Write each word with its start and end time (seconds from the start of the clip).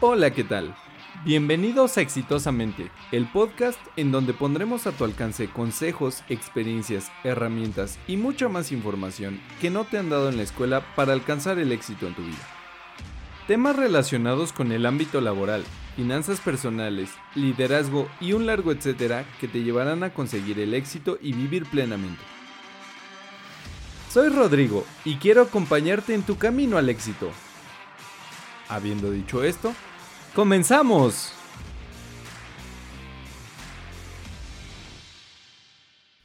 Hola, 0.00 0.30
¿qué 0.30 0.44
tal? 0.44 0.76
Bienvenidos 1.24 1.98
a 1.98 2.02
Exitosamente, 2.02 2.88
el 3.10 3.26
podcast 3.26 3.80
en 3.96 4.12
donde 4.12 4.32
pondremos 4.32 4.86
a 4.86 4.92
tu 4.92 5.02
alcance 5.02 5.48
consejos, 5.48 6.22
experiencias, 6.28 7.10
herramientas 7.24 7.98
y 8.06 8.16
mucha 8.16 8.48
más 8.48 8.70
información 8.70 9.40
que 9.60 9.70
no 9.70 9.82
te 9.86 9.98
han 9.98 10.08
dado 10.08 10.28
en 10.28 10.36
la 10.36 10.44
escuela 10.44 10.84
para 10.94 11.14
alcanzar 11.14 11.58
el 11.58 11.72
éxito 11.72 12.06
en 12.06 12.14
tu 12.14 12.22
vida. 12.22 12.38
Temas 13.48 13.74
relacionados 13.74 14.52
con 14.52 14.70
el 14.70 14.86
ámbito 14.86 15.20
laboral, 15.20 15.64
finanzas 15.96 16.38
personales, 16.38 17.10
liderazgo 17.34 18.08
y 18.20 18.34
un 18.34 18.46
largo 18.46 18.70
etcétera 18.70 19.24
que 19.40 19.48
te 19.48 19.64
llevarán 19.64 20.04
a 20.04 20.14
conseguir 20.14 20.60
el 20.60 20.74
éxito 20.74 21.18
y 21.20 21.32
vivir 21.32 21.66
plenamente. 21.66 22.22
Soy 24.12 24.28
Rodrigo 24.28 24.86
y 25.04 25.16
quiero 25.16 25.42
acompañarte 25.42 26.14
en 26.14 26.22
tu 26.22 26.38
camino 26.38 26.78
al 26.78 26.88
éxito. 26.88 27.32
Habiendo 28.68 29.10
dicho 29.10 29.42
esto, 29.42 29.74
¡comenzamos! 30.38 31.32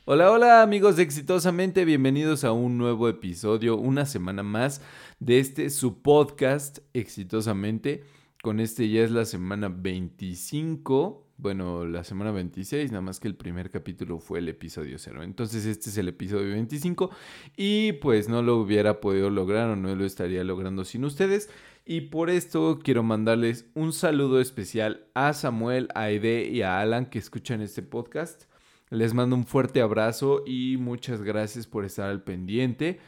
Hola, 0.06 0.30
hola 0.30 0.62
amigos 0.62 1.00
Exitosamente, 1.00 1.84
bienvenidos 1.84 2.44
a 2.44 2.52
un 2.52 2.78
nuevo 2.78 3.10
episodio, 3.10 3.76
una 3.76 4.06
semana 4.06 4.44
más 4.44 4.84
de 5.20 5.40
este 5.40 5.72
su 5.72 6.04
podcast 6.04 6.78
Exitosamente. 6.94 8.04
Con 8.44 8.60
este 8.60 8.88
ya 8.88 9.02
es 9.02 9.10
la 9.10 9.26
semana 9.26 9.70
25, 9.70 11.24
bueno, 11.38 11.86
la 11.86 12.04
semana 12.04 12.32
26, 12.32 12.92
nada 12.92 13.02
más 13.02 13.20
que 13.20 13.28
el 13.28 13.36
primer 13.36 13.72
capítulo 13.72 14.20
fue 14.20 14.40
el 14.40 14.48
episodio 14.48 15.00
0. 15.00 15.24
Entonces 15.24 15.66
este 15.66 15.90
es 15.90 15.98
el 15.98 16.10
episodio 16.10 16.52
25 16.52 17.10
y 17.58 17.94
pues 17.94 18.30
no 18.30 18.44
lo 18.44 18.58
hubiera 18.58 19.02
podido 19.02 19.32
lograr 19.32 19.72
o 19.72 19.76
no 19.76 19.96
lo 19.96 20.06
estaría 20.06 20.44
logrando 20.44 20.86
sin 20.86 21.04
ustedes. 21.04 21.50
Y 21.86 22.02
por 22.02 22.30
esto 22.30 22.80
quiero 22.82 23.04
mandarles 23.04 23.70
un 23.74 23.92
saludo 23.92 24.40
especial 24.40 25.06
a 25.14 25.34
Samuel, 25.34 25.90
a 25.96 26.04
Aide 26.04 26.48
y 26.50 26.62
a 26.62 26.80
Alan 26.80 27.08
que 27.08 27.20
escuchan 27.20 27.60
este 27.60 27.82
podcast. 27.82 28.46
Les 28.90 29.14
mando 29.14 29.36
un 29.36 29.46
fuerte 29.46 29.82
abrazo 29.82 30.44
y 30.46 30.78
muchas 30.78 31.22
gracias 31.24 31.68
por 31.68 31.84
estar 31.84 32.10
al 32.10 32.24
pendiente. 32.24 33.00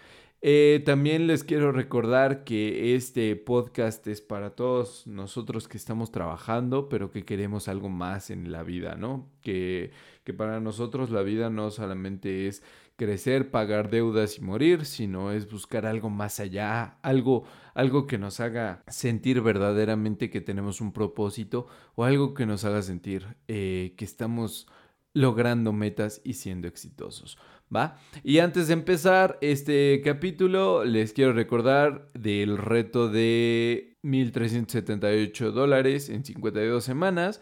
Eh, 0.42 0.84
también 0.86 1.26
les 1.26 1.46
quiero 1.46 1.72
recordar 1.72 2.44
que 2.44 2.96
este 2.96 3.38
podcast 3.38 4.06
es 4.08 4.20
para 4.20 4.56
todos 4.56 5.08
nosotros 5.08 5.70
que 5.70 5.78
estamos 5.78 6.12
trabajando, 6.12 6.90
pero 6.90 7.12
que 7.12 7.24
queremos 7.24 7.70
algo 7.70 7.88
más 7.88 8.30
en 8.30 8.52
la 8.52 8.64
vida, 8.64 8.96
¿no? 8.96 9.30
Que 9.42 9.92
para 10.38 10.60
nosotros 10.60 11.12
la 11.12 11.22
vida 11.22 11.50
no 11.50 11.72
solamente 11.72 12.48
es 12.48 12.62
crecer, 12.96 13.52
pagar 13.52 13.90
deudas 13.90 14.38
y 14.38 14.42
morir, 14.42 14.86
sino 14.86 15.32
es 15.32 15.50
buscar 15.50 15.86
algo 15.86 16.10
más 16.10 16.40
allá, 16.40 16.98
algo, 17.02 17.44
algo 17.74 18.08
que 18.08 18.18
nos 18.18 18.40
haga 18.40 18.84
sentir 18.88 19.42
verdaderamente 19.42 20.30
que 20.30 20.42
tenemos 20.42 20.82
un 20.82 20.94
propósito 20.94 21.68
o 21.96 22.04
algo 22.04 22.34
que 22.34 22.46
nos 22.46 22.64
haga 22.64 22.82
sentir 22.82 23.36
eh, 23.48 23.94
que 23.98 24.06
estamos 24.06 24.68
logrando 25.14 25.74
metas 25.74 26.22
y 26.24 26.34
siendo 26.34 26.68
exitosos. 26.68 27.38
¿Va? 27.76 27.98
Y 28.24 28.40
antes 28.40 28.68
de 28.68 28.74
empezar 28.74 29.40
este 29.42 30.00
capítulo, 30.04 30.86
les 30.86 31.14
quiero 31.14 31.34
recordar 31.34 32.12
del 32.14 32.60
reto 32.60 33.10
de 33.10 33.98
1.378 34.04 35.52
dólares 35.52 36.10
en 36.10 36.24
52 36.24 36.84
semanas. 36.84 37.42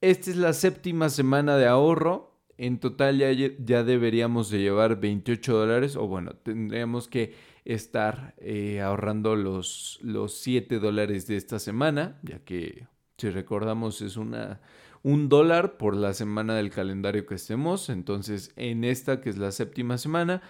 Esta 0.00 0.30
es 0.30 0.36
la 0.36 0.52
séptima 0.52 1.08
semana 1.08 1.56
de 1.56 1.66
ahorro 1.66 2.35
en 2.58 2.78
total 2.78 3.18
ya, 3.18 3.30
ya 3.32 3.84
deberíamos 3.84 4.50
de 4.50 4.60
llevar 4.60 5.00
28 5.00 5.56
dólares 5.56 5.96
o 5.96 6.06
bueno, 6.06 6.32
tendríamos 6.36 7.08
que 7.08 7.34
estar 7.64 8.34
eh, 8.38 8.80
ahorrando 8.80 9.36
los, 9.36 9.98
los 10.02 10.34
7 10.38 10.78
dólares 10.78 11.26
de 11.26 11.36
esta 11.36 11.58
semana, 11.58 12.18
ya 12.22 12.38
que 12.38 12.86
si 13.18 13.30
recordamos 13.30 14.02
es 14.02 14.16
una, 14.16 14.60
un 15.02 15.28
dólar 15.28 15.76
por 15.76 15.96
la 15.96 16.14
semana 16.14 16.54
del 16.54 16.70
calendario 16.70 17.26
que 17.26 17.34
estemos. 17.34 17.90
Entonces 17.90 18.52
en 18.56 18.84
esta 18.84 19.20
que 19.20 19.30
es 19.30 19.38
la 19.38 19.52
séptima 19.52 19.98
semana 19.98 20.42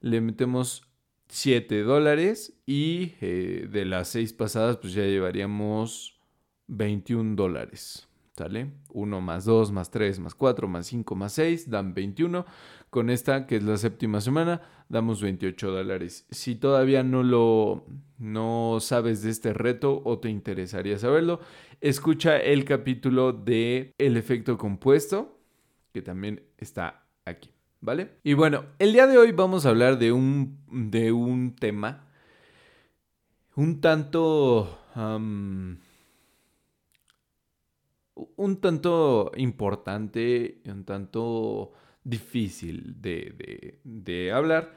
le 0.00 0.20
metemos 0.20 0.82
7 1.28 1.82
dólares 1.82 2.60
y 2.66 3.14
eh, 3.20 3.68
de 3.70 3.84
las 3.84 4.08
6 4.08 4.32
pasadas 4.34 4.76
pues 4.76 4.92
ya 4.92 5.04
llevaríamos 5.04 6.20
21 6.66 7.36
dólares. 7.36 8.08
¿Sale? 8.36 8.72
1 8.92 9.20
más 9.20 9.44
2 9.44 9.70
más 9.70 9.92
3 9.92 10.18
más 10.18 10.34
4 10.34 10.66
más 10.66 10.86
5 10.88 11.14
más 11.14 11.32
6 11.34 11.70
dan 11.70 11.94
21. 11.94 12.44
Con 12.90 13.10
esta, 13.10 13.46
que 13.46 13.56
es 13.56 13.62
la 13.62 13.76
séptima 13.76 14.20
semana, 14.20 14.60
damos 14.88 15.22
28 15.22 15.70
dólares. 15.70 16.26
Si 16.30 16.56
todavía 16.56 17.04
no 17.04 17.22
lo 17.22 17.86
no 18.18 18.78
sabes 18.80 19.22
de 19.22 19.30
este 19.30 19.52
reto 19.52 20.02
o 20.04 20.18
te 20.18 20.30
interesaría 20.30 20.98
saberlo, 20.98 21.40
escucha 21.80 22.38
el 22.38 22.64
capítulo 22.64 23.32
de 23.32 23.92
El 23.98 24.16
efecto 24.16 24.58
compuesto, 24.58 25.38
que 25.92 26.02
también 26.02 26.42
está 26.58 27.06
aquí, 27.24 27.50
¿vale? 27.80 28.18
Y 28.24 28.34
bueno, 28.34 28.64
el 28.80 28.92
día 28.92 29.06
de 29.06 29.16
hoy 29.16 29.30
vamos 29.30 29.64
a 29.64 29.68
hablar 29.68 29.98
de 29.98 30.10
un, 30.10 30.58
de 30.70 31.12
un 31.12 31.54
tema 31.54 32.08
un 33.56 33.80
tanto 33.80 34.78
un 38.14 38.60
tanto 38.60 39.32
importante, 39.36 40.60
un 40.66 40.84
tanto 40.84 41.72
difícil 42.02 42.94
de, 43.00 44.32
hablar. 44.32 44.74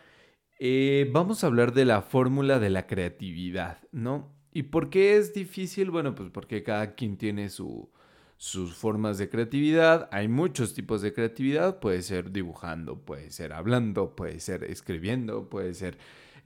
Eh, 0.59 1.09
vamos 1.11 1.43
a 1.43 1.47
hablar 1.47 1.73
de 1.73 1.85
la 1.85 2.01
fórmula 2.01 2.59
de 2.59 2.69
la 2.69 2.87
creatividad, 2.87 3.79
¿no? 3.91 4.35
¿Y 4.51 4.63
por 4.63 4.89
qué 4.89 5.17
es 5.17 5.33
difícil? 5.33 5.91
Bueno, 5.91 6.15
pues 6.15 6.31
porque 6.31 6.63
cada 6.63 6.95
quien 6.95 7.17
tiene 7.17 7.49
sus 7.49 8.73
formas 8.73 9.19
de 9.19 9.29
creatividad. 9.29 10.09
Hay 10.11 10.27
muchos 10.27 10.73
tipos 10.73 11.01
de 11.03 11.13
creatividad. 11.13 11.79
Puede 11.79 12.01
ser 12.01 12.31
dibujando, 12.31 12.99
puede 12.99 13.29
ser 13.29 13.53
hablando, 13.53 14.15
puede 14.15 14.39
ser 14.39 14.63
escribiendo, 14.63 15.47
puede 15.47 15.75
ser 15.75 15.99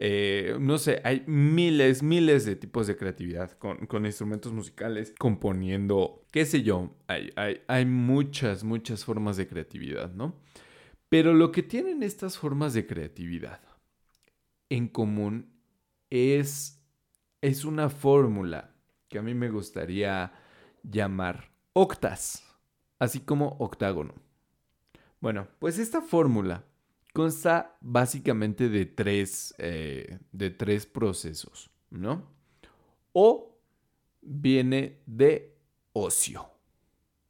eh, 0.03 0.57
no 0.59 0.79
sé, 0.79 1.00
hay 1.03 1.23
miles, 1.28 2.01
miles 2.01 2.44
de 2.44 2.56
tipos 2.56 2.88
de 2.88 2.97
creatividad 2.97 3.51
con, 3.51 4.03
instrumentos 4.03 4.51
musicales, 4.51 5.13
componiendo, 5.19 6.25
qué 6.31 6.44
sé 6.47 6.63
yo, 6.63 6.95
hay, 7.06 7.29
hay, 7.67 7.85
muchas, 7.85 8.63
muchas 8.63 9.06
formas 9.06 9.38
de 9.38 9.47
creatividad, 9.47 10.12
¿no? 10.12 10.41
Pero 11.07 11.35
lo 11.35 11.51
que 11.51 11.62
tienen 11.62 12.01
estas 12.01 12.39
formas 12.39 12.73
de 12.73 12.88
creatividad 12.88 13.62
en 14.69 14.88
común 14.88 15.53
es, 16.09 16.83
es 17.41 17.63
una 17.63 17.91
fórmula 17.91 18.73
que 19.07 19.19
a 19.19 19.22
mí 19.22 19.35
me 19.35 19.51
gustaría 19.51 20.33
llamar 20.81 21.51
octas, 21.73 22.44
así 22.97 23.19
como 23.19 23.56
octágono. 23.59 24.16
Bueno, 25.19 25.47
pues 25.59 25.78
esta 25.78 26.01
fórmula 26.01 26.66
consta 27.14 27.78
básicamente 27.82 28.70
de 28.70 28.86
tres, 28.86 29.54
eh, 29.58 30.20
de 30.32 30.50
tres 30.50 30.86
procesos, 30.86 31.70
¿no? 31.90 32.32
O 33.14 33.60
viene 34.22 35.02
de 35.06 35.58
ocio. 35.94 36.50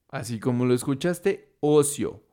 Así 0.10 0.40
como 0.40 0.66
lo 0.66 0.74
escuchaste, 0.74 1.56
ocio. 1.60 2.24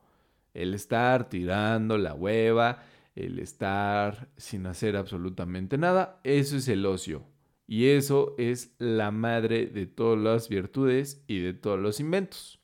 El 0.53 0.73
estar 0.73 1.29
tirando 1.29 1.97
la 1.97 2.13
hueva, 2.13 2.83
el 3.15 3.39
estar 3.39 4.29
sin 4.37 4.65
hacer 4.65 4.95
absolutamente 4.95 5.77
nada, 5.77 6.19
eso 6.23 6.57
es 6.57 6.67
el 6.67 6.85
ocio. 6.85 7.23
Y 7.67 7.87
eso 7.89 8.35
es 8.37 8.73
la 8.79 9.11
madre 9.11 9.67
de 9.67 9.85
todas 9.85 10.19
las 10.19 10.49
virtudes 10.49 11.23
y 11.27 11.39
de 11.39 11.53
todos 11.53 11.79
los 11.79 11.99
inventos. 11.99 12.59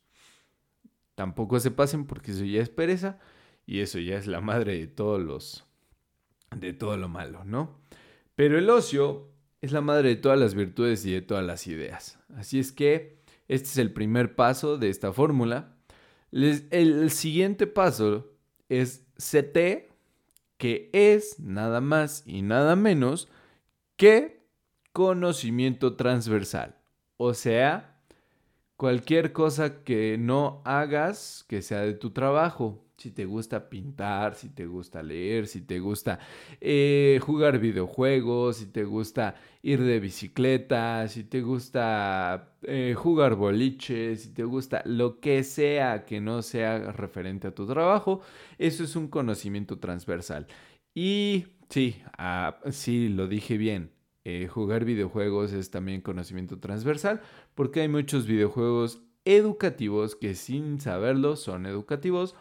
Tampoco 1.14 1.60
se 1.60 1.70
pasen 1.70 2.06
porque 2.06 2.32
eso 2.32 2.44
ya 2.44 2.60
es 2.60 2.68
pereza 2.68 3.18
y 3.66 3.80
eso 3.80 3.98
ya 3.98 4.16
es 4.16 4.26
la 4.26 4.40
madre 4.40 4.78
de 4.78 4.86
todos 4.86 5.20
los 5.20 5.64
de 6.54 6.72
todo 6.72 6.96
lo 6.96 7.08
malo, 7.08 7.44
¿no? 7.44 7.80
Pero 8.36 8.56
el 8.56 8.70
ocio 8.70 9.28
es 9.60 9.72
la 9.72 9.80
madre 9.80 10.10
de 10.10 10.16
todas 10.16 10.38
las 10.38 10.54
virtudes 10.54 11.04
y 11.04 11.12
de 11.12 11.22
todas 11.22 11.44
las 11.44 11.66
ideas. 11.66 12.18
Así 12.36 12.60
es 12.60 12.72
que 12.72 13.18
este 13.48 13.68
es 13.68 13.78
el 13.78 13.92
primer 13.92 14.36
paso 14.36 14.78
de 14.78 14.88
esta 14.88 15.12
fórmula. 15.12 15.76
el 16.30 17.10
siguiente 17.10 17.66
paso 17.66 18.30
es 18.68 19.06
CT, 19.16 19.90
que 20.56 20.90
es 20.92 21.40
nada 21.40 21.80
más 21.80 22.22
y 22.26 22.42
nada 22.42 22.76
menos 22.76 23.28
que 23.96 24.46
conocimiento 24.92 25.96
transversal. 25.96 26.76
O 27.16 27.34
sea, 27.34 27.95
cualquier 28.76 29.32
cosa 29.32 29.82
que 29.84 30.16
no 30.18 30.62
hagas 30.64 31.44
que 31.48 31.62
sea 31.62 31.80
de 31.80 31.94
tu 31.94 32.10
trabajo, 32.10 32.86
si 32.96 33.10
te 33.10 33.26
gusta 33.26 33.68
pintar, 33.68 34.34
si 34.34 34.48
te 34.48 34.66
gusta 34.66 35.02
leer, 35.02 35.46
si 35.46 35.60
te 35.62 35.78
gusta 35.80 36.18
eh, 36.60 37.18
jugar 37.22 37.58
videojuegos, 37.58 38.56
si 38.58 38.66
te 38.66 38.84
gusta 38.84 39.34
ir 39.62 39.82
de 39.82 40.00
bicicleta, 40.00 41.06
si 41.08 41.24
te 41.24 41.42
gusta 41.42 42.56
eh, 42.62 42.94
jugar 42.96 43.34
boliche, 43.34 44.16
si 44.16 44.32
te 44.32 44.44
gusta 44.44 44.82
lo 44.86 45.20
que 45.20 45.42
sea 45.44 46.04
que 46.06 46.20
no 46.20 46.42
sea 46.42 46.92
referente 46.92 47.48
a 47.48 47.54
tu 47.54 47.66
trabajo, 47.66 48.22
eso 48.58 48.82
es 48.84 48.96
un 48.96 49.08
conocimiento 49.08 49.78
transversal. 49.78 50.46
Y 50.94 51.46
sí, 51.68 52.02
ah, 52.18 52.58
sí, 52.70 53.08
lo 53.10 53.28
dije 53.28 53.58
bien, 53.58 53.90
eh, 54.28 54.48
jugar 54.48 54.84
videojuegos 54.84 55.52
es 55.52 55.70
también 55.70 56.00
conocimiento 56.00 56.58
transversal 56.58 57.20
porque 57.54 57.82
hay 57.82 57.88
muchos 57.88 58.26
videojuegos 58.26 59.00
educativos 59.24 60.16
que 60.16 60.34
sin 60.34 60.80
saberlo 60.80 61.36
son 61.36 61.64
educativos 61.64 62.34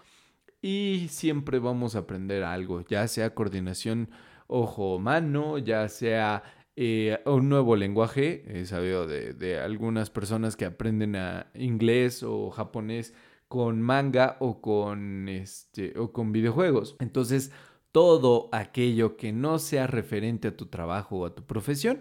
y 0.63 1.05
siempre 1.11 1.59
vamos 1.59 1.95
a 1.95 1.99
aprender 1.99 2.43
algo, 2.43 2.81
ya 2.81 3.07
sea 3.07 3.35
coordinación 3.35 4.09
ojo-mano, 4.47 5.59
ya 5.59 5.87
sea 5.87 6.41
eh, 6.75 7.19
un 7.27 7.49
nuevo 7.49 7.75
lenguaje. 7.75 8.43
He 8.47 8.65
sabido 8.65 9.05
de, 9.05 9.59
algunas 9.59 10.09
personas 10.09 10.57
que 10.57 10.65
aprenden 10.65 11.15
a 11.15 11.51
inglés 11.53 12.23
o 12.23 12.49
japonés 12.49 13.13
con 13.47 13.79
manga 13.79 14.37
o 14.39 14.59
con, 14.59 15.29
este, 15.29 15.93
o 15.99 16.11
con 16.11 16.31
videojuegos. 16.31 16.95
Entonces, 16.99 17.51
todo 17.95 18.49
aquello 18.51 19.15
que 19.15 19.31
no 19.31 19.57
sea 19.57 19.87
referente 19.87 20.49
a 20.49 20.57
tu 20.57 20.65
trabajo 20.65 21.19
o 21.19 21.25
a 21.25 21.33
tu 21.33 21.43
profesión, 21.45 21.99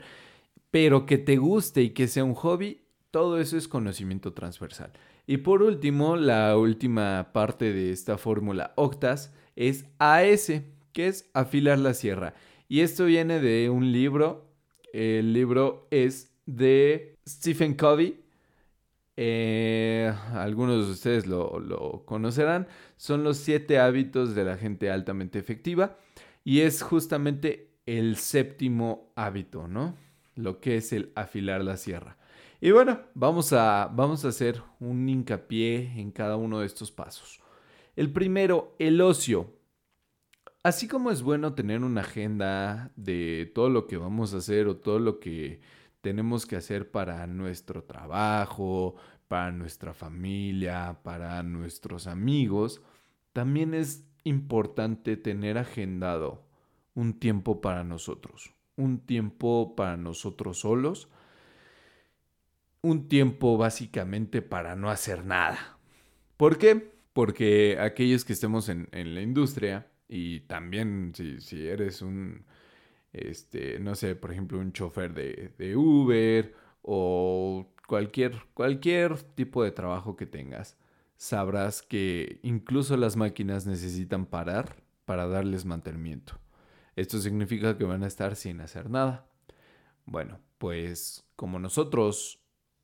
pero 0.73 1.07
que 1.07 1.19
te 1.19 1.37
guste 1.37 1.83
y 1.83 1.91
que 1.91 2.09
sea 2.09 2.25
un 2.25 2.35
hobby, 2.35 2.81
todo 3.13 3.39
eso 3.39 3.57
es 3.57 3.69
conocimiento 3.69 4.33
transversal. 4.33 4.91
Y 5.25 5.37
por 5.37 5.63
último, 5.63 6.17
la 6.17 6.59
última 6.59 7.31
parte 7.33 7.73
de 7.73 7.93
esta 7.93 8.19
fórmula 8.19 8.73
octas 8.75 9.33
es 9.55 9.87
AS, 10.01 10.51
que 10.93 11.07
es 11.07 11.31
afilar 11.33 11.79
la 11.79 11.95
sierra. 11.95 12.35
Y 12.69 12.81
esto 12.81 13.05
viene 13.05 13.39
de 13.39 13.71
un 13.71 13.93
libro. 13.93 14.49
El 14.93 15.33
libro 15.33 15.87
es 15.93 16.35
de 16.45 17.15
Stephen 17.25 17.75
Covey. 17.75 18.24
Eh, 19.17 20.13
algunos 20.33 20.87
de 20.87 20.93
ustedes 20.93 21.27
lo, 21.27 21.59
lo 21.61 22.05
conocerán. 22.05 22.67
Son 22.97 23.25
los 23.25 23.39
siete 23.39 23.79
hábitos 23.79 24.35
de 24.35 24.45
la 24.45 24.57
gente 24.57 24.91
altamente 24.91 25.39
efectiva. 25.39 25.97
Y 26.45 26.61
es 26.61 26.83
justamente 26.83 27.71
el 27.87 28.17
séptimo 28.17 29.13
hábito, 29.17 29.69
¿no? 29.69 29.97
Lo 30.35 30.61
que 30.61 30.77
es 30.77 30.93
el 30.93 31.13
afilar 31.15 31.63
la 31.65 31.77
sierra. 31.77 32.17
Y 32.61 32.71
bueno, 32.71 33.01
vamos 33.15 33.53
a, 33.53 33.91
vamos 33.93 34.25
a 34.25 34.29
hacer 34.29 34.63
un 34.81 35.09
hincapié 35.09 36.01
en 36.01 36.11
cada 36.11 36.37
uno 36.37 36.61
de 36.61 36.67
estos 36.67 36.91
pasos. 36.91 37.41
El 37.97 38.11
primero, 38.11 38.75
el 38.79 39.01
ocio. 39.01 39.53
Así 40.63 40.89
como 40.89 41.11
es 41.11 41.21
bueno 41.21 41.55
tener 41.55 41.83
una 41.83 42.01
agenda 42.01 42.91
de 42.97 43.53
todo 43.55 43.69
lo 43.69 43.87
que 43.87 43.99
vamos 43.99 44.33
a 44.33 44.39
hacer 44.39 44.67
o 44.67 44.77
todo 44.77 44.99
lo 44.99 45.21
que 45.21 45.61
tenemos 46.05 46.47
que 46.47 46.55
hacer 46.55 46.93
para 46.93 47.27
nuestro 47.27 47.83
trabajo, 47.83 48.95
para 49.27 49.51
nuestra 49.51 49.93
familia, 49.93 51.01
para 51.03 51.43
nuestros 51.43 52.07
amigos, 52.07 52.81
también 53.33 53.75
es 53.75 54.05
importante 54.23 55.17
tener 55.17 55.59
agendado 55.59 56.47
un 56.95 57.19
tiempo 57.19 57.61
para 57.61 57.83
nosotros, 57.83 58.55
un 58.77 59.01
tiempo 59.01 59.75
para 59.75 59.97
nosotros 59.97 60.61
solos 60.61 61.09
un 62.85 63.09
tiempo 63.09 63.57
básicamente 63.57 64.43
para 64.43 64.77
no 64.77 64.91
hacer 64.91 65.25
nada. 65.25 65.79
¿Por 66.37 66.59
qué? 66.59 66.93
Porque 67.15 67.79
aquellos 67.81 68.27
que 68.27 68.35
estemos 68.35 68.69
en, 68.69 68.89
la 68.93 69.23
industria 69.23 69.91
y 70.07 70.41
también 70.41 71.13
si, 71.15 71.67
eres 71.67 72.03
un, 72.03 72.45
este, 73.15 73.79
no 73.79 73.95
sé, 73.95 74.17
por 74.17 74.33
ejemplo, 74.33 74.59
un 74.59 74.73
chofer 74.73 75.15
de, 75.15 75.53
de 75.57 75.77
Uber 75.77 76.55
o 76.83 77.73
cualquier, 77.87 78.43
cualquier 78.55 79.23
tipo 79.23 79.63
de 79.63 79.71
trabajo 79.71 80.17
que 80.17 80.27
tengas, 80.27 80.77
sabrás 81.17 81.81
que 81.81 82.41
incluso 82.43 82.97
las 82.97 83.17
máquinas 83.17 83.67
necesitan 83.67 84.27
parar 84.27 84.83
para 85.05 85.27
darles 85.27 85.65
mantenimiento. 85.65 86.39
Esto 86.97 87.19
significa 87.19 87.77
que 87.79 87.85
van 87.85 88.03
a 88.03 88.09
estar 88.09 88.37
sin 88.37 88.61
hacer 88.61 88.91
nada. 88.91 89.27
Bueno, 90.07 90.41
pues 90.59 91.25
como 91.37 91.59
nosotros 91.59 92.41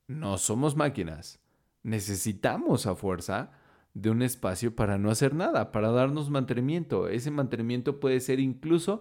no 0.06 0.38
somos 0.38 0.76
máquinas. 0.76 1.40
Necesitamos 1.82 2.86
a 2.86 2.94
fuerza 2.94 3.52
de 3.94 4.10
un 4.10 4.22
espacio 4.22 4.74
para 4.74 4.98
no 4.98 5.10
hacer 5.10 5.34
nada, 5.34 5.72
para 5.72 5.90
darnos 5.90 6.30
mantenimiento. 6.30 7.08
Ese 7.08 7.30
mantenimiento 7.30 8.00
puede 8.00 8.20
ser 8.20 8.40
incluso 8.40 9.00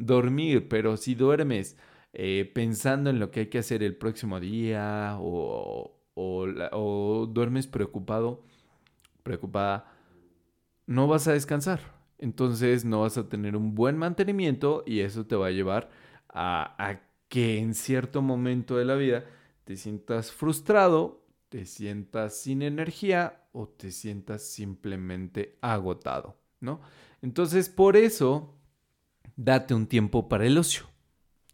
dormir, 0.00 0.68
pero 0.68 0.96
si 0.96 1.14
duermes 1.14 1.76
eh, 2.12 2.50
pensando 2.54 3.10
en 3.10 3.20
lo 3.20 3.30
que 3.30 3.40
hay 3.40 3.46
que 3.46 3.58
hacer 3.58 3.82
el 3.82 3.96
próximo 3.96 4.40
día 4.40 5.16
o, 5.20 5.96
o 6.14 7.26
duermes 7.26 7.66
preocupado, 7.66 8.42
preocupada, 9.22 9.92
no 10.86 11.06
vas 11.06 11.28
a 11.28 11.32
descansar. 11.32 11.80
Entonces 12.18 12.84
no 12.84 13.00
vas 13.02 13.16
a 13.16 13.28
tener 13.28 13.56
un 13.56 13.74
buen 13.74 13.96
mantenimiento 13.96 14.82
y 14.86 15.00
eso 15.00 15.26
te 15.26 15.36
va 15.36 15.46
a 15.46 15.52
llevar 15.52 15.90
a, 16.28 16.74
a 16.78 17.00
que 17.28 17.58
en 17.58 17.74
cierto 17.74 18.20
momento 18.20 18.76
de 18.76 18.84
la 18.84 18.96
vida 18.96 19.24
te 19.64 19.76
sientas 19.76 20.32
frustrado, 20.32 21.24
te 21.48 21.64
sientas 21.64 22.36
sin 22.36 22.62
energía 22.62 23.44
o 23.52 23.68
te 23.68 23.90
sientas 23.90 24.42
simplemente 24.42 25.56
agotado, 25.62 26.36
¿no? 26.60 26.80
Entonces, 27.22 27.68
por 27.68 27.96
eso, 27.96 28.59
date 29.44 29.74
un 29.74 29.86
tiempo 29.86 30.28
para 30.28 30.46
el 30.46 30.58
ocio. 30.58 30.84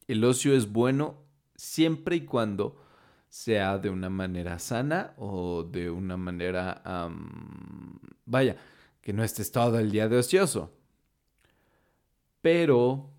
El 0.09 0.25
ocio 0.25 0.55
es 0.55 0.73
bueno 0.73 1.23
siempre 1.55 2.17
y 2.17 2.25
cuando 2.25 2.83
sea 3.29 3.79
de 3.79 3.91
una 3.91 4.11
manera 4.11 4.59
sana 4.59 5.15
o 5.17 5.62
de 5.62 5.91
una 5.91 6.17
manera, 6.17 6.83
vaya, 8.25 8.56
que 9.00 9.12
no 9.12 9.23
estés 9.23 9.53
todo 9.53 9.79
el 9.79 9.91
día 9.91 10.09
de 10.09 10.19
ocioso. 10.19 10.73
Pero 12.41 13.11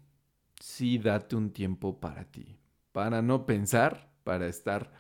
sí 0.59 0.97
date 0.97 1.35
un 1.35 1.51
tiempo 1.51 1.99
para 1.99 2.25
ti, 2.25 2.57
para 2.91 3.21
no 3.21 3.45
pensar 3.45 4.07
para 4.27 4.47
estar 4.47 4.91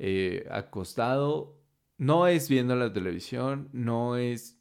eh, 0.00 0.48
acostado. 0.50 1.56
No 1.96 2.26
es 2.26 2.48
viendo 2.48 2.74
la 2.74 2.92
televisión, 2.92 3.68
no 3.72 4.16
es, 4.16 4.58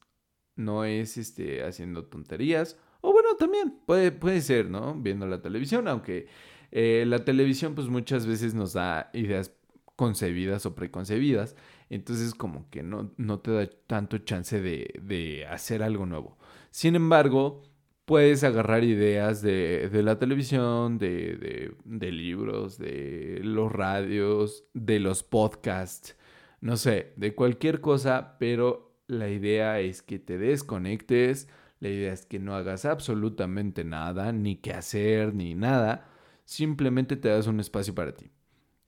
no 0.56 0.86
es 0.86 1.18
este, 1.18 1.63
haciendo 1.63 2.06
tonterías. 2.06 2.78
O 3.01 3.12
bueno, 3.12 3.36
también 3.36 3.74
puede, 3.86 4.12
puede 4.12 4.42
ser, 4.42 4.69
¿no? 4.69 4.95
Viendo 4.95 5.27
la 5.27 5.42
televisión, 5.42 5.88
aunque 5.88 6.27
eh, 6.71 7.03
la 7.07 7.25
televisión 7.25 7.75
pues 7.75 7.88
muchas 7.88 8.25
veces 8.25 8.53
nos 8.53 8.74
da 8.74 9.09
ideas 9.13 9.53
concebidas 9.95 10.65
o 10.65 10.75
preconcebidas. 10.75 11.56
Entonces 11.89 12.33
como 12.33 12.69
que 12.69 12.83
no, 12.83 13.12
no 13.18 13.39
te 13.39 13.51
da 13.51 13.69
tanto 13.88 14.19
chance 14.19 14.62
de, 14.62 14.94
de 15.01 15.45
hacer 15.45 15.83
algo 15.83 16.06
nuevo. 16.06 16.38
Sin 16.69 16.95
embargo, 16.95 17.63
puedes 18.12 18.44
agarrar 18.44 18.83
ideas 18.83 19.42
de, 19.42 19.89
la 20.03 20.19
televisión, 20.19 20.98
de, 20.98 21.71
libros, 21.86 22.77
de 22.77 23.39
los 23.42 23.71
radios, 23.71 24.65
de 24.74 25.00
los 25.00 25.24
podcasts, 25.24 26.18
no 26.59 26.75
sé, 26.75 27.13
de 27.15 27.33
cualquier 27.36 27.79
cosa, 27.79 28.36
pero 28.38 28.98
la 29.08 29.29
idea 29.29 29.79
es 29.79 30.01
que 30.01 30.20
te 30.20 30.38
desconectes, 30.38 31.48
la 31.81 31.89
idea 31.89 32.13
es 32.13 32.25
que 32.25 32.39
no 32.39 32.55
hagas 32.55 32.85
absolutamente 32.85 33.83
nada, 33.83 34.31
ni 34.31 34.55
qué 34.55 34.71
hacer, 34.71 35.33
ni 35.33 35.55
nada, 35.55 36.07
simplemente 36.45 37.17
te 37.17 37.27
das 37.27 37.47
un 37.47 37.59
espacio 37.59 37.93
para 37.93 38.15
ti. 38.15 38.31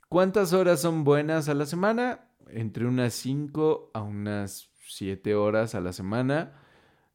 ¿Cuántas 0.10 0.54
horas 0.54 0.80
son 0.80 1.04
buenas 1.04 1.50
a 1.50 1.56
la 1.56 1.66
semana? 1.66 2.30
Entre 2.48 2.86
unas 2.86 3.16
5 3.16 3.90
a 3.96 4.04
unas 4.04 4.70
7 4.88 5.34
horas 5.34 5.74
a 5.74 5.82
la 5.82 5.92
semana 5.92 6.54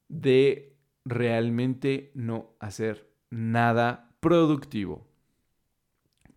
de 0.09 0.77
realmente 1.05 2.11
no 2.15 2.57
hacer 2.59 3.09
nada 3.31 4.11
productivo. 4.19 5.07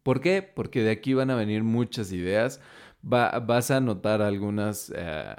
¿Por 0.04 0.22
qué? 0.22 0.44
Porque 0.44 0.84
de 0.84 0.92
aquí 0.92 1.16
van 1.16 1.32
a 1.32 1.36
venir 1.36 1.64
muchas 1.64 2.12
ideas. 2.12 2.62
vas 3.02 3.72
a 3.72 3.80
notar 3.80 4.22
algunas, 4.22 4.94
eh, 4.96 5.36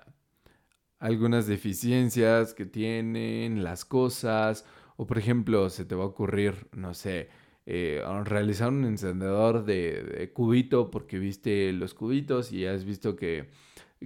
algunas 1.03 1.49
deficiencias 1.49 2.55
que 2.55 2.65
tienen 2.65 3.65
las 3.65 3.85
cosas. 3.85 4.65
O 4.97 5.07
por 5.07 5.19
ejemplo, 5.19 5.69
se 5.69 5.85
te 5.85 5.97
va 5.97 6.05
a 6.05 6.07
ocurrir, 6.07 6.69
no 6.73 6.95
sé, 6.95 7.29
eh, 7.67 8.03
realizar 8.25 8.69
un 8.69 8.85
encendedor 8.85 9.65
de, 9.65 10.31
cubito 10.33 10.91
porque 10.93 11.19
viste 11.19 11.73
los 11.73 11.93
cubitos 11.93 12.53
y 12.53 12.67
has 12.67 12.85
visto 12.85 13.17
que 13.17 13.51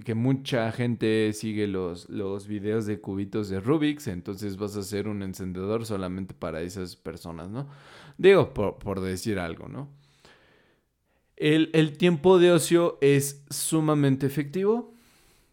que 0.05 0.13
mucha 0.13 0.71
gente 0.71 1.33
sigue 1.33 1.65
los, 1.65 2.07
los 2.07 2.47
videos 2.47 2.85
de 2.85 3.01
cubitos 3.01 3.49
de 3.49 3.59
Rubik's, 3.59 4.05
entonces 4.05 4.55
vas 4.55 4.77
a 4.77 4.81
hacer 4.81 5.07
un 5.07 5.23
encendedor 5.23 5.87
solamente 5.87 6.35
para 6.35 6.61
esas 6.61 6.95
personas, 6.95 7.49
¿no? 7.49 7.67
Digo, 8.15 8.53
por, 8.53 9.01
decir 9.01 9.39
algo, 9.39 9.67
¿no? 9.67 9.89
El, 11.35 11.71
el, 11.73 11.97
tiempo 11.97 12.37
de 12.37 12.51
ocio 12.51 12.99
es 13.01 13.43
sumamente 13.49 14.27
efectivo 14.27 14.93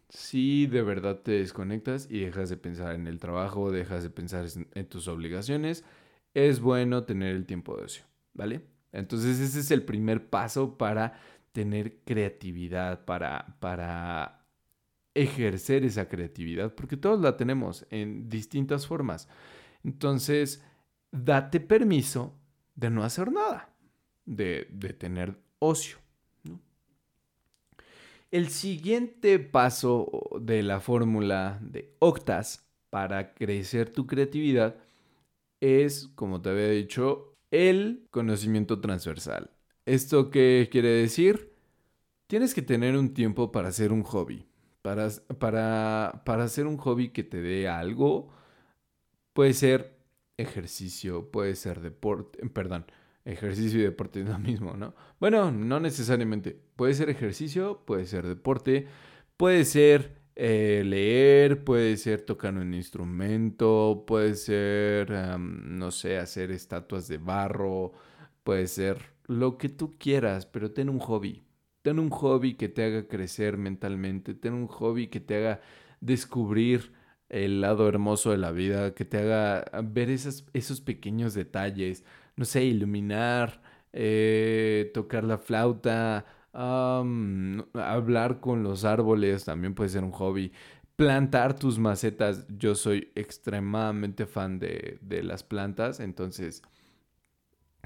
si 0.09 0.67
de 0.67 0.81
verdad 0.81 1.19
te 1.21 1.31
desconectas 1.33 2.07
y 2.09 2.19
dejas 2.21 2.49
de 2.49 2.57
pensar 2.57 2.95
en 2.95 3.07
el 3.07 3.19
trabajo, 3.19 3.71
dejas 3.71 4.03
de 4.03 4.09
pensar 4.09 4.45
en 4.73 4.85
tus 4.87 5.07
obligaciones. 5.07 5.83
Es 6.33 6.59
bueno 6.59 7.03
tener 7.05 7.35
el 7.35 7.45
tiempo 7.45 7.77
de 7.77 7.83
ocio, 7.85 8.05
¿vale? 8.33 8.61
Entonces 8.91 9.39
ese 9.39 9.59
es 9.59 9.71
el 9.71 9.83
primer 9.83 10.29
paso 10.29 10.77
para 10.77 11.19
tener 11.51 11.99
creatividad, 12.03 13.05
para, 13.05 13.57
para 13.59 14.45
ejercer 15.13 15.85
esa 15.85 16.07
creatividad, 16.09 16.73
porque 16.75 16.97
todos 16.97 17.19
la 17.21 17.37
tenemos 17.37 17.85
en 17.89 18.29
distintas 18.29 18.87
formas. 18.87 19.29
Entonces, 19.83 20.63
date 21.11 21.59
permiso 21.61 22.37
de 22.75 22.89
no 22.89 23.03
hacer 23.03 23.31
nada. 23.31 23.69
de, 24.25 24.67
de 24.71 24.93
tener 24.93 25.37
ocio. 25.59 25.97
El 28.35 28.49
siguiente 28.49 29.39
paso 29.39 30.11
de 30.41 30.61
la 30.61 30.81
fórmula 30.81 31.57
de 31.61 31.95
Octas 31.99 32.67
para 32.89 33.33
crecer 33.33 33.93
tu 33.93 34.07
creatividad 34.07 34.75
es, 35.61 36.09
como 36.15 36.41
te 36.41 36.49
había 36.49 36.67
dicho, 36.67 37.33
el 37.49 38.05
conocimiento 38.11 38.81
transversal. 38.81 39.51
¿Esto 39.85 40.31
qué 40.31 40.67
quiere 40.69 40.89
decir? 40.89 41.53
Tienes 42.27 42.53
que 42.53 42.61
tener 42.61 42.97
un 42.97 43.13
tiempo 43.13 43.53
para 43.53 43.69
hacer 43.69 43.93
un 43.93 44.03
hobby. 44.03 44.45
Para, 44.81 45.07
para, 45.39 46.23
para 46.25 46.43
hacer 46.43 46.67
un 46.67 46.75
hobby 46.75 47.13
que 47.13 47.23
te 47.23 47.41
dé 47.41 47.69
algo, 47.69 48.33
puede 49.31 49.53
ser 49.53 49.97
ejercicio, 50.35 51.31
puede 51.31 51.55
ser 51.55 51.79
deporte, 51.79 52.45
perdón, 52.49 52.85
ejercicio 53.25 53.79
y 53.79 53.83
deporte 53.83 54.21
es 54.21 54.29
lo 54.29 54.39
mismo, 54.39 54.75
¿no? 54.77 54.95
Bueno, 55.19 55.51
no 55.51 55.79
necesariamente. 55.79 56.57
Puede 56.75 56.93
ser 56.93 57.09
ejercicio, 57.09 57.83
puede 57.85 58.05
ser 58.05 58.27
deporte, 58.27 58.87
puede 59.35 59.65
ser 59.65 60.21
eh, 60.35 60.83
leer, 60.85 61.63
puede 61.63 61.97
ser 61.97 62.21
tocar 62.21 62.53
un 62.53 62.73
instrumento, 62.73 64.03
puede 64.07 64.35
ser, 64.35 65.11
no 65.39 65.91
sé, 65.91 66.17
hacer 66.17 66.51
estatuas 66.51 67.07
de 67.07 67.17
barro, 67.17 67.93
puede 68.43 68.67
ser 68.67 69.13
lo 69.27 69.57
que 69.57 69.69
tú 69.69 69.97
quieras, 69.97 70.45
pero 70.45 70.71
ten 70.71 70.89
un 70.89 70.99
hobby. 70.99 71.43
Ten 71.81 71.99
un 71.99 72.09
hobby 72.09 72.55
que 72.55 72.69
te 72.69 72.83
haga 72.83 73.07
crecer 73.07 73.57
mentalmente, 73.57 74.33
ten 74.33 74.53
un 74.53 74.67
hobby 74.67 75.07
que 75.07 75.19
te 75.19 75.37
haga 75.37 75.61
descubrir 76.01 76.93
el 77.29 77.61
lado 77.61 77.87
hermoso 77.87 78.31
de 78.31 78.37
la 78.37 78.51
vida, 78.51 78.93
que 78.93 79.05
te 79.05 79.17
haga 79.19 79.65
ver 79.83 80.09
esos, 80.09 80.45
esos 80.53 80.81
pequeños 80.81 81.33
detalles, 81.33 82.03
no 82.35 82.45
sé, 82.45 82.63
iluminar, 82.65 83.61
eh, 83.93 84.91
tocar 84.93 85.23
la 85.23 85.37
flauta, 85.37 86.25
hablar 86.53 88.39
con 88.39 88.63
los 88.63 88.85
árboles 88.85 89.45
también 89.45 89.75
puede 89.75 89.89
ser 89.89 90.03
un 90.03 90.11
hobby. 90.11 90.51
Plantar 90.95 91.57
tus 91.59 91.79
macetas, 91.79 92.45
yo 92.47 92.75
soy 92.75 93.11
extremadamente 93.15 94.25
fan 94.25 94.59
de, 94.59 94.99
las 95.23 95.43
plantas, 95.43 95.99
entonces 95.99 96.61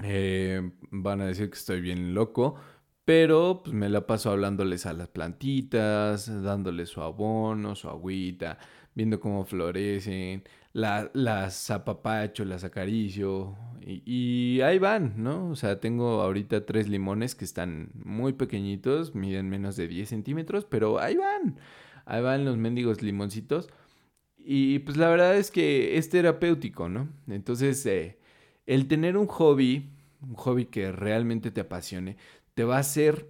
eh, 0.02 0.70
van 0.90 1.20
a 1.20 1.26
decir 1.26 1.50
que 1.50 1.58
estoy 1.58 1.80
bien 1.80 2.14
loco, 2.14 2.56
pero 3.04 3.62
pues 3.64 3.74
me 3.74 3.88
la 3.88 4.06
paso 4.06 4.30
hablándoles 4.30 4.86
a 4.86 4.92
las 4.92 5.08
plantitas, 5.08 6.42
dándoles 6.42 6.88
su 6.90 7.02
abono, 7.02 7.74
su 7.74 7.88
agüita, 7.88 8.58
viendo 8.94 9.18
cómo 9.20 9.44
florecen, 9.44 10.44
las 10.72 11.70
apapacho, 11.70 12.44
las 12.44 12.64
acaricio 12.64 13.56
y, 13.82 14.60
ahí 14.60 14.78
van, 14.78 15.14
¿no? 15.16 15.48
O 15.50 15.56
sea, 15.56 15.80
tengo 15.80 16.20
ahorita 16.22 16.66
tres 16.66 16.88
limones 16.88 17.34
que 17.34 17.44
están 17.44 17.90
muy 17.94 18.32
pequeñitos, 18.34 19.14
miden 19.14 19.48
menos 19.48 19.76
de 19.76 19.88
10 19.88 20.08
centímetros, 20.08 20.64
pero 20.64 21.00
ahí 21.00 21.16
van, 21.16 21.58
ahí 22.04 22.22
van 22.22 22.44
los 22.44 22.56
mendigos 22.56 23.02
limoncitos. 23.02 23.68
Y 24.38 24.80
pues 24.80 24.96
la 24.96 25.08
verdad 25.08 25.36
es 25.36 25.50
que 25.50 25.98
es 25.98 26.08
terapéutico, 26.08 26.88
¿no? 26.88 27.08
Entonces, 27.28 27.84
eh, 27.86 28.18
el 28.66 28.88
tener 28.88 29.16
un 29.16 29.26
hobby, 29.26 29.90
un 30.22 30.34
hobby 30.34 30.66
que 30.66 30.92
realmente 30.92 31.50
te 31.50 31.62
apasione, 31.62 32.16
te 32.54 32.64
va 32.64 32.76
a 32.76 32.80
hacer 32.80 33.28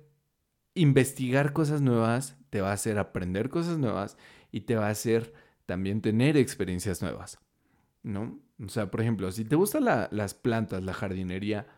investigar 0.75 1.53
cosas 1.53 1.81
nuevas, 1.81 2.37
te 2.51 2.61
va 2.61 2.71
a 2.71 2.75
hacer 2.75 2.99
aprender 2.99 3.49
cosas 3.51 3.79
nuevas 3.79 4.17
y 4.53 4.63
te 4.63 4.77
va 4.77 4.89
a 4.89 4.91
hacer 4.91 5.33
también 5.71 6.01
tener 6.01 6.37
experiencias 6.37 7.01
nuevas, 7.01 7.39
¿no? 8.03 8.41
O 8.61 8.69
sea, 8.69 8.91
por 8.91 9.03
ejemplo, 9.03 9.31
si 9.31 9.45
te 9.45 9.55
gustan 9.55 9.85
las 9.85 10.35
plantas, 10.35 10.83
la 10.83 10.93
jardinería, 10.93 11.69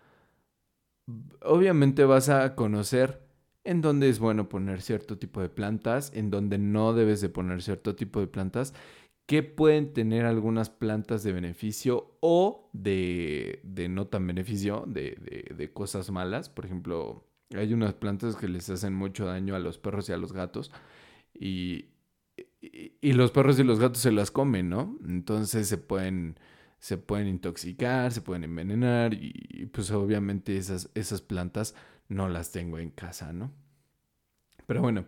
obviamente 1.43 2.07
vas 2.07 2.31
a 2.31 2.55
conocer 2.55 3.21
en 3.65 3.83
dónde 3.83 4.09
es 4.09 4.19
bueno 4.19 4.49
poner 4.49 4.81
cierto 4.81 5.19
tipo 5.19 5.43
de 5.43 5.51
plantas, 5.51 6.11
en 6.15 6.31
dónde 6.31 6.57
no 6.57 6.95
debes 6.95 7.21
de 7.21 7.29
poner 7.29 7.61
cierto 7.61 7.95
tipo 7.95 8.19
de 8.19 8.29
plantas, 8.29 8.73
que 9.27 9.43
pueden 9.43 9.93
tener 9.93 10.25
algunas 10.25 10.71
plantas 10.71 11.23
de 11.23 11.33
beneficio 11.33 12.17
o 12.21 12.71
de, 12.73 13.61
no 13.91 14.07
tan 14.07 14.27
beneficio, 14.27 14.85
de, 14.87 15.51
de, 15.55 15.73
cosas 15.75 16.11
malas. 16.11 16.49
Por 16.49 16.65
ejemplo, 16.65 17.27
hay 17.55 17.75
unas 17.75 17.93
plantas 17.93 18.37
que 18.37 18.49
les 18.49 18.71
hacen 18.71 18.95
mucho 18.95 19.27
daño 19.27 19.55
a 19.55 19.59
los 19.59 19.77
perros 19.77 20.09
y 20.09 20.13
a 20.15 20.17
los 20.17 20.33
gatos. 20.33 20.73
Y, 21.35 21.92
y, 22.63 23.13
los 23.13 23.33
perros 23.33 23.59
y 23.59 23.65
los 23.65 23.81
gatos 23.81 23.99
se 23.99 24.13
las 24.13 24.31
comen, 24.31 24.71
¿no? 24.71 24.97
Entonces 25.07 25.67
se 25.69 25.79
pueden, 25.79 26.39
se 26.79 26.97
pueden 26.97 27.27
intoxicar, 27.27 28.13
se 28.13 28.23
pueden 28.23 28.45
envenenar 28.45 29.15
y, 29.15 29.67
pues 29.73 29.91
obviamente 29.91 30.57
esas, 30.57 30.89
esas 30.95 31.21
plantas 31.21 31.75
no 32.09 32.29
las 32.29 32.53
tengo 32.53 32.79
en 32.79 32.91
casa, 32.91 33.33
¿no? 33.33 33.53
Pero 34.67 34.81
bueno, 34.81 35.07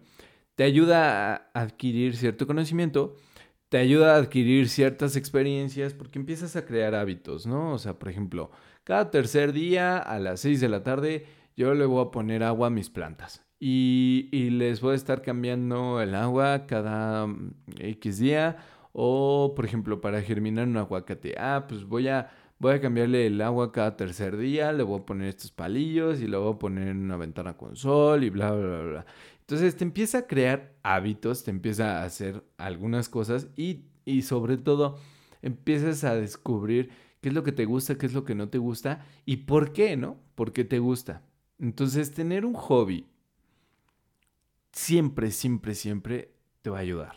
te 0.57 0.65
ayuda 0.65 1.35
a 1.35 1.51
adquirir 1.55 2.17
cierto 2.17 2.47
conocimiento, 2.47 3.17
te 3.69 3.79
ayuda 3.79 4.15
a 4.15 4.19
adquirir 4.19 4.69
ciertas 4.69 5.15
experiencias 5.15 5.95
porque 5.95 6.19
empiezas 6.19 6.57
a 6.57 6.67
crear 6.67 6.95
hábitos, 6.95 7.47
¿no? 7.47 7.73
O 7.73 7.79
sea, 7.79 7.99
por 7.99 8.09
ejemplo, 8.09 8.51
cada 8.83 9.11
tercer 9.11 9.53
día 9.53 9.99
a 9.99 10.19
las 10.19 10.41
6 10.41 10.61
de 10.61 10.69
la 10.69 10.83
tarde 10.83 11.27
yo 11.57 11.73
le 11.75 11.87
voy 11.87 12.05
a 12.05 12.11
poner 12.11 12.43
agua 12.43 12.67
a 12.67 12.71
mis 12.71 12.91
plantas. 12.91 13.45
Y, 13.67 14.51
les 14.51 14.83
voy 14.83 14.93
a 14.93 14.95
estar 14.95 15.23
cambiando 15.23 15.99
el 16.03 16.15
agua 16.15 16.67
cada 16.67 17.27
mm, 17.27 17.55
X 17.79 18.19
día. 18.19 18.59
O, 18.93 19.55
por 19.57 19.65
ejemplo, 19.65 20.03
para 20.03 20.21
germinar 20.21 20.69
un 20.69 20.77
aguacate. 20.77 21.35
Ah, 21.39 21.65
pues 21.67 21.85
voy 21.87 22.09
a, 22.09 22.31
voy 22.59 22.75
a 22.75 22.81
cambiarle 22.83 23.27
el 23.27 23.41
agua 23.41 23.73
cada 23.73 23.97
tercer 23.97 24.37
día. 24.37 24.71
Le 24.73 24.83
voy 24.83 25.01
a 25.01 25.07
poner 25.07 25.29
estos 25.29 25.51
palillos 25.51 26.21
y 26.21 26.27
le 26.27 26.37
voy 26.37 26.53
a 26.53 26.59
poner 26.59 26.89
en 26.89 26.99
una 27.05 27.17
ventana 27.17 27.57
con 27.57 27.75
sol 27.75 28.23
y 28.25 28.29
bla, 28.29 28.53
bla, 28.53 28.67
bla, 28.67 28.83
bla. 28.83 29.07
Entonces 29.41 29.75
te 29.77 29.85
empieza 29.85 30.19
a 30.19 30.27
crear 30.27 30.75
hábitos, 30.83 31.43
te 31.45 31.51
empieza 31.51 32.03
a 32.03 32.05
hacer 32.05 32.45
algunas 32.59 33.09
cosas 33.09 33.49
y, 33.57 33.87
y 34.05 34.23
sobre 34.23 34.59
todo 34.59 34.99
empiezas 35.41 36.05
a 36.05 36.15
descubrir 36.15 36.91
qué 37.23 37.31
es 37.31 37.35
lo 37.35 37.43
que 37.43 37.53
te 37.53 37.65
gusta, 37.65 37.97
qué 37.97 38.05
es 38.05 38.13
lo 38.13 38.25
que 38.25 38.35
no 38.35 38.51
te 38.51 38.59
gusta 38.59 39.07
y 39.25 39.39
por 39.39 39.73
qué, 39.73 39.97
¿no? 39.97 40.19
¿Por 40.35 40.53
qué 40.53 40.65
te 40.65 40.81
gusta? 40.81 41.23
Entonces 41.59 42.13
tener 42.13 42.45
un 42.45 42.53
hobby 42.53 43.07
siempre, 44.75 45.31
siempre, 45.31 45.75
siempre 45.75 46.35
te 46.63 46.71
va 46.71 46.79
a 46.79 46.83
ayudar. 46.83 47.17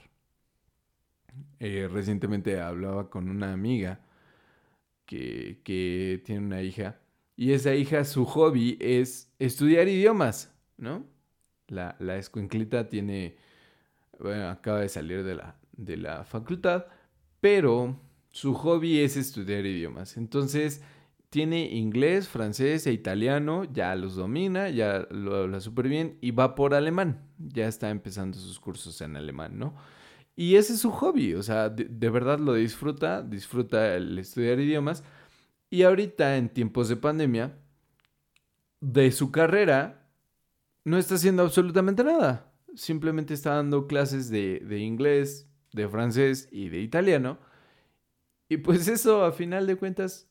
Eh, 1.60 1.90
recientemente 1.92 2.60
hablaba 2.62 3.10
con 3.10 3.30
una 3.30 3.52
amiga 3.52 4.00
que, 5.06 5.62
que, 5.64 6.22
tiene 6.26 6.46
una 6.46 6.62
hija 6.62 7.00
y 7.36 7.52
esa 7.54 7.76
hija, 7.76 8.04
su 8.04 8.26
hobby 8.26 8.78
es 8.80 9.32
estudiar 9.38 9.88
idiomas, 9.88 10.52
¿no? 10.78 11.06
La, 11.68 11.96
la 12.00 12.18
escuinclita 12.18 12.90
tiene, 12.90 13.38
bueno, 14.20 14.50
acaba 14.50 14.80
de 14.80 14.90
salir 14.90 15.24
de 15.24 15.36
la, 15.36 15.56
de 15.74 15.98
la 15.98 16.24
facultad, 16.24 16.86
pero 17.40 18.00
su 18.32 18.54
hobby 18.56 19.00
es 19.00 19.18
estudiar 19.18 19.66
idiomas. 19.66 20.18
Entonces, 20.18 20.82
tiene 21.30 21.66
inglés, 21.76 22.28
francés 22.30 22.88
e 22.88 22.94
italiano, 22.94 23.66
ya 23.66 23.96
los 23.96 24.16
domina, 24.16 24.70
ya 24.70 25.08
lo 25.12 25.36
habla 25.36 25.60
súper 25.60 25.88
bien 25.88 26.18
y 26.22 26.32
va 26.32 26.56
por 26.56 26.74
alemán, 26.74 27.30
ya 27.38 27.68
está 27.68 27.90
empezando 27.90 28.38
sus 28.38 28.60
cursos 28.60 29.02
en 29.02 29.18
alemán, 29.18 29.60
¿no? 29.60 29.76
Y 30.36 30.56
ese 30.56 30.74
es 30.74 30.82
su 30.82 30.92
hobby, 30.92 31.34
o 31.34 31.44
sea, 31.44 31.70
de, 31.70 32.10
verdad 32.10 32.40
lo 32.40 32.54
disfruta, 32.54 33.24
disfruta 33.24 33.96
el 33.96 34.20
estudiar 34.20 34.60
idiomas. 34.60 35.04
Y 35.72 35.82
ahorita 35.82 36.38
en 36.38 36.50
tiempos 36.50 36.90
de 36.90 36.96
pandemia, 36.96 37.58
de 38.80 39.12
su 39.12 39.32
carrera, 39.32 40.08
no 40.86 41.00
está 41.00 41.16
haciendo 41.16 41.42
absolutamente 41.44 42.04
nada. 42.04 42.54
Simplemente 42.76 43.34
está 43.34 43.56
dando 43.56 43.88
clases 43.88 44.30
de, 44.30 44.60
de 44.60 44.80
inglés, 44.80 45.50
de 45.74 45.90
francés 45.90 46.48
y 46.52 46.70
de 46.70 46.82
italiano. 46.82 47.40
Y 48.48 48.58
pues 48.58 48.88
eso, 48.88 49.26
a 49.26 49.32
final 49.32 49.66
de 49.66 49.76
cuentas, 49.76 50.30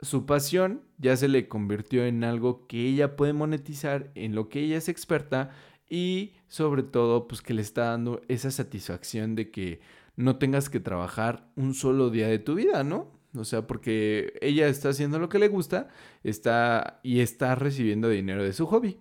su 0.00 0.26
pasión 0.26 0.82
ya 0.98 1.16
se 1.16 1.28
le 1.28 1.48
convirtió 1.48 2.04
en 2.04 2.24
algo 2.24 2.66
que 2.66 2.86
ella 2.86 3.16
puede 3.16 3.32
monetizar, 3.32 4.10
en 4.14 4.34
lo 4.34 4.48
que 4.48 4.60
ella 4.60 4.76
es 4.76 4.88
experta 4.88 5.50
y 5.88 6.34
sobre 6.46 6.82
todo 6.82 7.26
pues 7.26 7.42
que 7.42 7.54
le 7.54 7.62
está 7.62 7.86
dando 7.86 8.20
esa 8.28 8.50
satisfacción 8.50 9.34
de 9.34 9.50
que 9.50 9.80
no 10.16 10.36
tengas 10.36 10.70
que 10.70 10.80
trabajar 10.80 11.50
un 11.56 11.74
solo 11.74 12.10
día 12.10 12.28
de 12.28 12.38
tu 12.38 12.54
vida, 12.54 12.84
¿no? 12.84 13.18
O 13.34 13.44
sea, 13.44 13.66
porque 13.66 14.34
ella 14.40 14.68
está 14.68 14.88
haciendo 14.88 15.18
lo 15.18 15.28
que 15.28 15.38
le 15.38 15.48
gusta, 15.48 15.88
está 16.24 17.00
y 17.02 17.20
está 17.20 17.54
recibiendo 17.54 18.08
dinero 18.08 18.42
de 18.42 18.52
su 18.52 18.66
hobby. 18.66 18.98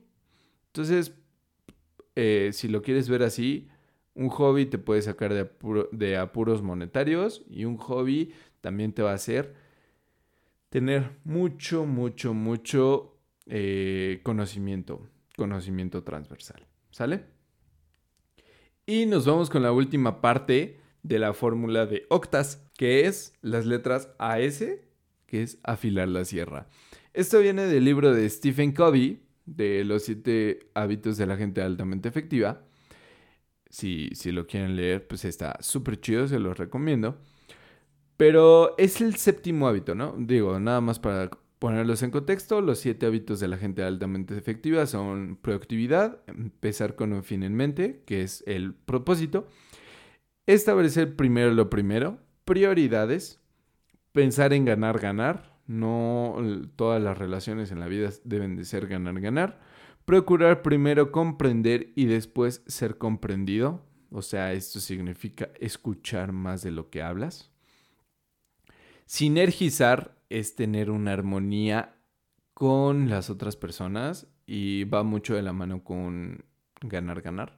Entonces, 0.68 1.13
eh, 2.16 2.51
si 2.54 2.68
lo 2.68 2.82
quieres 2.82 3.10
ver 3.10 3.24
así, 3.24 3.68
un 4.13 4.30
hobby 4.30 4.66
te 4.66 4.77
puede 4.77 5.01
sacar 5.01 5.34
de, 5.34 5.50
de 5.92 6.18
apuros 6.18 6.62
monetarios 6.62 7.46
y 7.50 7.66
un 7.66 7.77
hobby 7.77 8.34
también 8.62 8.94
te 8.94 9.01
va 9.01 9.12
a 9.12 9.16
hacer 9.16 9.56
tener 10.70 11.18
mucho, 11.24 11.86
mucho, 11.86 12.34
mucho 12.34 13.18
eh, 13.46 14.20
conocimiento, 14.24 15.08
conocimiento 15.36 16.04
transversal. 16.04 16.66
¿Sale? 16.92 17.26
Y 18.86 19.06
nos 19.06 19.26
vamos 19.26 19.50
con 19.50 19.64
la 19.64 19.72
última 19.72 20.22
parte 20.22 20.80
de 21.04 21.20
la 21.20 21.34
fórmula 21.34 21.86
de 21.86 22.06
octas, 22.10 22.70
que 22.78 23.06
es 23.06 23.34
las 23.42 23.66
letras 23.66 24.10
AS, 24.18 24.64
que 25.26 25.44
es 25.44 25.60
afilar 25.64 26.08
la 26.08 26.26
sierra. 26.26 26.68
Esto 27.14 27.40
viene 27.40 27.66
del 27.66 27.84
libro 27.84 28.14
de 28.14 28.30
Stephen 28.30 28.72
Covey, 28.72 29.24
de 29.46 29.84
los 29.84 30.04
siete 30.04 30.70
hábitos 30.74 31.18
de 31.18 31.26
la 31.26 31.38
gente 31.38 31.62
altamente 31.62 32.10
efectiva. 32.10 32.64
Si, 33.70 34.10
si 34.14 34.32
lo 34.32 34.48
quieren 34.48 34.76
leer, 34.76 35.08
pues 35.08 35.26
está 35.26 35.58
súper 35.62 36.00
chido, 36.00 36.28
se 36.28 36.40
los 36.40 36.58
recomiendo. 36.58 37.20
Pero 38.18 38.76
es 38.78 39.00
el 39.00 39.16
séptimo 39.16 39.68
hábito, 39.68 39.96
¿no? 39.96 40.16
Digo, 40.18 40.60
nada 40.60 40.82
más 40.82 41.00
para 41.00 41.30
ponerlos 41.60 42.04
en 42.04 42.12
contexto, 42.12 42.62
los 42.62 42.80
siete 42.80 43.06
hábitos 43.06 43.40
de 43.40 43.48
la 43.48 43.58
gente 43.58 43.84
altamente 43.84 44.38
efectiva 44.38 44.86
son 44.86 45.38
productividad, 45.42 46.20
empezar 46.28 46.96
con 46.96 47.14
un 47.14 47.24
fin 47.24 47.44
en 47.44 47.56
mente, 47.56 48.04
que 48.06 48.22
es 48.22 48.44
el 48.48 48.74
propósito, 48.74 49.48
establecer 50.46 51.16
primero 51.16 51.52
lo 51.52 51.70
primero, 51.70 52.20
prioridades, 52.46 53.40
pensar 54.12 54.54
en 54.54 54.66
ganar, 54.66 55.00
ganar, 55.00 55.58
no 55.68 56.38
todas 56.76 57.02
las 57.02 57.18
relaciones 57.18 57.72
en 57.72 57.80
la 57.80 57.88
vida 57.88 58.10
deben 58.24 58.56
de 58.56 58.66
ser 58.66 58.88
ganar, 58.88 59.20
ganar, 59.20 59.60
procurar 60.06 60.62
primero 60.62 61.12
comprender 61.12 61.92
y 61.96 62.06
después 62.06 62.64
ser 62.68 62.98
comprendido, 62.98 63.84
o 64.12 64.22
sea, 64.22 64.54
esto 64.54 64.80
significa 64.80 65.50
escuchar 65.60 66.32
más 66.32 66.62
de 66.62 66.72
lo 66.72 66.90
que 66.90 67.02
hablas. 67.02 67.52
Sinergizar 69.08 70.18
es 70.30 70.56
tener 70.56 70.92
una 70.92 71.14
armonía 71.14 71.96
con 72.54 73.10
las 73.10 73.30
otras 73.30 73.56
personas 73.56 74.28
y 74.46 74.84
va 74.84 75.04
mucho 75.04 75.34
de 75.34 75.42
la 75.44 75.54
mano 75.54 75.82
con 75.86 76.44
ganar, 76.82 77.22
ganar. 77.22 77.58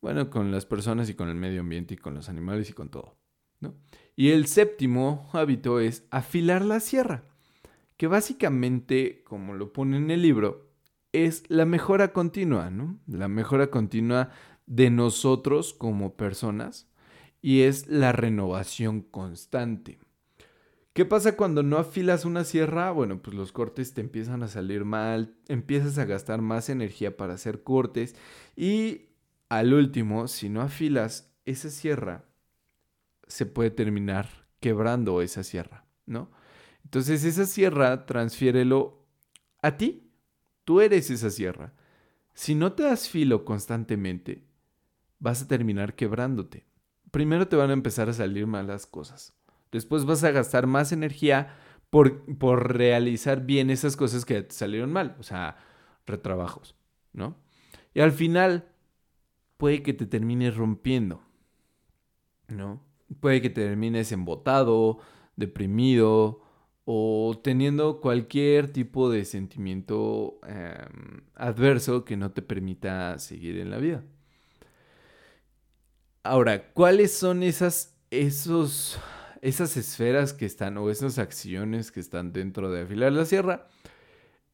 Bueno, 0.00 0.30
con 0.30 0.52
las 0.52 0.64
personas 0.64 1.10
y 1.10 1.14
con 1.14 1.28
el 1.28 1.34
medio 1.34 1.62
ambiente 1.62 1.94
y 1.94 1.96
con 1.96 2.14
los 2.14 2.28
animales 2.28 2.70
y 2.70 2.74
con 2.74 2.90
todo. 2.90 3.16
¿no? 3.58 3.74
Y 4.14 4.30
el 4.30 4.46
séptimo 4.46 5.28
hábito 5.32 5.80
es 5.80 6.06
afilar 6.12 6.64
la 6.64 6.78
sierra, 6.78 7.24
que 7.96 8.06
básicamente, 8.06 9.24
como 9.24 9.54
lo 9.54 9.72
pone 9.72 9.96
en 9.96 10.12
el 10.12 10.22
libro, 10.22 10.70
es 11.10 11.42
la 11.50 11.66
mejora 11.66 12.12
continua, 12.12 12.70
¿no? 12.70 13.00
La 13.08 13.26
mejora 13.26 13.68
continua 13.68 14.30
de 14.66 14.90
nosotros 14.90 15.74
como 15.74 16.16
personas 16.16 16.88
y 17.40 17.62
es 17.62 17.88
la 17.88 18.12
renovación 18.12 19.00
constante. 19.00 19.98
¿Qué 20.92 21.06
pasa 21.06 21.36
cuando 21.36 21.62
no 21.62 21.78
afilas 21.78 22.26
una 22.26 22.44
sierra? 22.44 22.90
Bueno, 22.90 23.22
pues 23.22 23.34
los 23.34 23.50
cortes 23.50 23.94
te 23.94 24.02
empiezan 24.02 24.42
a 24.42 24.48
salir 24.48 24.84
mal, 24.84 25.34
empiezas 25.48 25.96
a 25.96 26.04
gastar 26.04 26.42
más 26.42 26.68
energía 26.68 27.16
para 27.16 27.34
hacer 27.34 27.62
cortes 27.62 28.14
y 28.56 29.08
al 29.48 29.72
último, 29.72 30.28
si 30.28 30.50
no 30.50 30.60
afilas 30.60 31.32
esa 31.46 31.70
sierra, 31.70 32.24
se 33.26 33.46
puede 33.46 33.70
terminar 33.70 34.28
quebrando 34.60 35.22
esa 35.22 35.42
sierra, 35.42 35.86
¿no? 36.04 36.30
Entonces 36.84 37.24
esa 37.24 37.46
sierra 37.46 38.04
transfiérelo 38.04 39.06
a 39.62 39.78
ti. 39.78 40.10
Tú 40.64 40.80
eres 40.82 41.10
esa 41.10 41.30
sierra. 41.30 41.72
Si 42.34 42.54
no 42.54 42.72
te 42.72 42.82
das 42.82 43.08
filo 43.08 43.46
constantemente, 43.46 44.44
vas 45.18 45.42
a 45.42 45.48
terminar 45.48 45.94
quebrándote. 45.94 46.66
Primero 47.10 47.48
te 47.48 47.56
van 47.56 47.70
a 47.70 47.74
empezar 47.74 48.08
a 48.10 48.12
salir 48.12 48.46
malas 48.46 48.86
cosas. 48.86 49.34
Después 49.72 50.04
vas 50.04 50.22
a 50.22 50.30
gastar 50.30 50.66
más 50.66 50.92
energía 50.92 51.56
por, 51.90 52.24
por 52.36 52.76
realizar 52.76 53.44
bien 53.44 53.70
esas 53.70 53.96
cosas 53.96 54.24
que 54.24 54.42
te 54.42 54.54
salieron 54.54 54.92
mal, 54.92 55.16
o 55.18 55.22
sea, 55.22 55.56
retrabajos, 56.06 56.76
¿no? 57.12 57.36
Y 57.94 58.00
al 58.00 58.12
final 58.12 58.68
puede 59.56 59.82
que 59.82 59.94
te 59.94 60.06
termines 60.06 60.56
rompiendo, 60.56 61.22
¿no? 62.48 62.82
Puede 63.20 63.42
que 63.42 63.50
te 63.50 63.66
termines 63.66 64.12
embotado, 64.12 64.98
deprimido 65.36 66.40
o 66.84 67.40
teniendo 67.42 68.00
cualquier 68.00 68.72
tipo 68.72 69.10
de 69.10 69.24
sentimiento 69.24 70.40
em, 70.46 71.22
adverso 71.34 72.04
que 72.04 72.16
no 72.16 72.32
te 72.32 72.42
permita 72.42 73.18
seguir 73.18 73.58
en 73.58 73.70
la 73.70 73.78
vida. 73.78 74.02
Ahora, 76.24 76.72
¿cuáles 76.72 77.12
son 77.12 77.42
esas, 77.42 77.96
esos 78.10 78.98
esas 79.42 79.76
esferas 79.76 80.32
que 80.32 80.46
están 80.46 80.78
o 80.78 80.88
esas 80.88 81.18
acciones 81.18 81.90
que 81.90 82.00
están 82.00 82.32
dentro 82.32 82.70
de 82.70 82.82
afilar 82.82 83.12
la 83.12 83.26
sierra. 83.26 83.68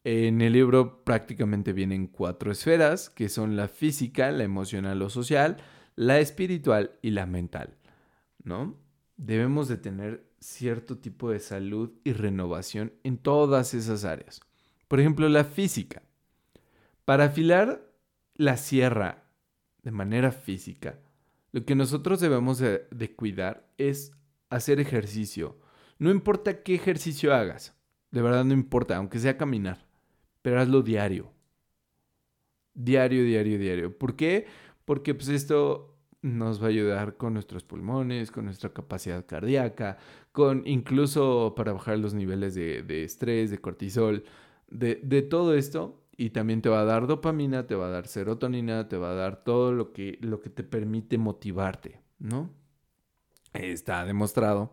En 0.03 0.40
el 0.40 0.55
libro 0.55 1.05
prácticamente 1.05 1.74
vienen 1.74 2.07
cuatro 2.07 2.51
esferas, 2.51 3.11
que 3.11 3.29
son 3.29 3.55
la 3.55 3.68
física, 3.68 4.33
la 4.33 4.44
emocional 4.44 5.01
o 5.03 5.11
social, 5.11 5.59
la 5.94 6.18
espiritual 6.18 6.92
y 7.03 7.11
la 7.11 7.27
mental, 7.27 7.77
¿no? 8.42 8.79
Debemos 9.18 9.68
de 9.68 9.77
tener 9.77 10.24
cierto 10.40 10.98
tipo 10.98 11.31
de 11.31 11.40
salud 11.40 11.92
y 12.05 12.12
renovación 12.12 12.94
en 13.03 13.18
todas 13.18 13.74
esas 13.74 14.05
áreas. 14.05 14.40
Por 14.87 15.01
ejemplo, 15.01 15.29
la 15.29 15.44
física. 15.44 16.03
Para 17.05 17.24
afilar 17.24 17.83
la 18.35 18.57
sierra 18.57 19.24
de 19.83 19.90
manera 19.90 20.31
física, 20.31 20.98
lo 21.53 21.64
que 21.64 21.74
nosotros 21.74 22.20
debemos 22.20 22.59
de, 22.59 22.87
de 22.90 23.14
cuidar 23.14 23.68
es 23.77 24.12
hacer 24.50 24.80
ejercicio. 24.80 25.58
No 25.98 26.11
importa 26.11 26.62
qué 26.62 26.74
ejercicio 26.74 27.34
hagas, 27.34 27.76
de 28.11 28.22
verdad 28.22 28.44
no 28.44 28.54
importa, 28.54 28.96
aunque 28.96 29.18
sea 29.18 29.37
caminar, 29.37 29.87
pero 30.42 30.61
hazlo 30.61 30.82
diario. 30.82 31.32
Diario, 32.74 33.24
diario, 33.24 33.58
diario. 33.58 33.98
¿Por 33.98 34.14
qué? 34.14 34.46
Porque 34.84 35.14
pues 35.14 35.28
esto 35.28 35.98
nos 36.22 36.61
va 36.61 36.66
a 36.66 36.70
ayudar 36.70 37.16
con 37.16 37.34
nuestros 37.34 37.64
pulmones, 37.64 38.30
con 38.30 38.44
nuestra 38.44 38.72
capacidad 38.72 39.24
cardíaca, 39.26 39.98
con 40.32 40.62
incluso 40.66 41.54
para 41.56 41.72
bajar 41.72 41.98
los 41.98 42.14
niveles 42.14 42.54
de, 42.54 43.04
estrés, 43.04 43.50
de 43.50 43.58
cortisol, 43.58 44.24
de, 44.68 45.00
de, 45.02 45.22
todo 45.22 45.54
esto. 45.54 46.02
Y 46.16 46.30
también 46.30 46.62
te 46.62 46.68
va 46.68 46.80
a 46.80 46.84
dar 46.84 47.06
dopamina, 47.06 47.66
te 47.66 47.76
va 47.76 47.87
a 47.87 47.90
dar 47.90 48.08
serotonina, 48.08 48.88
te 48.88 48.96
va 48.96 49.12
a 49.12 49.14
dar 49.14 49.44
todo 49.44 49.72
lo 49.72 49.92
que, 49.92 50.18
lo 50.20 50.40
que 50.40 50.50
te 50.50 50.64
permite 50.64 51.16
motivarte, 51.16 52.00
¿no? 52.18 52.50
Está 53.58 54.04
demostrado 54.04 54.72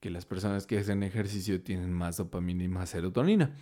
que 0.00 0.10
las 0.10 0.24
personas 0.24 0.66
que 0.66 0.78
hacen 0.78 1.02
ejercicio 1.02 1.62
tienen 1.62 1.92
más 1.92 2.16
dopamina 2.16 2.64
y 2.64 2.68
más 2.68 2.90
serotonina. 2.90 3.54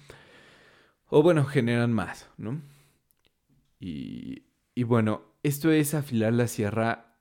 O 1.09 1.22
bueno, 1.22 1.44
generan 1.44 1.92
más, 1.92 2.28
¿no? 2.37 2.61
Y, 3.81 4.44
y 4.74 4.83
bueno, 4.85 5.22
esto 5.42 5.70
es 5.70 5.94
afilar 5.94 6.33
la 6.33 6.46
sierra 6.46 7.16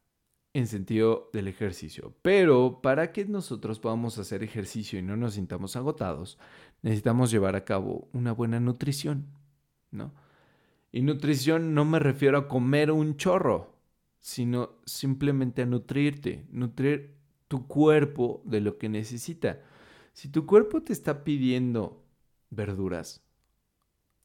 en 0.53 0.67
sentido 0.67 1.29
del 1.33 1.47
ejercicio. 1.47 2.15
Pero 2.21 2.81
para 2.81 3.11
que 3.11 3.25
nosotros 3.25 3.79
podamos 3.79 4.17
hacer 4.17 4.43
ejercicio 4.43 4.97
y 4.99 5.03
no 5.03 5.15
nos 5.15 5.35
sintamos 5.35 5.75
agotados, 5.75 6.37
necesitamos 6.81 7.31
llevar 7.31 7.55
a 7.55 7.63
cabo 7.63 8.09
una 8.13 8.31
buena 8.31 8.59
nutrición, 8.59 9.27
¿no? 9.91 10.13
Y 10.91 11.01
nutrición 11.01 11.73
no 11.75 11.85
me 11.85 11.99
refiero 11.99 12.37
a 12.37 12.47
comer 12.47 12.91
un 12.91 13.17
chorro, 13.17 13.75
sino 14.19 14.71
simplemente 14.85 15.61
a 15.61 15.65
nutrirte, 15.65 16.47
nutrir 16.49 17.16
tu 17.47 17.67
cuerpo 17.67 18.41
de 18.45 18.61
lo 18.61 18.77
que 18.77 18.89
necesita. 18.89 19.61
Si 20.13 20.29
tu 20.29 20.45
cuerpo 20.45 20.81
te 20.81 20.93
está 20.93 21.23
pidiendo 21.23 22.03
verduras, 22.49 23.23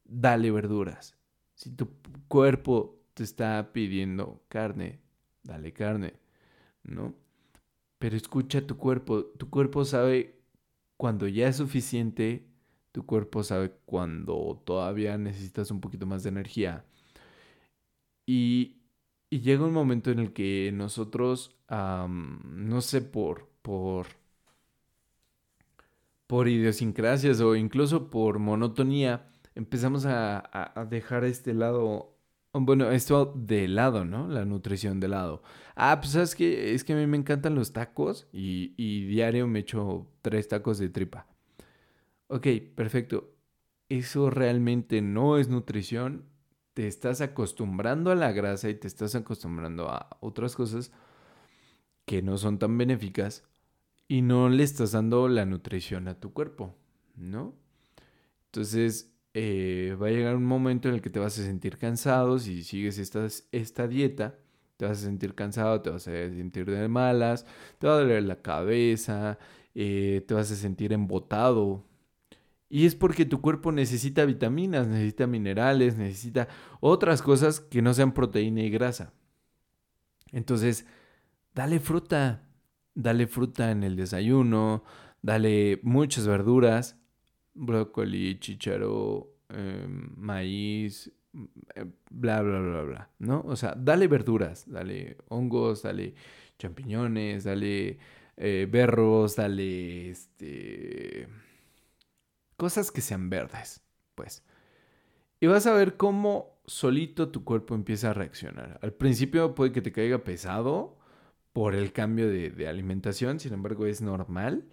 dale 0.04 0.50
verduras. 0.50 1.16
Si 1.54 1.70
tu 1.70 1.88
cuerpo 2.28 3.00
te 3.14 3.24
está 3.24 3.72
pidiendo 3.72 4.42
carne, 4.48 5.00
dale 5.42 5.72
carne, 5.72 6.14
¿no? 6.82 7.14
Pero 7.98 8.16
escucha 8.16 8.66
tu 8.66 8.76
cuerpo. 8.76 9.24
Tu 9.38 9.48
cuerpo 9.48 9.84
sabe 9.84 10.40
cuando 10.96 11.28
ya 11.28 11.48
es 11.48 11.56
suficiente. 11.56 12.48
Tu 12.90 13.06
cuerpo 13.06 13.42
sabe 13.42 13.72
cuando 13.86 14.60
todavía 14.64 15.16
necesitas 15.18 15.70
un 15.70 15.80
poquito 15.80 16.06
más 16.06 16.22
de 16.22 16.30
energía. 16.30 16.84
Y 18.26 18.81
y 19.32 19.40
llega 19.40 19.64
un 19.64 19.72
momento 19.72 20.10
en 20.10 20.18
el 20.18 20.34
que 20.34 20.70
nosotros, 20.74 21.56
no 21.70 22.80
sé, 22.82 23.00
por, 23.00 23.48
por, 23.62 24.08
por 26.26 26.48
idiosincrasias 26.48 27.40
o 27.40 27.56
incluso 27.56 28.10
por 28.10 28.38
monotonía, 28.38 29.32
empezamos 29.54 30.04
a, 30.04 30.86
dejar 30.90 31.24
este 31.24 31.54
lado, 31.54 32.14
bueno, 32.52 32.90
esto 32.90 33.32
de 33.34 33.68
lado, 33.68 34.04
¿no? 34.04 34.28
La 34.28 34.44
nutrición 34.44 35.00
de 35.00 35.08
lado. 35.08 35.42
Ah, 35.76 35.98
pues 35.98 36.12
sabes 36.12 36.34
que 36.34 36.74
es 36.74 36.84
que 36.84 36.92
a 36.92 36.96
mí 36.96 37.06
me 37.06 37.16
encantan 37.16 37.54
los 37.54 37.72
tacos 37.72 38.28
y, 38.34 38.74
y 38.76 39.06
diario 39.06 39.46
me 39.46 39.60
echo 39.60 40.08
tres 40.20 40.46
tacos 40.46 40.76
de 40.76 40.90
tripa. 40.90 41.26
Ok, 42.26 42.48
perfecto. 42.74 43.32
Eso 43.88 44.28
realmente 44.28 45.00
no 45.00 45.38
es 45.38 45.48
nutrición, 45.48 46.26
te 46.74 46.86
estás 46.86 47.20
acostumbrando 47.20 48.10
a 48.10 48.14
la 48.14 48.32
grasa 48.32 48.68
y 48.68 48.74
te 48.74 48.86
estás 48.86 49.14
acostumbrando 49.14 49.88
a 49.88 50.16
otras 50.20 50.56
cosas 50.56 50.92
que 52.04 52.22
no 52.22 52.38
son 52.38 52.58
tan 52.58 52.76
benéficas 52.78 53.44
y 54.08 54.22
no 54.22 54.48
le 54.48 54.62
estás 54.62 54.92
dando 54.92 55.28
la 55.28 55.46
nutrición 55.46 56.08
a 56.08 56.18
tu 56.18 56.32
cuerpo, 56.32 56.74
¿no? 57.16 57.54
Entonces 58.46 59.12
eh, 59.34 59.96
va 60.00 60.08
a 60.08 60.10
llegar 60.10 60.36
un 60.36 60.44
momento 60.44 60.88
en 60.88 60.96
el 60.96 61.02
que 61.02 61.10
te 61.10 61.18
vas 61.18 61.38
a 61.38 61.42
sentir 61.42 61.78
cansado 61.78 62.38
si 62.38 62.62
sigues 62.64 62.98
esta, 62.98 63.26
esta 63.52 63.88
dieta. 63.88 64.38
Te 64.76 64.86
vas 64.86 64.98
a 64.98 65.02
sentir 65.04 65.34
cansado, 65.34 65.80
te 65.80 65.90
vas 65.90 66.08
a 66.08 66.10
sentir 66.10 66.70
de 66.70 66.88
malas, 66.88 67.46
te 67.78 67.86
va 67.86 67.94
a 67.94 67.98
doler 68.00 68.24
la 68.24 68.42
cabeza, 68.42 69.38
eh, 69.74 70.24
te 70.26 70.34
vas 70.34 70.50
a 70.50 70.56
sentir 70.56 70.92
embotado. 70.92 71.84
Y 72.74 72.86
es 72.86 72.94
porque 72.94 73.26
tu 73.26 73.42
cuerpo 73.42 73.70
necesita 73.70 74.24
vitaminas, 74.24 74.88
necesita 74.88 75.26
minerales, 75.26 75.98
necesita 75.98 76.48
otras 76.80 77.20
cosas 77.20 77.60
que 77.60 77.82
no 77.82 77.92
sean 77.92 78.14
proteína 78.14 78.62
y 78.62 78.70
grasa. 78.70 79.12
Entonces, 80.30 80.86
dale 81.54 81.80
fruta, 81.80 82.48
dale 82.94 83.26
fruta 83.26 83.72
en 83.72 83.82
el 83.82 83.94
desayuno, 83.94 84.84
dale 85.20 85.80
muchas 85.82 86.26
verduras, 86.26 86.98
brócoli, 87.52 88.38
chicharo, 88.40 89.36
em, 89.50 90.08
maíz, 90.16 91.12
eh, 91.74 91.84
bla, 92.10 92.40
bla, 92.40 92.58
bla, 92.58 92.82
bla, 92.84 93.10
¿no? 93.18 93.42
O 93.48 93.54
sea, 93.54 93.74
dale 93.76 94.08
verduras, 94.08 94.64
dale 94.66 95.18
hongos, 95.28 95.82
dale 95.82 96.14
champiñones, 96.58 97.44
dale 97.44 97.98
eh, 98.38 98.66
berros, 98.70 99.36
dale 99.36 100.08
este 100.08 101.28
cosas 102.56 102.90
que 102.90 103.00
sean 103.00 103.30
verdes, 103.30 103.82
pues. 104.14 104.42
Y 105.40 105.46
vas 105.46 105.66
a 105.66 105.72
ver 105.72 105.96
cómo 105.96 106.60
solito 106.66 107.30
tu 107.30 107.44
cuerpo 107.44 107.74
empieza 107.74 108.10
a 108.10 108.14
reaccionar. 108.14 108.78
Al 108.82 108.92
principio 108.92 109.54
puede 109.54 109.72
que 109.72 109.82
te 109.82 109.92
caiga 109.92 110.18
pesado 110.18 110.98
por 111.52 111.74
el 111.74 111.92
cambio 111.92 112.28
de, 112.28 112.68
alimentación, 112.68 113.40
sin 113.40 113.52
embargo 113.52 113.86
es 113.86 114.00
normal. 114.00 114.64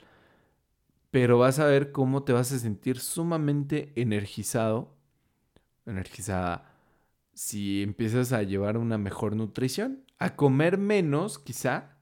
Pero 1.11 1.39
vas 1.39 1.59
a 1.59 1.65
ver 1.65 1.91
cómo 1.91 2.23
te 2.23 2.33
vas 2.33 2.51
a 2.51 2.59
sentir 2.59 2.99
sumamente 2.99 3.91
energizado, 3.95 4.95
energizada, 5.87 6.71
si 7.33 7.81
empiezas 7.81 8.31
a 8.31 8.43
llevar 8.43 8.77
una 8.77 8.97
mejor 8.97 9.35
nutrición, 9.35 10.03
a 10.19 10.35
comer 10.35 10.77
menos 10.77 11.39
quizá, 11.39 11.97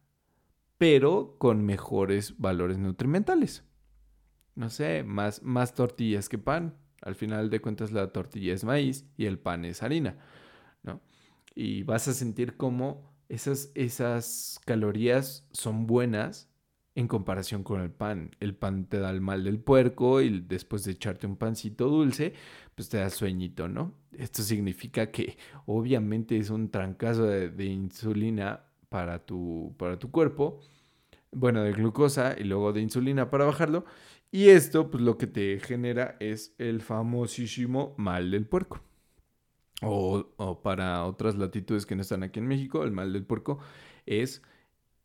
pero 0.78 1.36
con 1.38 1.66
mejores 1.66 2.38
valores 2.38 2.78
nutrimentales 2.78 3.66
no 4.58 4.70
sé, 4.70 5.04
más, 5.04 5.43
más 5.43 5.74
tortillas 5.74 6.30
que 6.30 6.38
pan. 6.39 6.76
Al 7.02 7.15
final 7.15 7.50
de 7.50 7.62
cuentas 7.62 7.91
la 7.91 8.12
tortilla 8.12 8.54
es 8.54 8.63
maíz 8.63 9.06
y 9.15 9.26
el 9.26 9.39
pan 9.39 9.65
es 9.65 9.84
harina, 9.84 10.17
¿no? 10.84 11.00
Y 11.56 11.84
vas 11.84 12.08
a 12.08 12.13
sentir 12.13 12.58
como 12.58 13.13
esas, 13.30 13.72
esas 13.76 14.60
calorías 14.65 15.48
son 15.52 15.86
buenas 15.88 16.50
en 16.96 17.08
comparación 17.08 17.63
con 17.63 17.82
el 17.82 17.91
pan. 17.91 18.32
El 18.39 18.56
pan 18.56 18.86
te 18.86 19.00
da 19.00 19.12
el 19.12 19.22
mal 19.22 19.43
del 19.43 19.60
puerco 19.60 20.22
y 20.22 20.39
después 20.41 20.84
de 20.86 20.93
echarte 20.93 21.28
un 21.28 21.38
pancito 21.38 21.88
dulce, 21.88 22.34
pues 22.74 22.89
te 22.89 22.98
da 22.98 23.12
sueñito, 23.12 23.67
¿no? 23.67 23.93
Esto 24.12 24.41
significa 24.41 25.12
que 25.12 25.38
obviamente 25.67 26.38
es 26.38 26.50
un 26.50 26.72
trancazo 26.72 27.26
de, 27.26 27.50
de 27.50 27.65
insulina 27.65 28.63
para 28.89 29.24
tu, 29.24 29.76
para 29.78 30.00
tu 30.00 30.10
cuerpo, 30.10 30.62
bueno, 31.32 31.62
de 31.63 31.74
glucosa 31.74 32.36
y 32.38 32.43
luego 32.46 32.74
de 32.74 32.82
insulina 32.82 33.30
para 33.30 33.46
bajarlo. 33.46 33.86
Y 34.32 34.50
esto, 34.50 34.92
pues 34.92 35.04
lo 35.04 35.18
que 35.18 35.28
te 35.28 35.60
genera 35.60 36.18
es 36.20 36.54
el 36.58 36.82
famosísimo 36.82 37.96
mal 37.98 38.32
del 38.32 38.46
puerco. 38.46 38.82
O, 39.82 40.62
para 40.63 41.06
otras 41.06 41.36
latitudes 41.36 41.86
que 41.86 41.96
no 41.96 42.02
están 42.02 42.24
aquí 42.24 42.40
en 42.40 42.48
México, 42.48 42.84
el 42.84 42.92
mal 42.92 43.13
del 43.13 43.26
puerco 43.26 43.60
es 44.06 44.42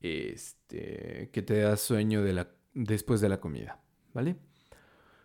este, 0.01 1.29
que 1.33 1.43
te 1.43 1.61
da 1.61 1.77
sueño 1.77 2.23
de 2.23 2.33
la, 2.33 2.51
después 2.73 3.21
de 3.21 3.29
la 3.29 3.39
comida, 3.39 3.83
¿vale? 4.15 4.37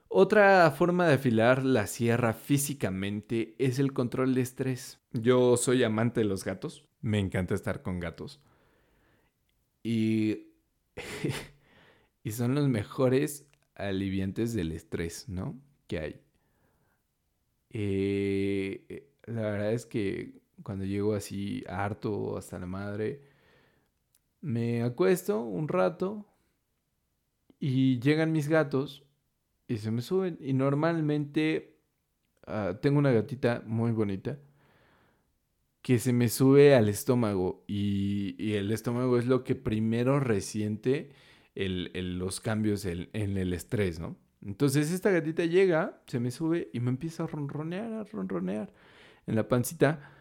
Otra 0.10 0.70
forma 0.72 1.08
de 1.08 1.16
afilar 1.16 1.64
la 1.64 1.88
sierra 1.88 2.34
físicamente 2.34 3.56
es 3.58 3.80
el 3.80 3.94
control 3.94 4.36
de 4.36 4.42
estrés. 4.42 5.00
Yo 5.12 5.58
soy 5.58 5.84
amante 5.84 6.22
de 6.22 6.26
los 6.26 6.44
gatos, 6.44 6.88
me 7.02 7.20
encanta 7.20 7.56
estar 7.56 7.82
con 7.82 8.00
gatos. 8.00 8.42
Y, 9.82 10.50
y 12.24 12.32
son 12.32 12.54
los 12.54 12.68
mejores 12.68 13.47
aliviantes 13.78 14.54
del 14.54 14.72
estrés, 14.72 15.30
¿no? 15.30 15.60
Que 15.88 16.00
hay. 16.00 16.22
Eh, 17.70 19.10
la 19.26 19.42
verdad 19.42 19.74
es 19.74 19.86
que 19.86 20.42
cuando 20.64 20.86
llego 20.86 21.14
así 21.14 21.64
harto 21.68 22.38
hasta 22.38 22.60
la 22.60 22.66
madre, 22.66 23.22
me 24.42 24.84
acuesto 24.84 25.42
un 25.42 25.68
rato 25.68 26.26
y 27.60 28.00
llegan 28.00 28.32
mis 28.32 28.48
gatos 28.50 29.04
y 29.68 29.78
se 29.78 29.92
me 29.92 30.02
suben. 30.02 30.38
Y 30.42 30.54
normalmente 30.54 31.78
ah, 32.46 32.78
tengo 32.82 33.00
una 33.00 33.12
gatita 33.12 33.64
muy 33.66 33.92
bonita 33.92 34.40
que 35.82 36.00
se 36.00 36.12
me 36.12 36.28
sube 36.28 36.76
al 36.76 36.90
estómago 36.90 37.64
y, 37.66 38.56
el 38.56 38.72
estómago 38.72 39.18
es 39.18 39.26
lo 39.26 39.46
que 39.46 39.56
primero 39.56 40.20
resiente 40.20 41.12
los 41.58 42.40
cambios 42.40 42.86
en, 42.86 43.10
el 43.14 43.54
estrés, 43.54 44.00
¿no? 44.00 44.18
Entonces 44.46 44.92
esta 44.92 45.10
gatita 45.10 45.46
llega, 45.46 46.02
se 46.06 46.20
me 46.20 46.30
sube 46.30 46.70
y 46.72 46.80
me 46.80 46.90
empieza 46.90 47.24
a 47.24 47.28
ronronear, 47.28 47.92
a 47.94 48.04
ronronear 48.04 48.72
en 49.26 49.36
la 49.36 49.48
pancita. 49.48 50.12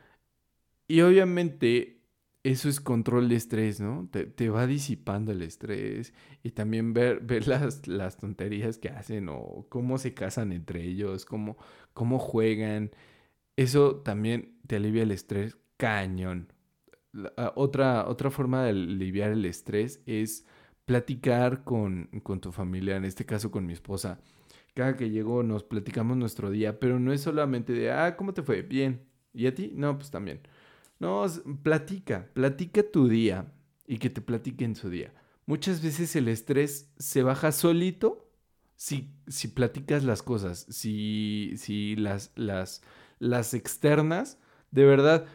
Y 0.89 1.03
obviamente 1.03 2.01
eso 2.43 2.69
es 2.69 2.81
control 2.81 3.29
de 3.29 3.37
estrés, 3.37 3.81
¿no? 3.81 4.09
Te, 4.11 4.49
va 4.49 4.67
disipando 4.67 5.33
el 5.33 5.43
estrés 5.43 6.15
y 6.43 6.53
también 6.53 6.95
ver, 6.95 7.21
ver 7.21 7.49
las, 7.49 7.87
las, 7.87 8.17
tonterías 8.17 8.79
que 8.79 8.89
hacen 8.89 9.29
o 9.29 9.67
cómo 9.69 9.99
se 9.99 10.15
casan 10.15 10.53
entre 10.53 10.83
ellos, 10.85 11.27
cómo, 11.27 11.59
cómo 11.93 12.19
juegan. 12.19 12.93
Eso 13.57 13.97
también 13.97 14.59
te 14.67 14.77
alivia 14.77 15.03
el 15.03 15.11
estrés 15.11 15.59
cañón. 15.77 16.53
Ah, 17.37 17.53
otra, 17.57 18.07
otra 18.09 18.31
forma 18.31 18.65
de 18.65 18.71
aliviar 18.71 19.33
el 19.33 19.45
estrés 19.45 20.03
es 20.07 20.47
platicar 20.87 21.65
con, 21.65 22.09
tu 22.41 22.53
familia, 22.53 22.97
en 22.97 23.05
este 23.05 23.27
caso 23.27 23.51
con 23.51 23.67
mi 23.67 23.75
esposa. 23.75 24.21
Cada 24.75 24.97
que 24.97 25.11
llego 25.11 25.43
nos 25.43 25.65
platicamos 25.65 26.17
nuestro 26.17 26.51
día, 26.51 26.79
pero 26.81 26.99
no 27.01 27.13
es 27.13 27.23
solamente 27.23 27.73
de, 27.73 27.91
ah, 27.93 28.17
¿cómo 28.17 28.33
te 28.33 28.43
fue? 28.43 28.63
Bien. 28.63 29.03
¿Y 29.35 29.47
a 29.47 29.55
ti? 29.55 29.73
No, 29.75 29.99
pues 29.99 30.11
también. 30.11 30.41
No, 30.99 31.27
platica, 31.63 32.31
platica 32.33 32.83
tu 32.91 33.09
día 33.09 33.53
y 33.87 33.99
que 33.99 34.11
te 34.11 34.21
platiquen 34.21 34.77
su 34.77 34.89
día. 34.89 35.13
Muchas 35.45 35.83
veces 35.83 36.17
el 36.17 36.29
estrés 36.29 36.91
se 36.99 37.23
baja 37.23 37.53
solito 37.53 38.31
si, 38.77 39.13
si 39.27 39.49
platicas 39.49 40.05
las 40.05 40.23
cosas, 40.23 40.67
si, 40.71 41.55
si 41.57 41.97
las, 41.97 42.33
las, 42.37 42.83
las 43.19 43.55
externas, 43.55 44.39
de 44.71 44.85
verdad, 44.85 45.27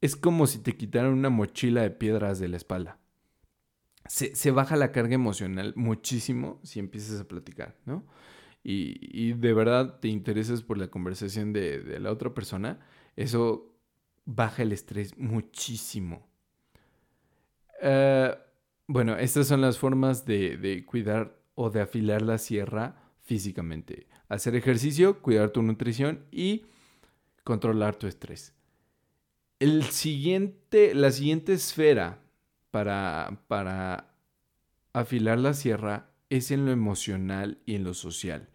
es 0.00 0.16
como 0.16 0.46
si 0.46 0.58
te 0.58 0.76
quitaran 0.76 1.12
una 1.12 1.30
mochila 1.30 1.82
de 1.82 1.90
piedras 1.90 2.38
de 2.38 2.48
la 2.48 2.56
espalda 2.56 2.98
se, 4.06 4.50
baja 4.50 4.76
la 4.76 4.92
carga 4.92 5.14
emocional 5.14 5.72
muchísimo 5.76 6.60
si 6.62 6.78
empiezas 6.78 7.20
a 7.20 7.28
platicar, 7.28 7.76
¿no? 7.86 8.04
Y, 8.66 9.34
de 9.34 9.52
verdad 9.52 10.00
te 10.00 10.08
interesas 10.08 10.62
por 10.62 10.78
la 10.78 10.88
conversación 10.88 11.52
de, 11.52 11.98
la 12.00 12.10
otra 12.10 12.32
persona, 12.32 12.80
eso 13.14 13.74
baja 14.24 14.62
el 14.62 14.72
estrés 14.72 15.18
muchísimo. 15.18 16.26
Eh, 17.82 18.34
bueno, 18.86 19.16
estas 19.16 19.48
son 19.48 19.60
las 19.60 19.78
formas 19.78 20.24
de, 20.24 20.56
de 20.56 20.86
cuidar 20.86 21.38
o 21.54 21.68
de 21.68 21.82
afilar 21.82 22.22
la 22.22 22.38
sierra 22.38 23.12
físicamente. 23.20 24.06
Hacer 24.28 24.54
ejercicio, 24.54 25.20
cuidar 25.20 25.50
tu 25.50 25.62
nutrición 25.62 26.24
y 26.30 26.64
controlar 27.42 27.96
tu 27.96 28.06
estrés. 28.06 28.54
El 29.58 29.84
siguiente, 29.84 30.94
la 30.94 31.10
siguiente 31.10 31.52
esfera 31.52 32.23
para, 32.74 34.10
afilar 34.92 35.38
la 35.38 35.54
sierra 35.54 36.10
es 36.28 36.50
en 36.50 36.66
lo 36.66 36.72
emocional 36.72 37.58
y 37.66 37.76
en 37.76 37.84
lo 37.84 37.94
social. 37.94 38.48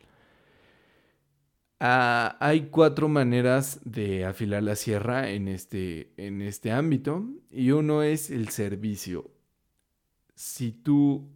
Ah, 1.80 2.36
hay 2.42 2.68
cuatro 2.70 3.08
maneras 3.08 3.80
de 3.86 4.26
afilar 4.26 4.64
la 4.64 4.76
sierra 4.76 5.30
en 5.30 5.48
este, 5.48 6.12
en 6.18 6.42
este 6.42 6.74
ámbito 6.74 7.30
y 7.50 7.72
uno 7.72 8.04
es 8.04 8.30
el 8.30 8.50
servicio. 8.50 9.32
Si 10.36 10.74
tú 10.74 11.30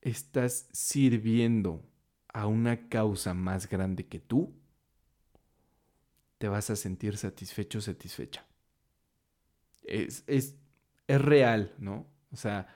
estás 0.00 0.68
sirviendo 0.72 1.84
a 2.32 2.46
una 2.46 2.88
causa 2.88 3.34
más 3.34 3.68
grande 3.68 4.06
que 4.06 4.20
tú, 4.20 4.54
te 6.38 6.46
vas 6.46 6.70
a 6.70 6.76
sentir 6.76 7.16
satisfecho, 7.16 7.80
satisfecha. 7.80 8.46
Es, 9.82 10.22
es, 10.28 10.54
es 11.08 11.20
real, 11.20 11.74
¿no? 11.78 12.11
O 12.32 12.36
sea, 12.36 12.66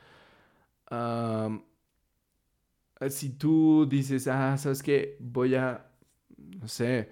si 3.09 3.31
tú 3.31 3.87
dices, 3.88 4.27
ah, 4.29 4.57
¿sabes 4.59 4.83
qué? 4.83 5.16
Voy 5.21 5.55
a, 5.55 5.87
no 6.37 6.69
sé, 6.69 7.11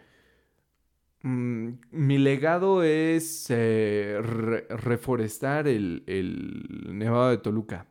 mm, 1.22 1.68
mi 1.92 2.18
legado 2.18 2.82
es 2.82 3.46
eh, 3.50 4.18
reforestar 4.22 5.68
el, 5.68 6.04
el, 6.06 6.98
Nevado 6.98 7.30
de 7.30 7.38
Toluca, 7.38 7.86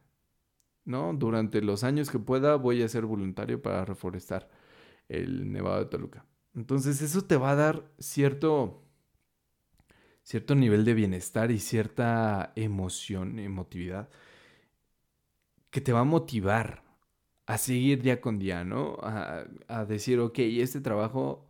¿no? 0.85 1.13
Durante 1.13 1.61
los 1.61 1.83
años 1.83 2.09
que 2.09 2.19
pueda 2.19 2.55
voy 2.55 2.83
a 2.83 2.87
ser 2.89 3.05
voluntario 3.05 3.61
para 3.61 3.85
reforestar 3.85 4.49
el 5.09 5.51
Nevado 5.51 5.79
de 5.79 5.85
Toluca. 5.87 6.25
Entonces 6.55 7.01
eso 7.01 7.23
te 7.23 7.37
va 7.37 7.51
a 7.51 7.55
dar 7.55 7.91
cierto 7.99 8.83
cierto 10.23 10.55
nivel 10.55 10.85
de 10.85 10.93
bienestar 10.93 11.51
y 11.51 11.59
cierta 11.59 12.53
emoción, 12.55 13.39
emotividad, 13.39 14.09
que 15.73 15.81
te 15.81 15.91
va 15.91 16.01
a 16.01 16.05
motivar 16.05 16.83
a 17.47 17.57
seguir 17.57 18.03
día 18.03 18.21
con 18.21 18.38
día, 18.38 18.63
¿no? 18.63 18.97
A, 19.01 19.45
a, 19.67 19.86
decir, 19.86 20.19
ok, 20.19 20.38
este 20.38 20.81
trabajo 20.81 21.47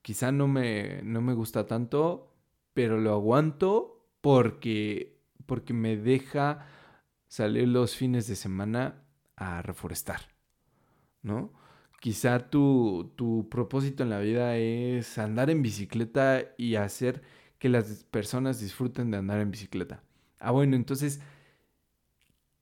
quizá 0.00 0.32
no 0.32 0.48
me, 0.48 1.02
no 1.02 1.20
me 1.20 1.34
gusta 1.34 1.66
tanto, 1.66 2.32
pero 2.72 2.98
lo 2.98 3.12
aguanto 3.12 4.08
porque, 4.22 5.20
porque 5.44 5.74
me 5.74 5.98
deja 5.98 6.66
salir 7.28 7.68
los 7.68 7.96
fines 7.96 8.26
de 8.26 8.36
semana 8.36 9.02
a 9.36 9.60
reforestar, 9.60 10.22
¿no? 11.22 11.52
Quizá 12.00 12.48
tu, 12.48 13.12
tu 13.14 13.46
propósito 13.50 14.04
en 14.04 14.10
la 14.10 14.20
vida 14.20 14.56
es 14.56 15.18
andar 15.18 15.50
en 15.50 15.60
bicicleta 15.60 16.44
y 16.56 16.76
hacer 16.76 17.22
que 17.58 17.68
las 17.68 18.04
personas 18.04 18.58
disfruten 18.58 19.10
de 19.10 19.18
andar 19.18 19.40
en 19.40 19.50
bicicleta. 19.50 20.02
Ah, 20.38 20.50
bueno, 20.50 20.76
entonces, 20.76 21.20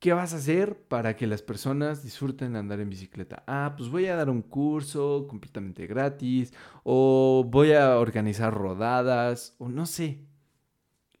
¿qué 0.05 0.13
vas 0.13 0.33
a 0.33 0.37
hacer 0.37 0.77
para 0.87 1.15
que 1.15 1.25
las 1.25 1.41
personas 1.41 2.03
disfruten 2.03 2.55
andar 2.55 2.79
en 2.79 2.91
bicicleta? 2.91 3.43
Ah, 3.47 3.73
pues 3.75 3.89
voy 3.89 4.05
a 4.05 4.15
dar 4.15 4.29
un 4.29 4.43
curso 4.43 5.25
completamente 5.27 5.87
gratis, 5.87 6.53
o 6.83 7.43
voy 7.49 7.73
a 7.73 7.97
organizar 7.97 8.53
rodadas, 8.53 9.55
o 9.57 9.67
no 9.67 9.87
sé. 9.87 10.19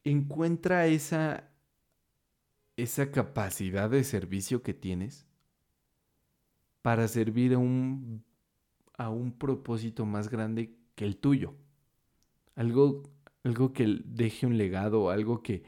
Encuentra 0.03 0.85
esa, 0.85 1.49
esa 2.77 3.11
capacidad 3.11 3.89
de 3.89 4.03
servicio 4.03 4.61
que 4.61 4.75
tienes 4.75 5.25
para 6.83 7.07
servir 7.07 7.55
a 7.55 7.57
un, 7.57 8.23
a 8.99 9.09
un 9.09 9.31
propósito 9.31 10.05
más 10.05 10.29
grande 10.29 10.77
que 10.93 11.05
el 11.05 11.17
tuyo. 11.17 11.55
Algo, 12.55 13.01
algo 13.43 13.73
que 13.73 14.01
deje 14.05 14.45
un 14.45 14.59
legado, 14.59 15.09
algo 15.09 15.41
que, 15.41 15.63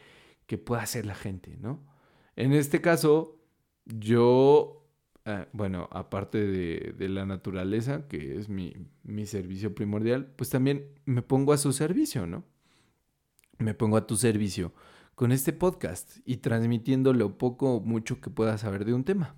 que 0.45 0.59
pueda 0.59 0.83
hacer 0.83 1.07
la 1.07 1.15
gente, 1.15 1.57
¿no? 1.57 1.96
En 2.37 2.53
este 2.53 2.81
caso, 2.81 3.41
yo, 3.85 4.87
eh, 5.25 5.47
bueno, 5.53 5.89
aparte 5.91 6.45
de, 6.45 7.09
la 7.09 7.25
naturaleza, 7.25 8.07
que 8.07 8.37
es 8.37 8.47
mi, 8.47 8.75
mi 9.03 9.25
servicio 9.25 9.73
primordial, 9.73 10.27
pues 10.35 10.51
también 10.51 10.85
me 11.05 11.23
pongo 11.23 11.51
a 11.51 11.57
su 11.57 11.73
servicio, 11.73 12.27
¿no? 12.27 12.45
Me 13.57 13.73
pongo 13.73 13.97
a 13.97 14.05
tu 14.05 14.15
servicio 14.15 14.71
con 15.15 15.31
este 15.31 15.51
podcast 15.51 16.19
y 16.25 16.37
transmitiendo 16.37 17.11
lo 17.11 17.39
poco 17.39 17.77
o 17.77 17.79
mucho 17.81 18.21
que 18.21 18.29
pueda 18.29 18.59
saber 18.59 18.85
de 18.85 18.93
un 18.93 19.03
tema. 19.03 19.35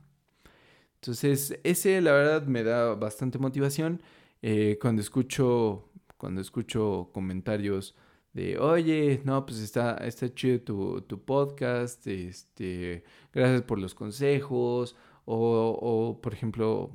Entonces, 0.96 1.58
ese 1.64 2.02
la 2.02 2.12
verdad 2.12 2.46
me 2.48 2.64
da 2.64 2.96
bastante 2.96 3.40
motivación. 3.40 4.02
Eh, 4.42 4.78
cuando 4.82 5.02
escucho, 5.02 5.90
cuando 6.18 6.42
escucho 6.42 7.12
comentarios 7.14 7.96
de, 8.34 8.58
oye, 8.60 9.22
no, 9.26 9.46
pues 9.46 9.60
está, 9.60 9.96
está 9.98 10.34
chido 10.34 10.62
tu, 10.62 11.02
tu 11.02 11.24
podcast, 11.24 12.06
este, 12.08 13.04
gracias 13.34 13.64
por 13.64 13.80
los 13.80 13.96
consejos. 13.96 14.96
O, 15.26 15.78
o, 15.82 16.22
por 16.22 16.34
ejemplo, 16.34 16.92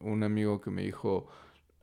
un 0.00 0.22
amigo 0.22 0.60
que 0.60 0.70
me 0.70 0.82
dijo, 0.82 1.28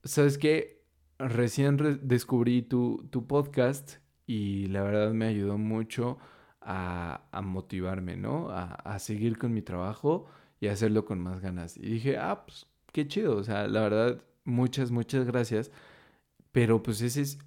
¿sabes 0.03 0.37
qué? 0.37 0.83
Recién 1.19 1.99
descubrí 2.01 2.63
tu, 2.63 3.07
tu, 3.11 3.27
podcast 3.27 3.97
y 4.25 4.67
la 4.67 4.83
verdad 4.83 5.13
me 5.13 5.27
ayudó 5.27 5.57
mucho 5.57 6.17
a, 6.61 7.27
a 7.31 7.41
motivarme, 7.41 8.17
¿no? 8.17 8.49
A, 8.49 8.73
a 8.73 8.99
seguir 8.99 9.37
con 9.37 9.53
mi 9.53 9.61
trabajo 9.61 10.25
y 10.59 10.67
hacerlo 10.67 11.05
con 11.05 11.19
más 11.19 11.41
ganas. 11.41 11.77
Y 11.77 11.81
dije, 11.81 12.17
ah, 12.17 12.43
pues 12.45 12.65
qué 12.91 13.07
chido, 13.07 13.35
o 13.37 13.43
sea, 13.43 13.67
la 13.67 13.81
verdad, 13.81 14.23
muchas, 14.45 14.91
muchas 14.91 15.25
gracias, 15.25 15.71
pero 16.51 16.81
pues 16.81 17.01
ese 17.01 17.21
es, 17.21 17.39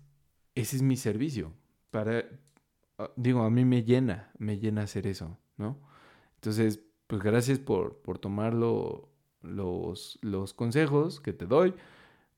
ese 0.57 0.77
es 0.77 0.83
mi 0.83 0.97
servicio. 0.97 1.53
Para, 1.93 2.25
ah, 2.99 3.11
digo, 3.15 3.43
a 3.43 3.51
mí 3.51 3.65
me 3.65 3.85
llena, 3.85 4.33
me 4.39 4.59
llena 4.59 4.83
hacer 4.83 5.07
eso, 5.07 5.39
¿no? 5.57 5.79
Entonces, 6.37 6.81
pues 7.07 7.23
gracias 7.23 7.61
por, 7.61 7.99
por 7.99 8.19
tomar 8.19 8.53
los, 8.55 10.19
los 10.23 10.55
consejos 10.55 11.21
que 11.21 11.33
te 11.33 11.47
doy. 11.47 11.75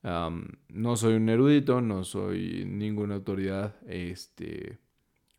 no 0.03 0.97
soy 0.97 1.15
un 1.15 1.29
erudito, 1.29 1.81
no 1.81 2.05
soy 2.05 2.65
ninguna 2.67 3.15
autoridad 3.15 3.77
este, 3.87 4.79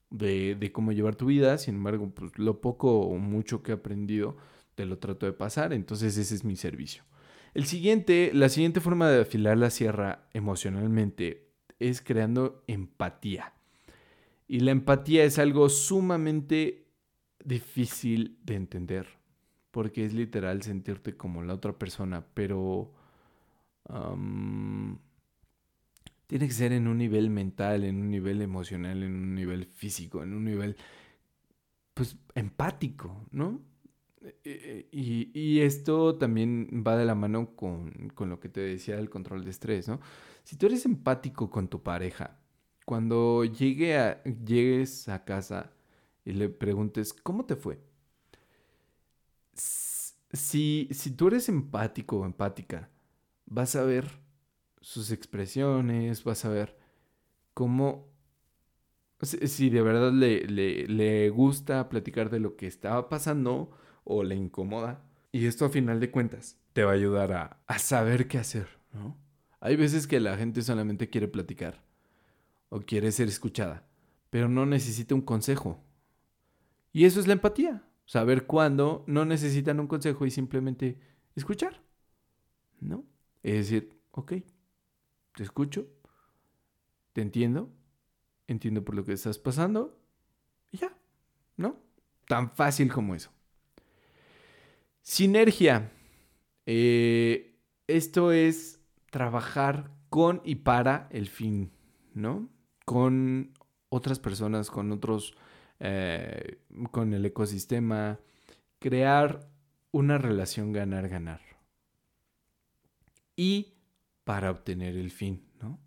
de, 0.10 0.56
de, 0.56 0.72
cómo 0.72 0.92
llevar 0.92 1.16
tu 1.16 1.28
vida, 1.28 1.58
sin 1.58 1.76
embargo, 1.76 2.10
pues 2.14 2.38
lo 2.40 2.62
poco 2.62 3.02
o 3.02 3.18
mucho 3.18 3.62
que 3.62 3.72
he 3.72 3.76
aprendido, 3.76 4.38
te 4.76 4.86
lo 4.86 4.98
trato 4.98 5.26
de 5.26 5.34
pasar, 5.34 5.74
entonces 5.74 6.18
ese 6.18 6.34
es 6.36 6.44
mi 6.44 6.56
servicio. 6.56 7.04
El 7.54 7.66
siguiente, 7.66 8.32
la 8.34 8.50
siguiente 8.50 8.80
forma 8.80 9.10
de 9.10 9.22
afilar 9.22 9.58
la 9.58 9.70
sierra 9.70 10.28
emocionalmente 10.34 11.49
es 11.80 12.02
creando 12.02 12.64
empatía. 12.68 13.54
Y 14.48 14.62
la 14.62 14.72
empatía 14.72 15.24
es 15.24 15.40
algo 15.40 15.70
sumamente 15.70 16.88
difícil 17.44 18.38
de 18.44 18.56
entender, 18.56 19.08
porque 19.72 20.06
es 20.06 20.14
literal 20.14 20.62
sentirte 20.64 21.16
como 21.16 21.44
la 21.44 21.54
otra 21.54 21.78
persona, 21.78 22.26
pero 22.34 22.94
tiene 26.28 26.48
que 26.48 26.54
ser 26.54 26.74
en 26.74 26.88
un 26.88 26.98
nivel 26.98 27.30
mental, 27.30 27.84
en 27.84 28.02
un 28.02 28.12
nivel 28.12 28.42
emocional, 28.42 29.02
en 29.04 29.14
un 29.14 29.34
nivel 29.36 29.66
físico, 29.66 30.22
en 30.22 30.34
un 30.34 30.46
nivel, 30.46 30.78
pues, 31.94 32.18
empático, 32.36 33.26
¿no? 33.32 33.62
Eh, 34.22 34.38
eh, 34.44 34.88
y, 34.92 35.62
esto 35.62 36.16
también 36.18 36.84
va 36.86 36.98
de 36.98 37.06
la 37.06 37.16
mano 37.16 37.56
con, 37.56 38.12
lo 38.18 38.40
que 38.40 38.50
te 38.50 38.62
decía 38.62 38.98
del 38.98 39.10
control 39.10 39.44
de 39.46 39.52
estrés, 39.52 39.88
¿no? 39.88 40.00
Si 40.44 40.58
tú 40.58 40.66
eres 40.66 40.86
empático 40.86 41.50
con 41.50 41.70
tu 41.70 41.82
pareja, 41.84 42.38
cuando 42.86 43.46
llegue 43.46 43.98
a, 43.98 44.24
llegues 44.24 45.08
a 45.10 45.24
casa 45.24 45.72
y 46.26 46.34
le 46.34 46.50
preguntes, 46.50 47.14
¿cómo 47.14 47.46
te 47.46 47.56
fue? 47.56 47.80
Si, 49.54 50.88
si 50.92 51.12
tú 51.12 51.28
eres 51.28 51.50
empático 51.50 52.20
o 52.20 52.26
empática, 52.26 52.90
vas 53.46 53.76
a 53.76 53.84
ver 53.84 54.06
sus 54.82 55.12
expresiones, 55.12 56.24
vas 56.24 56.46
a 56.46 56.50
ver 56.50 56.78
cómo, 57.54 58.10
si, 59.22 59.70
de 59.70 59.82
verdad 59.82 60.12
le, 60.12 60.46
le, 60.48 60.88
le 60.88 61.30
gusta 61.30 61.90
platicar 61.90 62.30
de 62.30 62.40
lo 62.40 62.56
que 62.56 62.68
estaba 62.68 63.10
pasando, 63.10 63.72
o 64.04 64.24
le 64.24 64.36
incomoda. 64.36 65.04
Y 65.32 65.46
esto 65.46 65.66
a 65.66 65.70
final 65.70 66.00
de 66.00 66.12
cuentas 66.12 66.58
te 66.74 66.84
va 66.84 66.92
a 66.92 66.96
ayudar 66.96 67.60
a, 67.68 67.80
saber 67.80 68.28
qué 68.28 68.38
hacer, 68.38 68.68
¿no? 68.94 69.18
Hay 69.60 69.76
veces 69.76 70.08
que 70.08 70.20
la 70.20 70.38
gente 70.38 70.62
solamente 70.62 71.10
quiere 71.10 71.28
platicar 71.28 71.84
o 72.70 72.80
quiere 72.80 73.12
ser 73.12 73.28
escuchada, 73.28 73.86
pero 74.30 74.48
no 74.48 74.66
necesita 74.66 75.16
un 75.16 75.22
consejo. 75.22 75.84
Y 76.94 77.06
eso 77.06 77.20
es 77.20 77.28
la 77.28 77.34
empatía, 77.34 77.84
saber 78.06 78.46
cuándo 78.46 79.04
no 79.08 79.26
necesitan 79.26 79.80
un 79.80 79.88
consejo 79.88 80.26
y 80.26 80.32
simplemente 80.32 81.00
escuchar, 81.36 81.82
¿no? 82.80 83.06
Es 83.44 83.70
decir, 83.70 84.00
ok, 84.12 84.34
te 85.36 85.44
escucho, 85.44 85.88
te 87.14 87.22
entiendo, 87.22 87.72
entiendo 88.48 88.84
por 88.84 88.96
lo 88.96 89.04
que 89.04 89.14
estás 89.14 89.38
pasando 89.38 90.00
y 90.72 90.78
ya, 90.78 90.98
¿no? 91.58 91.78
Tan 92.28 92.50
fácil 92.50 92.92
como 92.92 93.16
eso. 93.16 93.32
Sinergia. 95.10 95.92
Eh, 96.68 97.56
esto 97.88 98.32
es 98.32 98.80
trabajar 99.10 99.90
con 100.12 100.40
y 100.46 100.58
para 100.58 101.10
el 101.12 101.28
fin, 101.28 101.72
¿no? 102.14 102.48
Con 102.86 103.56
otras 103.90 104.20
personas, 104.20 104.70
con 104.70 104.92
otros, 104.92 105.36
eh, 105.80 106.60
con 106.92 107.16
el 107.16 107.26
ecosistema, 107.26 108.20
crear 108.78 109.50
una 109.90 110.20
relación 110.20 110.74
ganar-ganar. 110.74 111.42
Y 113.36 113.74
para 114.26 114.52
obtener 114.52 114.96
el 114.96 115.10
fin, 115.10 115.42
¿no? 115.60 115.80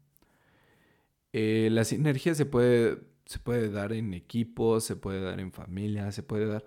Eh, 1.32 1.68
la 1.70 1.84
sinergia 1.84 2.34
se 2.34 2.44
puede, 2.44 2.98
se 3.26 3.38
puede 3.38 3.70
dar 3.70 3.92
en 3.92 4.14
equipos, 4.14 4.82
se 4.82 4.96
puede 4.96 5.20
dar 5.20 5.38
en 5.38 5.52
familia, 5.52 6.10
se 6.10 6.24
puede 6.24 6.46
dar 6.46 6.64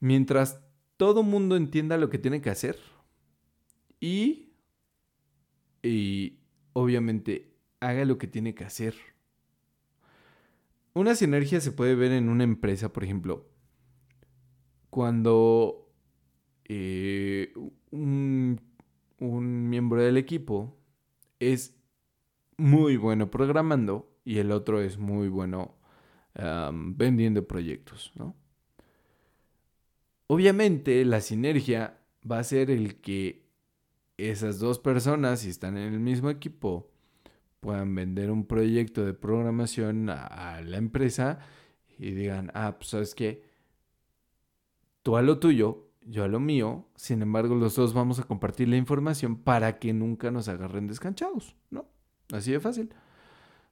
mientras 0.00 0.60
todo 0.96 1.22
mundo 1.22 1.56
entienda 1.56 1.96
lo 1.96 2.10
que 2.10 2.18
tiene 2.18 2.40
que 2.40 2.50
hacer 2.50 2.78
y, 4.00 4.52
y 5.82 6.38
obviamente 6.72 7.54
haga 7.80 8.04
lo 8.04 8.18
que 8.18 8.26
tiene 8.26 8.54
que 8.54 8.64
hacer. 8.64 8.94
Una 10.92 11.14
sinergia 11.14 11.60
se 11.60 11.72
puede 11.72 11.94
ver 11.94 12.12
en 12.12 12.28
una 12.28 12.44
empresa, 12.44 12.92
por 12.92 13.04
ejemplo, 13.04 13.48
cuando 14.90 15.92
eh, 16.64 17.52
un, 17.90 18.60
miembro 19.18 20.02
del 20.02 20.16
equipo 20.16 20.76
es 21.40 21.76
muy 22.56 22.96
bueno 22.96 23.30
programando 23.30 24.16
y 24.24 24.38
el 24.38 24.52
otro 24.52 24.80
es 24.80 24.98
muy 24.98 25.28
bueno 25.28 25.76
vendiendo 26.96 27.46
proyectos, 27.46 28.12
¿no? 28.16 28.34
Obviamente 30.26 31.04
la 31.04 31.20
sinergia 31.20 31.98
va 32.30 32.38
a 32.38 32.44
ser 32.44 32.70
el 32.70 32.96
que 32.96 33.44
esas 34.16 34.58
dos 34.58 34.78
personas, 34.78 35.40
si 35.40 35.50
están 35.50 35.76
en 35.76 35.92
el 35.92 36.00
mismo 36.00 36.30
equipo, 36.30 36.90
puedan 37.60 37.94
vender 37.94 38.30
un 38.30 38.46
proyecto 38.46 39.04
de 39.04 39.14
programación 39.14 40.10
a, 40.10 40.60
la 40.62 40.76
empresa 40.76 41.38
y 41.98 42.12
digan, 42.12 42.50
ah, 42.54 42.76
pues 42.78 42.90
sabes 42.90 43.14
qué, 43.14 43.42
tú 45.02 45.16
a 45.16 45.22
lo 45.22 45.38
tuyo, 45.38 45.88
yo 46.02 46.24
a 46.24 46.28
lo 46.28 46.40
mío. 46.40 46.88
Sin 46.94 47.22
embargo, 47.22 47.54
los 47.54 47.74
dos 47.74 47.94
vamos 47.94 48.18
a 48.18 48.24
compartir 48.24 48.68
la 48.68 48.76
información 48.76 49.36
para 49.36 49.78
que 49.78 49.92
nunca 49.92 50.30
nos 50.30 50.48
agarren 50.48 50.86
descanchados, 50.86 51.56
¿no? 51.70 51.86
Así 52.32 52.52
de 52.52 52.60
fácil. 52.60 52.90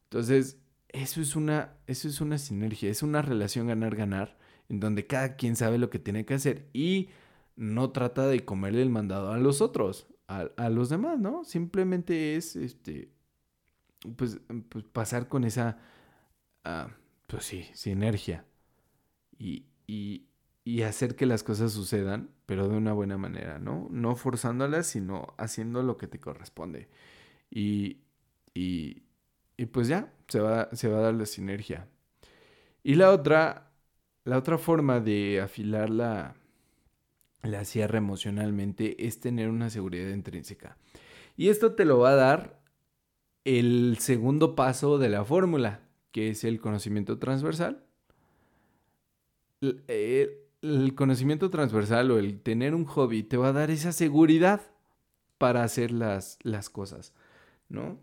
Entonces, 0.05 0.59
eso 0.89 1.21
es 1.21 1.37
una, 1.37 1.75
eso 1.87 2.09
es 2.09 2.21
una 2.21 2.39
sinergia, 2.39 2.91
es 2.91 3.03
una 3.03 3.23
relación 3.23 3.67
ganar-ganar, 3.67 4.39
donde 4.81 5.07
cada 5.07 5.37
quien 5.37 5.55
sabe 5.55 5.79
lo 5.79 5.91
que 5.91 5.99
tiene 5.99 6.25
que 6.25 6.35
hacer 6.35 6.69
y 6.73 7.11
no 7.57 7.91
trata 7.91 8.27
de 8.27 8.45
comerle 8.45 8.83
el 8.83 8.91
mandado 8.91 9.33
a 9.33 9.39
los 9.39 9.61
otros, 9.61 10.07
a, 10.27 10.71
los 10.71 10.89
demás, 10.89 11.19
¿no? 11.19 11.45
Simplemente 11.45 12.37
es, 12.37 12.57
este, 12.57 13.11
pues, 14.17 14.41
pues 14.71 14.85
pasar 14.85 15.29
con 15.29 15.45
esa, 15.45 15.79
uh, 16.65 16.91
pues 17.27 17.45
sí, 17.45 17.69
sinergia 17.75 18.47
y, 19.39 19.67
y, 19.87 20.25
y 20.65 20.83
hacer 20.83 21.17
que 21.17 21.27
las 21.27 21.43
cosas 21.43 21.73
sucedan, 21.73 22.31
pero 22.47 22.67
de 22.69 22.77
una 22.77 22.95
buena 22.95 23.19
manera, 23.19 23.59
¿no? 23.59 23.89
No 23.91 24.17
forzándolas, 24.17 24.87
sino 24.87 25.35
haciendo 25.37 25.83
lo 25.83 25.99
que 25.99 26.07
te 26.07 26.19
corresponde. 26.19 26.89
Y, 27.51 27.99
y, 28.55 29.03
y 29.59 29.67
pues 29.67 29.89
ya, 29.89 30.15
se 30.29 30.41
va, 30.41 30.71
se 30.73 30.89
va 30.89 30.99
a 30.99 31.03
dar 31.03 31.15
la 31.15 31.27
sinergia. 31.27 31.89
Y 32.83 32.95
la 32.95 33.11
otra, 33.11 33.72
la 34.25 34.39
otra 34.39 34.59
forma 34.59 35.01
de 35.01 35.41
afilar 35.41 35.91
la, 35.91 36.35
la 37.43 37.65
sierra 37.65 37.99
emocionalmente 37.99 39.07
es 39.07 39.21
tener 39.21 39.49
una 39.49 39.71
seguridad 39.71 40.11
intrínseca. 40.11 40.77
Y 41.37 41.49
esto 41.49 41.75
te 41.75 41.85
lo 41.85 41.99
va 41.99 42.11
a 42.11 42.17
dar 42.17 42.61
el 43.45 43.97
segundo 43.99 44.55
paso 44.55 44.99
de 44.99 45.09
la 45.09 45.25
fórmula, 45.25 45.81
que 46.13 46.31
es 46.31 46.45
el 46.45 46.61
conocimiento 46.61 47.19
transversal. 47.19 47.85
El, 49.61 50.43
el 50.63 50.95
conocimiento 50.95 51.51
transversal 51.51 52.11
o 52.11 52.19
el 52.19 52.41
tener 52.41 52.75
un 52.75 52.85
hobby 52.85 53.23
te 53.23 53.37
va 53.37 53.49
a 53.49 53.53
dar 53.53 53.71
esa 53.71 53.93
seguridad 53.93 54.61
para 55.39 55.65
hacer 55.65 55.91
las, 55.91 56.39
las 56.43 56.71
cosas, 56.71 57.13
¿no? 57.69 57.99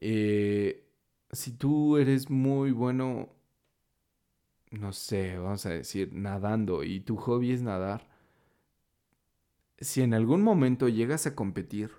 Eh, 0.00 0.84
si 1.30 1.52
tú 1.52 1.96
eres 1.96 2.28
muy 2.28 2.72
bueno, 2.72 3.28
no 4.72 4.92
sé, 4.92 5.38
vamos 5.38 5.66
a 5.66 5.70
decir, 5.70 6.12
nadando 6.12 6.82
y 6.82 7.00
tu 7.00 7.16
hobby 7.16 7.52
es 7.52 7.62
nadar, 7.62 8.08
si 9.78 10.02
en 10.02 10.14
algún 10.14 10.42
momento 10.42 10.88
llegas 10.88 11.26
a 11.26 11.34
competir, 11.34 11.90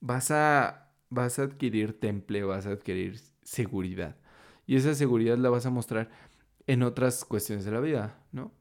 vas 0.00 0.30
a, 0.30 0.92
vas 1.10 1.38
a 1.38 1.42
adquirir 1.42 1.98
temple, 1.98 2.42
vas 2.44 2.66
a 2.66 2.70
adquirir 2.70 3.20
seguridad. 3.42 4.16
Y 4.66 4.76
esa 4.76 4.94
seguridad 4.94 5.36
la 5.38 5.50
vas 5.50 5.66
a 5.66 5.70
mostrar 5.70 6.10
en 6.66 6.82
otras 6.82 7.24
cuestiones 7.24 7.64
de 7.64 7.72
la 7.72 7.80
vida, 7.80 8.18
¿no? 8.32 8.52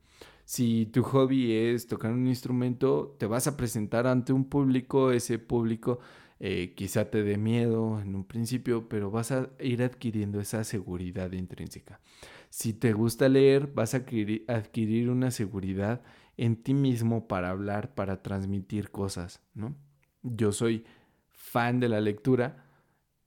Si 0.45 0.88
tu 0.88 1.04
hobby 1.04 1.54
es 1.54 1.88
tocar 1.88 2.12
un 2.12 2.28
instrumento, 2.28 3.15
te 3.19 3.28
vas 3.28 3.45
a 3.48 3.56
presentar 3.56 4.08
ante 4.08 4.34
un 4.34 4.45
público, 4.50 5.12
ese 5.12 5.38
público 5.38 6.00
eh, 6.39 6.74
quizá 6.76 7.10
te 7.12 7.22
dé 7.22 7.38
miedo 7.38 8.00
en 8.02 8.15
un 8.15 8.24
principio, 8.26 8.89
pero 8.89 9.12
vas 9.12 9.32
a 9.32 9.50
ir 9.60 9.84
adquiriendo 9.84 10.39
esa 10.39 10.63
seguridad 10.63 11.32
intrínseca. 11.34 12.00
Si 12.49 12.73
te 12.73 12.93
gusta 12.93 13.29
leer, 13.29 13.67
vas 13.73 13.93
a 13.93 13.97
adquirir, 13.97 15.09
una 15.09 15.31
seguridad 15.31 16.01
en 16.35 16.55
ti 16.55 16.73
mismo 16.73 17.27
para 17.27 17.51
hablar, 17.51 17.93
para 17.93 18.21
transmitir 18.21 18.89
cosas, 18.89 19.41
¿no? 19.53 19.75
Yo 20.23 20.51
soy 20.51 20.83
fan 21.27 21.79
de 21.79 21.89
la 21.89 22.01
lectura. 22.01 22.65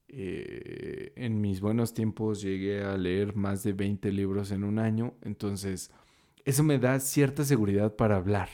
Eh, 0.09 1.13
en 1.17 1.41
mis 1.41 1.61
buenos 1.61 1.95
tiempos 1.95 2.43
llegué 2.43 2.83
a 2.83 2.97
leer 2.99 3.35
más 3.35 3.63
de 3.63 3.73
20 3.73 4.13
libros 4.13 4.51
en 4.51 4.65
un 4.65 4.79
año, 4.79 5.15
entonces 5.23 5.91
eso 6.45 6.63
me 6.63 6.79
da 6.79 7.01
cierta 7.01 7.45
seguridad 7.45 7.97
para 7.97 8.17
hablar, 8.17 8.49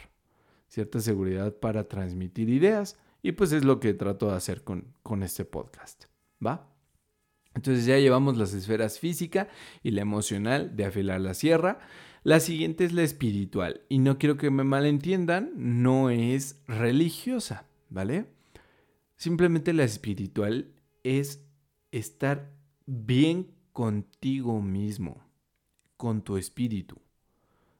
cierta 0.68 1.00
seguridad 1.00 1.56
para 1.56 1.88
transmitir 1.88 2.48
ideas 2.48 2.96
y 3.22 3.32
pues 3.32 3.52
es 3.52 3.64
lo 3.64 3.80
que 3.80 3.94
trato 3.94 4.28
de 4.28 4.36
hacer 4.36 4.62
con, 4.62 4.94
con 5.02 5.24
este 5.24 5.44
podcast, 5.44 6.04
¿va? 6.44 6.77
Entonces 7.58 7.86
ya 7.86 7.98
llevamos 7.98 8.36
las 8.36 8.54
esferas 8.54 9.00
física 9.00 9.48
y 9.82 9.90
la 9.90 10.02
emocional 10.02 10.76
de 10.76 10.84
afilar 10.84 11.20
la 11.20 11.34
sierra. 11.34 11.80
La 12.22 12.38
siguiente 12.38 12.84
es 12.84 12.92
la 12.92 13.02
espiritual 13.02 13.80
y 13.88 13.98
no 13.98 14.16
quiero 14.16 14.36
que 14.36 14.48
me 14.52 14.62
malentiendan, 14.62 15.50
no 15.56 16.08
es 16.08 16.62
religiosa, 16.68 17.66
¿vale? 17.90 18.26
Simplemente 19.16 19.72
la 19.72 19.82
espiritual 19.82 20.68
es 21.02 21.44
estar 21.90 22.48
bien 22.86 23.48
contigo 23.72 24.62
mismo, 24.62 25.20
con 25.96 26.22
tu 26.22 26.36
espíritu. 26.36 26.94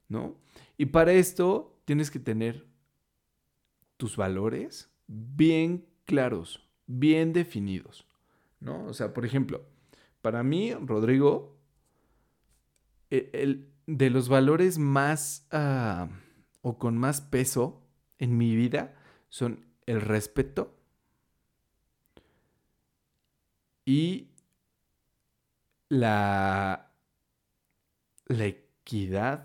¿no? 0.08 0.34
Y 0.76 0.86
para 0.86 1.12
esto 1.12 1.78
tienes 1.84 2.10
que 2.10 2.18
tener 2.18 2.66
tus 3.96 4.16
valores 4.16 4.90
bien 5.06 5.86
claros, 6.04 6.66
bien 6.88 7.32
definidos, 7.32 8.07
¿no? 8.60 8.84
O 8.86 8.94
sea, 8.94 9.14
por 9.14 9.24
ejemplo, 9.24 9.66
para 10.22 10.42
mí, 10.42 10.74
Rodrigo, 10.74 11.58
e, 13.10 13.30
el, 13.32 13.72
de 13.86 14.10
los 14.10 14.28
valores 14.28 14.78
más 14.78 15.46
ah, 15.50 16.08
o 16.62 16.78
con 16.78 16.96
más 16.96 17.20
peso 17.20 17.82
en 18.18 18.36
mi 18.36 18.56
vida 18.56 18.94
son 19.28 19.66
el 19.86 20.00
respeto 20.00 20.74
y 23.84 24.28
la, 25.88 26.92
la 28.26 28.44
equidad 28.44 29.44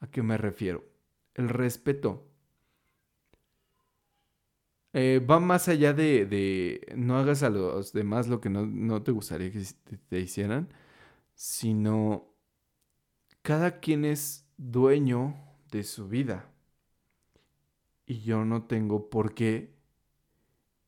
¿A 0.00 0.10
qué 0.10 0.22
me 0.22 0.38
refiero? 0.38 0.84
El 1.34 1.48
respeto. 1.48 2.27
Eh, 5.00 5.20
va 5.20 5.38
más 5.38 5.68
allá 5.68 5.92
de, 5.92 6.92
no 6.96 7.18
hagas 7.18 7.44
a 7.44 7.50
los 7.50 7.92
demás 7.92 8.26
lo 8.26 8.40
que 8.40 8.50
no, 8.50 9.00
te 9.04 9.12
gustaría 9.12 9.52
que 9.52 9.62
te, 10.08 10.18
hicieran, 10.18 10.74
sino 11.36 12.34
cada 13.42 13.78
quien 13.78 14.04
es 14.04 14.44
dueño 14.56 15.36
de 15.70 15.84
su 15.84 16.08
vida. 16.08 16.50
Y 18.06 18.22
yo 18.22 18.44
no 18.44 18.64
tengo 18.64 19.08
por 19.08 19.34
qué 19.34 19.72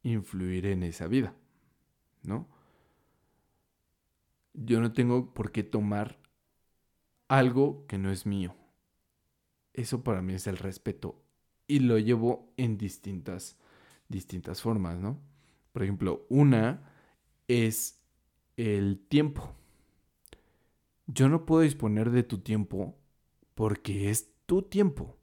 influir 0.02 0.66
en 0.66 0.82
esa 0.82 1.06
vida, 1.06 1.36
¿no? 2.24 2.48
Yo 4.54 4.80
no 4.80 4.92
tengo 4.92 5.32
por 5.32 5.52
qué 5.52 5.62
tomar 5.62 6.18
algo 7.28 7.86
que 7.86 7.96
no 7.96 8.10
es 8.10 8.26
mío. 8.26 8.56
Eso 9.72 10.02
para 10.02 10.20
mí 10.20 10.34
es 10.34 10.48
el 10.48 10.56
respeto. 10.56 11.22
Y 11.68 11.78
lo 11.78 11.96
llevo 11.96 12.52
en 12.56 12.76
distintas, 12.76 13.56
distintas 14.10 14.60
formas, 14.60 14.98
¿no? 14.98 15.18
Por 15.72 15.82
ejemplo, 15.82 16.26
una 16.28 16.92
es 17.48 18.02
el 18.56 19.00
tiempo. 19.08 19.54
Yo 21.06 21.28
no 21.28 21.46
puedo 21.46 21.62
disponer 21.62 22.10
de 22.10 22.22
tu 22.22 22.38
tiempo 22.38 22.98
porque 23.54 24.10
es 24.10 24.32
tu 24.46 24.62
tiempo. 24.62 25.16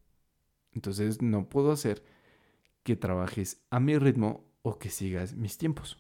Entonces 0.72 1.22
no 1.22 1.50
puedo 1.50 1.72
hacer 1.72 2.04
que 2.84 2.96
trabajes 2.96 3.62
a 3.70 3.80
mi 3.80 3.98
ritmo 3.98 4.46
o 4.62 4.80
que 4.80 4.90
sigas 4.90 5.36
mis 5.36 5.58
tiempos. 5.58 5.98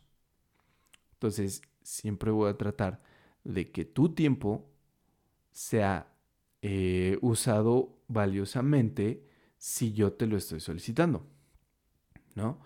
Entonces 1.14 1.62
siempre 1.84 2.32
voy 2.32 2.50
a 2.50 2.58
tratar 2.58 3.02
de 3.44 3.72
que 3.72 3.86
tu 3.86 4.14
tiempo 4.14 4.70
sea 5.52 6.14
eh, 6.62 7.18
usado 7.22 7.98
valiosamente 8.08 9.26
si 9.58 9.94
yo 9.94 10.14
te 10.14 10.28
lo 10.28 10.38
estoy 10.38 10.60
solicitando. 10.60 11.26
¿No? 12.36 12.62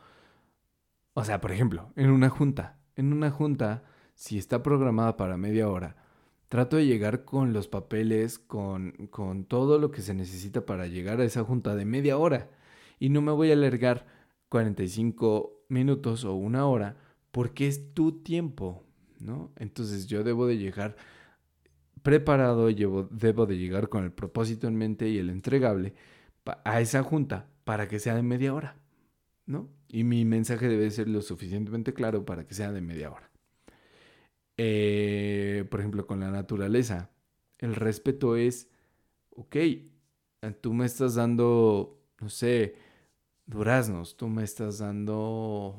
O 1.14 1.24
sea, 1.24 1.42
por 1.42 1.52
ejemplo, 1.52 1.92
en 1.96 2.10
una 2.10 2.30
junta. 2.30 2.80
En 2.96 3.14
una 3.14 3.32
junta, 3.32 3.84
si 4.16 4.38
está 4.38 4.64
programada 4.64 5.18
para 5.18 5.38
media 5.38 5.70
hora, 5.70 5.96
trato 6.48 6.78
de 6.78 6.86
llegar 6.86 7.26
con 7.26 7.54
los 7.54 7.68
papeles, 7.68 8.40
con, 8.40 9.08
con 9.10 9.46
todo 9.46 9.80
lo 9.80 9.92
que 9.92 10.02
se 10.02 10.14
necesita 10.14 10.66
para 10.66 10.88
llegar 10.88 11.20
a 11.20 11.26
esa 11.26 11.44
junta 11.44 11.76
de 11.76 11.86
media 11.86 12.18
hora. 12.18 12.50
Y 13.00 13.10
no 13.10 13.22
me 13.22 13.32
voy 13.32 13.50
a 13.50 13.54
alargar 13.54 14.06
45 14.50 15.66
minutos 15.70 16.26
o 16.26 16.34
una 16.34 16.66
hora 16.66 16.98
porque 17.32 17.68
es 17.68 17.94
tu 17.94 18.22
tiempo, 18.22 18.84
¿no? 19.20 19.52
Entonces 19.58 20.08
yo 20.08 20.24
debo 20.24 20.46
de 20.46 20.58
llegar 20.58 20.98
preparado, 22.04 22.70
llevo, 22.70 23.04
debo 23.12 23.46
de 23.46 23.58
llegar 23.58 23.90
con 23.90 24.04
el 24.04 24.12
propósito 24.12 24.68
en 24.68 24.76
mente 24.76 25.08
y 25.10 25.18
el 25.18 25.30
entregable 25.30 25.94
a 26.66 26.82
esa 26.82 27.04
junta 27.04 27.48
para 27.64 27.88
que 27.88 28.00
sea 28.00 28.16
de 28.16 28.24
media 28.24 28.54
hora, 28.54 28.76
¿no? 29.46 29.70
Y 29.92 30.04
mi 30.06 30.26
mensaje 30.26 30.68
debe 30.68 30.90
ser 30.90 31.08
lo 31.08 31.22
suficientemente 31.22 31.94
claro 31.94 32.26
para 32.26 32.48
que 32.48 32.56
sea 32.56 32.72
de 32.72 32.82
media 32.82 33.12
hora. 33.12 33.30
Eh, 34.58 35.66
por 35.70 35.80
ejemplo, 35.80 36.06
con 36.08 36.20
la 36.20 36.32
naturaleza, 36.32 37.10
el 37.60 37.76
respeto 37.76 38.36
es, 38.36 38.70
ok, 39.32 39.56
tú 40.62 40.74
me 40.74 40.86
estás 40.86 41.16
dando, 41.16 42.00
no 42.20 42.30
sé, 42.30 42.76
duraznos, 43.46 44.18
tú 44.18 44.30
me 44.30 44.44
estás 44.44 44.80
dando 44.80 45.76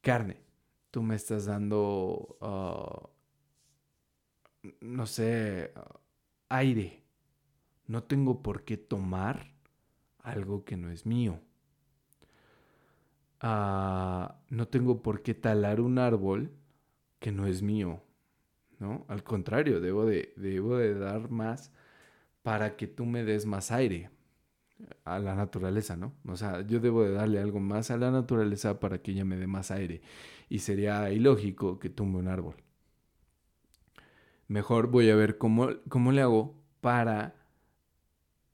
carne, 0.00 0.40
tú 0.90 1.02
me 1.02 1.16
estás 1.16 1.46
dando... 1.46 2.38
Ah, 2.40 3.08
no 4.80 5.06
sé, 5.06 5.72
aire, 6.48 7.02
No 7.88 8.04
tengo 8.04 8.42
por 8.42 8.64
qué 8.64 8.76
tomar 8.78 9.52
algo 10.20 10.64
que 10.64 10.76
no 10.76 10.90
es 10.90 11.06
mío. 11.06 11.40
No 13.42 14.68
tengo 14.70 15.02
por 15.02 15.22
qué 15.22 15.34
talar 15.34 15.80
un 15.80 15.98
árbol 15.98 16.50
que 17.18 17.32
no 17.32 17.46
es 17.46 17.62
mío. 17.62 18.02
¿no? 18.78 19.04
Al 19.08 19.22
contrario, 19.22 19.80
debo 19.80 20.04
de, 20.06 20.32
debo 20.36 20.76
de 20.76 20.94
dar 20.94 21.30
más 21.30 21.72
para 22.42 22.76
que 22.76 22.86
tú 22.86 23.06
me 23.06 23.24
des 23.24 23.46
más 23.46 23.72
aire 23.72 24.10
a 25.04 25.18
la 25.18 25.34
naturaleza, 25.34 25.96
¿no? 25.96 26.12
O 26.26 26.36
sea, 26.36 26.60
yo 26.66 26.80
debo 26.80 27.02
de 27.04 27.12
darle 27.12 27.40
algo 27.40 27.60
más 27.60 27.90
a 27.90 27.96
la 27.96 28.10
naturaleza 28.10 28.78
para 28.80 28.98
que 28.98 29.12
ella 29.12 29.24
me 29.24 29.36
dé 29.36 29.46
más 29.46 29.70
aire. 29.70 30.02
Y 30.48 30.60
sería 30.60 31.10
ilógico 31.10 31.78
que 31.78 31.90
tumbe 31.90 32.18
un 32.18 32.28
árbol. 32.28 32.56
Mejor 34.48 34.88
voy 34.88 35.10
a 35.10 35.16
ver 35.16 35.38
cómo, 35.38 35.70
cómo 35.88 36.12
le 36.12 36.22
hago 36.22 36.54
para 36.80 37.35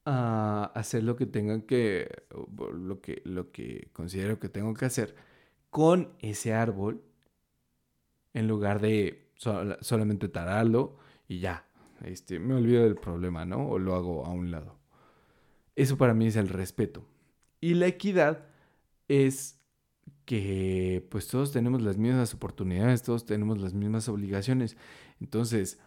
ah, 0.05 0.73
hacer 0.75 1.03
lo 1.03 1.17
que 1.17 1.27
tenga 1.27 1.65
que, 1.67 2.09
lo 2.75 3.01
que, 3.01 3.23
lo 3.25 3.53
que 3.53 3.91
considero 3.93 4.39
que 4.39 4.49
tengo 4.49 4.75
que 4.75 4.85
hacer 4.85 5.15
con 5.71 6.13
ese 6.21 6.53
árbol 6.53 7.03
en 8.35 8.49
lugar 8.49 8.81
de 8.81 9.31
solamente 9.37 10.29
tararlo 10.29 10.97
y 11.29 11.41
ya, 11.41 11.67
este, 12.05 12.39
me 12.39 12.55
olvido 12.55 12.85
del 12.85 12.97
problema, 12.97 13.45
¿no? 13.45 13.69
O 13.69 13.79
lo 13.79 13.95
hago 13.95 14.25
a 14.27 14.31
un 14.31 14.51
lado. 14.51 14.79
Eso 15.75 15.97
para 15.97 16.15
mí 16.15 16.27
es 16.27 16.37
el 16.37 16.49
respeto. 16.49 17.07
Y 17.61 17.75
la 17.75 17.87
equidad 17.87 18.47
es 19.09 19.61
que 20.25 21.07
pues 21.11 21.29
todos 21.29 21.53
tenemos 21.53 21.83
las 21.83 21.97
mismas 21.97 22.35
oportunidades, 22.35 23.03
todos 23.03 23.25
tenemos 23.25 23.61
las 23.61 23.75
mismas 23.75 24.09
obligaciones. 24.09 24.77
Entonces, 25.21 25.81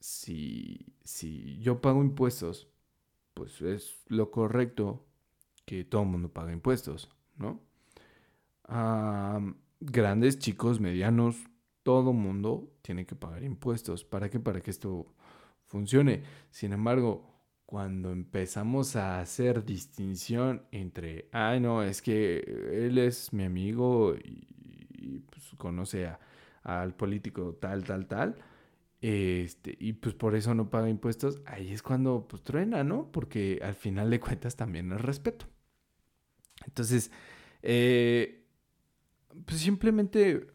si, 0.00 0.86
si 1.04 1.58
yo 1.58 1.80
pago 1.80 2.02
impuestos, 2.02 2.68
pues 3.38 3.62
es 3.62 4.02
lo 4.08 4.32
correcto 4.32 5.06
que 5.64 5.84
todo 5.84 6.02
el 6.02 6.08
mundo 6.08 6.28
pague 6.28 6.52
impuestos, 6.52 7.08
¿no? 7.36 7.60
grandes, 9.80 10.38
chicos, 10.38 10.78
medianos, 10.78 11.36
todo 11.84 12.12
mundo 12.12 12.76
tiene 12.82 13.06
que 13.06 13.14
pagar 13.14 13.44
impuestos. 13.44 14.04
¿Para 14.04 14.28
qué? 14.28 14.40
Para 14.40 14.60
que 14.60 14.70
esto 14.70 15.14
funcione. 15.64 16.22
Sin 16.50 16.74
embargo, 16.74 17.24
cuando 17.64 18.10
empezamos 18.10 18.96
a 18.96 19.20
hacer 19.20 19.64
distinción 19.64 20.66
entre, 20.70 21.30
ay, 21.32 21.60
no, 21.60 21.82
es 21.82 22.02
que 22.02 22.40
él 22.72 22.98
es 22.98 23.32
mi 23.32 23.44
amigo 23.44 24.14
y, 24.16 25.20
pues, 25.30 25.54
conoce 25.56 26.10
al 26.62 26.94
político 26.94 27.54
tal, 27.54 27.84
tal, 27.84 28.06
tal, 28.06 28.36
este, 29.00 29.76
y 29.78 29.92
pues 29.94 30.14
por 30.14 30.34
eso 30.34 30.54
no 30.54 30.70
paga 30.70 30.88
impuestos, 30.88 31.40
ahí 31.46 31.72
es 31.72 31.82
cuando 31.82 32.26
pues 32.28 32.42
truena, 32.42 32.82
¿no? 32.84 33.10
Porque 33.12 33.60
al 33.62 33.74
final 33.74 34.10
de 34.10 34.20
cuentas 34.20 34.56
también 34.56 34.92
es 34.92 35.00
respeto. 35.00 35.46
Entonces, 36.66 37.10
eh, 37.62 38.44
pues 39.46 39.60
simplemente 39.60 40.48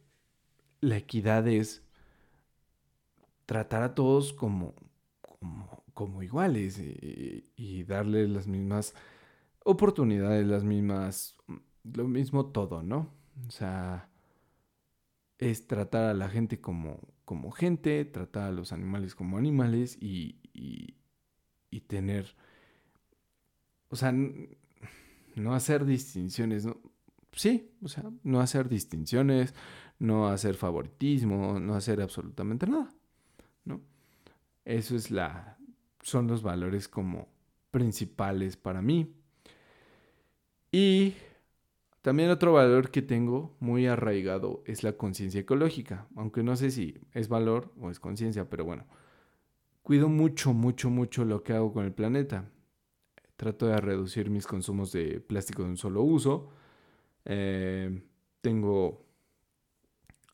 la 0.82 0.98
equidad 0.98 1.48
es 1.48 1.84
tratar 3.46 3.84
a 3.84 3.96
todos 3.96 4.34
como, 4.34 4.76
como, 5.94 6.24
iguales 6.24 6.80
y, 6.80 7.84
darles 7.84 8.30
las 8.30 8.48
mismas 8.48 8.94
oportunidades, 9.64 10.46
las 10.48 10.64
mismas, 10.64 11.38
lo 11.84 12.08
mismo 12.08 12.48
todo, 12.48 12.82
¿no? 12.82 13.14
O 13.48 13.52
sea, 13.52 14.10
es 15.44 15.68
tratar 15.68 16.04
a 16.06 16.14
la 16.14 16.30
gente 16.30 16.60
como, 16.60 17.00
como 17.26 17.52
gente, 17.52 18.06
tratar 18.06 18.50
a 18.50 18.52
los 18.52 18.72
animales 18.72 19.16
como 19.16 19.38
animales 19.38 19.98
y, 20.02 20.38
y, 20.54 20.96
y 21.70 21.82
tener, 21.82 22.36
o 23.90 23.96
sea, 23.96 24.14
no 25.36 25.54
hacer 25.54 25.86
distinciones, 25.86 26.66
¿no? 26.66 26.78
Sí, 27.32 27.72
o 27.82 27.88
sea, 27.88 28.04
no 28.24 28.42
hacer 28.42 28.70
distinciones, 28.70 29.56
no 29.98 30.28
hacer 30.28 30.56
favoritismo, 30.56 31.60
no 31.60 31.76
hacer 31.76 32.02
absolutamente 32.02 32.68
nada, 32.68 32.94
¿no? 33.66 33.82
Eso 34.66 34.96
es 34.96 35.10
la, 35.10 35.58
son 36.02 36.28
los 36.28 36.44
valores 36.44 36.88
como 36.88 37.28
principales 37.72 38.56
para 38.56 38.82
mí. 38.82 39.16
Y 40.72 41.16
también 42.04 42.30
otro 42.30 42.52
valor 42.52 42.92
que 42.92 43.02
tengo 43.02 43.56
muy 43.62 43.88
arraigado 43.88 44.62
es 44.66 44.84
la 44.84 44.98
conciencia 44.98 45.40
ecológica, 45.40 46.06
aunque 46.18 46.44
no 46.44 46.58
sé 46.58 46.70
si 46.70 47.00
es 47.14 47.30
valor 47.30 47.74
o 47.80 47.90
es 47.90 48.02
conciencia, 48.02 48.50
pero 48.50 48.66
bueno, 48.66 48.86
cuido 49.84 50.10
mucho, 50.10 50.54
mucho, 50.54 50.90
mucho 50.90 51.24
lo 51.24 51.44
que 51.44 51.54
hago 51.54 51.72
con 51.72 51.86
el 51.86 51.94
planeta. 51.94 52.50
Trato 53.38 53.68
de 53.68 53.78
reducir 53.78 54.30
mis 54.30 54.46
consumos 54.46 54.92
de 54.92 55.22
plástico 55.22 55.64
de 55.64 55.70
un 55.70 55.78
solo 55.78 56.02
uso. 56.02 56.50
Eh, 57.24 58.02
tengo 58.42 59.06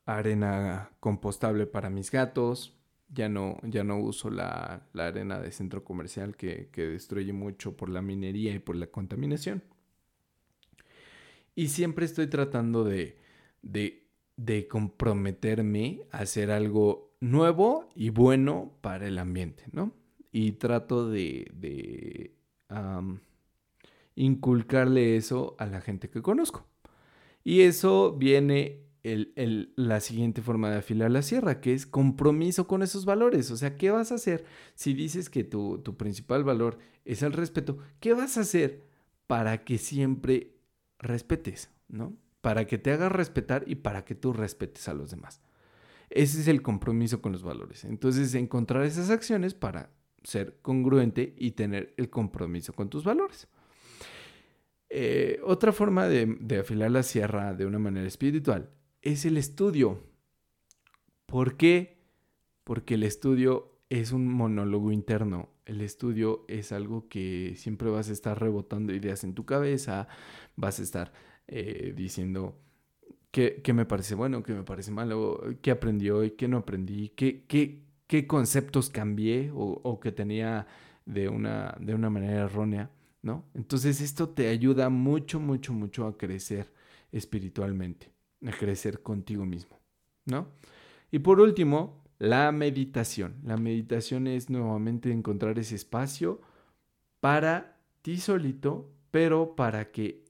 arena 0.08 0.90
compostable 1.00 1.68
para 1.68 1.92
mis 1.92 2.10
gatos. 2.10 2.76
Ya 3.10 3.30
no, 3.30 3.58
ya 3.62 3.84
no 3.84 4.00
uso 4.00 4.32
la, 4.32 4.88
arena 4.96 5.40
de 5.40 5.52
centro 5.52 5.84
comercial 5.84 6.36
que, 6.36 6.68
destruye 6.74 7.32
mucho 7.32 7.78
por 7.78 7.90
la 7.90 8.02
minería 8.02 8.56
y 8.56 8.60
por 8.60 8.76
la 8.76 8.88
contaminación. 8.88 9.62
Y 11.56 11.70
siempre 11.70 12.06
estoy 12.06 12.28
tratando 12.28 12.84
de, 12.84 13.18
de, 13.62 14.68
comprometerme 14.68 16.02
a 16.12 16.20
hacer 16.20 16.52
algo 16.52 17.14
nuevo 17.20 17.90
y 17.96 18.10
bueno 18.10 18.74
para 18.82 19.08
el 19.08 19.18
ambiente, 19.18 19.66
¿no? 19.72 19.94
Y 20.32 20.54
trato 20.54 21.10
de, 21.10 21.52
de 21.54 22.36
inculcarle 24.16 25.18
eso 25.18 25.56
a 25.58 25.66
la 25.66 25.82
gente 25.82 26.10
que 26.10 26.22
conozco. 26.22 26.68
Y 27.44 27.62
eso 27.62 28.14
viene 28.18 28.90
la 29.04 30.02
siguiente 30.02 30.42
forma 30.42 30.70
de 30.70 30.78
afilar 30.78 31.10
la 31.10 31.22
sierra, 31.22 31.62
que 31.62 31.74
es 31.74 31.86
compromiso 31.86 32.68
con 32.68 32.84
esos 32.84 33.06
valores. 33.06 33.50
O 33.52 33.58
sea, 33.58 33.78
¿qué 33.78 33.92
vas 33.92 34.12
a 34.12 34.16
hacer 34.16 34.46
si 34.76 34.94
dices 34.94 35.30
que 35.30 35.44
tu, 35.44 35.82
principal 35.98 36.44
valor 36.44 36.78
es 37.06 37.24
el 37.24 37.34
respeto? 37.34 37.78
¿Qué 38.00 38.14
vas 38.14 38.38
a 38.38 38.42
hacer 38.42 38.84
para 39.28 39.64
que 39.64 39.78
siempre 39.78 40.59
respetes, 41.00 41.72
¿no? 41.88 42.14
Para 42.42 42.68
que 42.68 42.78
te 42.78 42.92
hagas 42.92 43.12
respetar 43.12 43.64
y 43.68 43.76
para 43.76 44.06
que 44.06 44.16
tú 44.16 44.34
respetes 44.34 44.88
a 44.88 44.94
los 44.94 45.12
demás. 45.12 45.42
Ese 46.10 46.42
es 46.42 46.48
el 46.48 46.62
compromiso 46.62 47.22
con 47.22 47.32
los 47.32 47.44
valores. 47.44 47.84
Entonces, 47.86 48.34
encontrar 48.36 48.84
esas 48.84 49.10
acciones 49.10 49.54
para 49.54 49.92
ser 50.24 50.60
congruente 50.62 51.34
y 51.38 51.52
tener 51.52 51.94
el 51.98 52.10
compromiso 52.10 52.74
con 52.74 52.90
tus 52.90 53.04
valores. 53.04 53.48
Eh, 54.90 55.40
otra 55.44 55.72
forma 55.72 56.08
de 56.08 56.60
afilar 56.60 56.92
la 56.92 57.04
sierra 57.04 57.54
de 57.54 57.66
una 57.66 57.80
manera 57.80 58.08
espiritual 58.08 58.72
es 59.02 59.26
el 59.26 59.38
estudio. 59.38 60.04
¿Por 61.26 61.58
qué? 61.58 62.00
Porque 62.64 62.96
el 62.96 63.04
estudio 63.04 63.80
es 63.90 64.12
un 64.12 64.28
monólogo 64.28 64.92
interno. 64.92 65.50
El 65.70 65.82
estudio 65.82 66.46
es 66.48 66.72
algo 66.72 67.08
que 67.08 67.54
siempre 67.56 67.90
vas 67.90 68.10
a 68.10 68.14
estar 68.14 68.40
rebotando 68.40 68.94
ideas 68.94 69.24
en 69.24 69.34
tu 69.34 69.46
cabeza, 69.46 70.08
vas 70.56 70.80
a 70.80 70.84
estar 70.84 71.14
eh, 71.48 71.94
diciendo 71.96 72.60
qué, 73.32 73.62
me 73.74 73.86
parece 73.86 74.16
bueno, 74.16 74.42
qué 74.44 74.54
me 74.54 74.64
parece 74.64 74.92
malo, 74.92 75.42
qué 75.62 75.72
aprendí 75.72 76.10
hoy, 76.10 76.32
qué 76.32 76.48
no 76.48 76.58
aprendí, 76.58 77.10
qué, 77.10 77.46
qué, 77.48 77.84
qué 78.08 78.26
conceptos 78.26 78.90
cambié 78.90 79.52
o, 79.54 79.80
o, 79.84 80.00
que 80.00 80.12
tenía 80.12 80.66
de 81.06 81.30
una, 81.30 81.78
de 81.80 81.94
una 81.94 82.10
manera 82.10 82.46
errónea, 82.46 82.90
¿no? 83.22 83.46
Entonces 83.54 84.02
esto 84.02 84.30
te 84.30 84.48
ayuda 84.48 84.90
mucho, 84.90 85.40
mucho, 85.40 85.74
mucho 85.74 86.08
a 86.08 86.18
crecer 86.18 86.74
espiritualmente 87.12 88.12
a 88.48 88.52
crecer 88.52 89.02
contigo 89.02 89.46
mismo, 89.46 89.80
¿no? 90.26 90.48
Y 91.12 91.20
por 91.20 91.40
último, 91.40 92.04
la 92.20 92.52
meditación. 92.52 93.36
La 93.44 93.58
meditación 93.58 94.28
es 94.28 94.50
nuevamente 94.50 95.12
encontrar 95.12 95.58
ese 95.58 95.76
espacio 95.76 96.42
para 97.20 97.78
ti 98.02 98.18
solito, 98.18 98.92
pero 99.10 99.56
para 99.56 99.92
que 99.92 100.26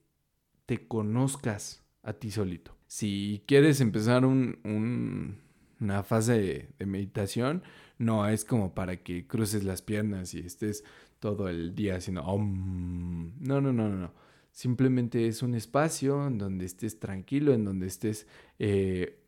te 0.66 0.86
conozcas 0.86 1.84
a 2.02 2.12
ti 2.14 2.30
solito. 2.30 2.76
Si 2.86 3.42
quieres 3.46 3.80
empezar 3.80 4.24
una 4.24 6.02
fase 6.04 6.68
de, 6.78 6.86
meditación, 6.86 7.62
no 7.98 8.26
es 8.26 8.44
como 8.44 8.74
para 8.74 9.02
que 9.02 9.26
cruces 9.26 9.64
las 9.64 9.82
piernas 9.82 10.32
y 10.34 10.38
estés 10.40 10.84
todo 11.18 11.48
el 11.48 11.74
día 11.74 11.96
haciendo... 11.96 12.22
no, 12.22 13.60
no, 13.60 13.60
no, 13.60 13.72
no, 13.72 13.88
no 13.88 14.30
Simplemente 14.52 15.28
es 15.28 15.42
un 15.42 15.54
espacio 15.54 16.26
en 16.26 16.38
donde 16.38 16.66
estés 16.66 16.98
tranquilo, 16.98 17.52
en 17.52 17.64
donde 17.64 17.86
estés 17.86 18.26
eh, 18.58 19.20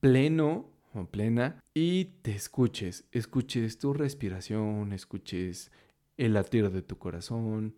pleno 0.00 0.70
o 0.94 1.06
plena 1.06 1.62
y 1.74 2.06
te 2.22 2.32
escuches. 2.32 3.04
Escuches 3.12 3.78
tu 3.78 3.92
respiración, 3.92 4.92
escuches 4.92 5.70
el 6.16 6.34
latir 6.34 6.70
de 6.70 6.82
tu 6.82 6.98
corazón, 6.98 7.74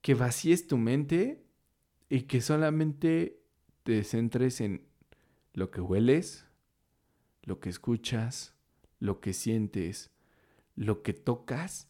que 0.00 0.14
vacíes 0.14 0.66
tu 0.66 0.78
mente 0.78 1.44
y 2.08 2.22
que 2.22 2.40
solamente 2.40 3.40
te 3.82 4.04
centres 4.04 4.60
en 4.60 4.86
lo 5.54 5.70
que 5.70 5.80
hueles, 5.80 6.46
lo 7.42 7.60
que 7.60 7.68
escuchas, 7.68 8.54
lo 8.98 9.20
que 9.20 9.32
sientes, 9.32 10.10
lo 10.76 11.02
que 11.02 11.12
tocas 11.12 11.88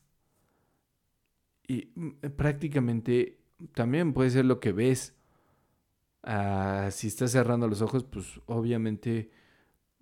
y 1.67 1.93
mm, 1.95 2.11
prácticamente 2.37 3.39
también 3.75 4.13
puede 4.13 4.31
ser 4.31 4.45
lo 4.45 4.61
que 4.61 4.73
ves. 4.73 5.17
Ah, 6.23 6.89
si 6.93 7.09
estás 7.09 7.33
cerrando 7.33 7.67
los 7.67 7.83
ojos, 7.83 8.05
pues 8.05 8.41
obviamente 8.47 9.31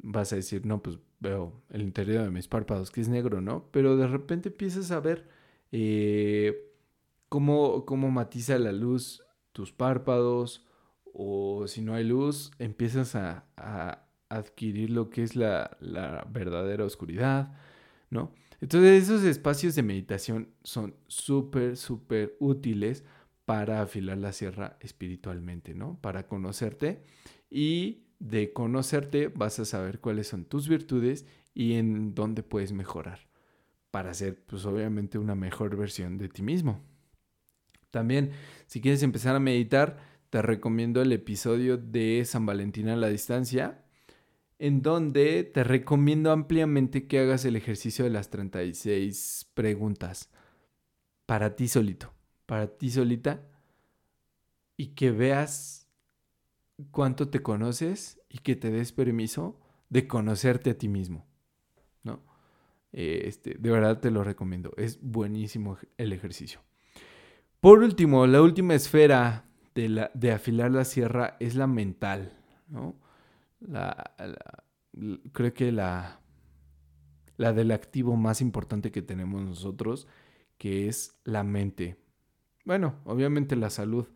vas 0.02 0.32
a 0.32 0.36
decir, 0.36 0.66
no, 0.66 0.82
pues 0.82 0.98
veo 1.20 1.62
el 1.70 1.82
interior 1.82 2.24
de 2.24 2.30
mis 2.30 2.48
párpados 2.48 2.90
que 2.90 3.00
es 3.00 3.08
negro, 3.08 3.40
¿no? 3.40 3.68
Pero 3.70 3.96
de 3.96 4.06
repente 4.06 4.48
empiezas 4.48 4.90
a 4.90 5.00
ver 5.00 5.28
eh, 5.72 6.72
cómo, 7.28 7.84
cómo 7.84 8.10
matiza 8.10 8.58
la 8.58 8.72
luz 8.72 9.22
tus 9.52 9.72
párpados 9.72 10.66
o 11.12 11.66
si 11.66 11.82
no 11.82 11.94
hay 11.94 12.04
luz, 12.04 12.52
empiezas 12.58 13.14
a, 13.14 13.46
adquirir 14.28 14.90
lo 14.90 15.10
que 15.10 15.24
es 15.24 15.34
la, 15.34 15.76
la 15.80 16.24
verdadera 16.30 16.84
oscuridad, 16.84 17.52
¿no? 18.10 18.32
Entonces 18.60 19.02
esos 19.02 19.24
espacios 19.24 19.74
de 19.74 19.82
meditación 19.82 20.50
son 20.62 20.94
súper, 21.08 21.76
súper 21.76 22.36
útiles 22.38 23.04
para 23.44 23.82
afilar 23.82 24.18
la 24.18 24.32
sierra 24.32 24.76
espiritualmente, 24.78 25.74
¿no? 25.74 25.98
Para 26.00 26.28
conocerte 26.28 27.02
y 27.50 28.04
de 28.20 28.52
conocerte 28.52 29.28
vas 29.28 29.58
a 29.58 29.64
saber 29.64 29.98
cuáles 29.98 30.28
son 30.28 30.44
tus 30.44 30.68
virtudes 30.68 31.26
y 31.52 31.74
en 31.74 32.14
dónde 32.14 32.44
puedes 32.44 32.72
mejorar 32.72 33.28
para 33.90 34.14
ser, 34.14 34.40
pues 34.44 34.64
obviamente, 34.66 35.18
una 35.18 35.34
mejor 35.34 35.76
versión 35.76 36.16
de 36.16 36.28
ti 36.28 36.42
mismo. 36.42 36.80
También, 37.90 38.30
si 38.66 38.80
quieres 38.80 39.02
empezar 39.02 39.34
a 39.34 39.40
meditar, 39.40 39.98
te 40.30 40.42
recomiendo 40.42 41.02
el 41.02 41.10
episodio 41.10 41.76
de 41.76 42.24
San 42.24 42.46
Valentín 42.46 42.88
a 42.88 42.94
la 42.94 43.08
distancia, 43.08 43.84
en 44.60 44.82
donde 44.82 45.42
te 45.42 45.64
recomiendo 45.64 46.30
ampliamente 46.30 47.08
que 47.08 47.18
hagas 47.18 47.44
el 47.44 47.56
ejercicio 47.56 48.04
de 48.04 48.10
las 48.10 48.30
36 48.30 49.50
preguntas 49.54 50.30
para 51.26 51.56
ti 51.56 51.66
solito, 51.66 52.12
para 52.46 52.68
ti 52.76 52.90
solita, 52.90 53.42
y 54.76 54.88
que 54.88 55.10
veas 55.10 55.79
cuánto 56.90 57.28
te 57.28 57.42
conoces 57.42 58.20
y 58.28 58.38
que 58.38 58.56
te 58.56 58.70
des 58.70 58.92
permiso 58.92 59.60
de 59.88 60.06
conocerte 60.06 60.70
a 60.70 60.78
ti 60.78 60.88
mismo, 60.88 61.26
¿no? 62.02 62.22
Eh, 62.92 63.22
este, 63.26 63.54
de 63.58 63.70
verdad 63.70 64.00
te 64.00 64.10
lo 64.10 64.24
recomiendo, 64.24 64.72
es 64.76 65.00
buenísimo 65.00 65.78
el 65.96 66.12
ejercicio. 66.12 66.60
Por 67.60 67.80
último, 67.80 68.26
la 68.26 68.42
última 68.42 68.74
esfera 68.74 69.44
de, 69.74 69.88
la, 69.88 70.10
de 70.14 70.32
afilar 70.32 70.70
la 70.70 70.84
sierra 70.84 71.36
es 71.40 71.54
la 71.54 71.66
mental, 71.66 72.32
¿no? 72.68 72.96
la, 73.60 74.14
creo 75.32 75.54
que 75.54 75.72
la, 75.72 76.20
la 77.36 77.52
del 77.52 77.70
activo 77.70 78.16
más 78.16 78.40
importante 78.40 78.90
que 78.90 79.02
tenemos 79.02 79.42
nosotros, 79.42 80.06
que 80.58 80.88
es 80.88 81.20
la 81.24 81.42
mente. 81.42 81.96
Bueno, 82.64 82.96
obviamente 83.04 83.56
la 83.56 83.70
salud 83.70 84.06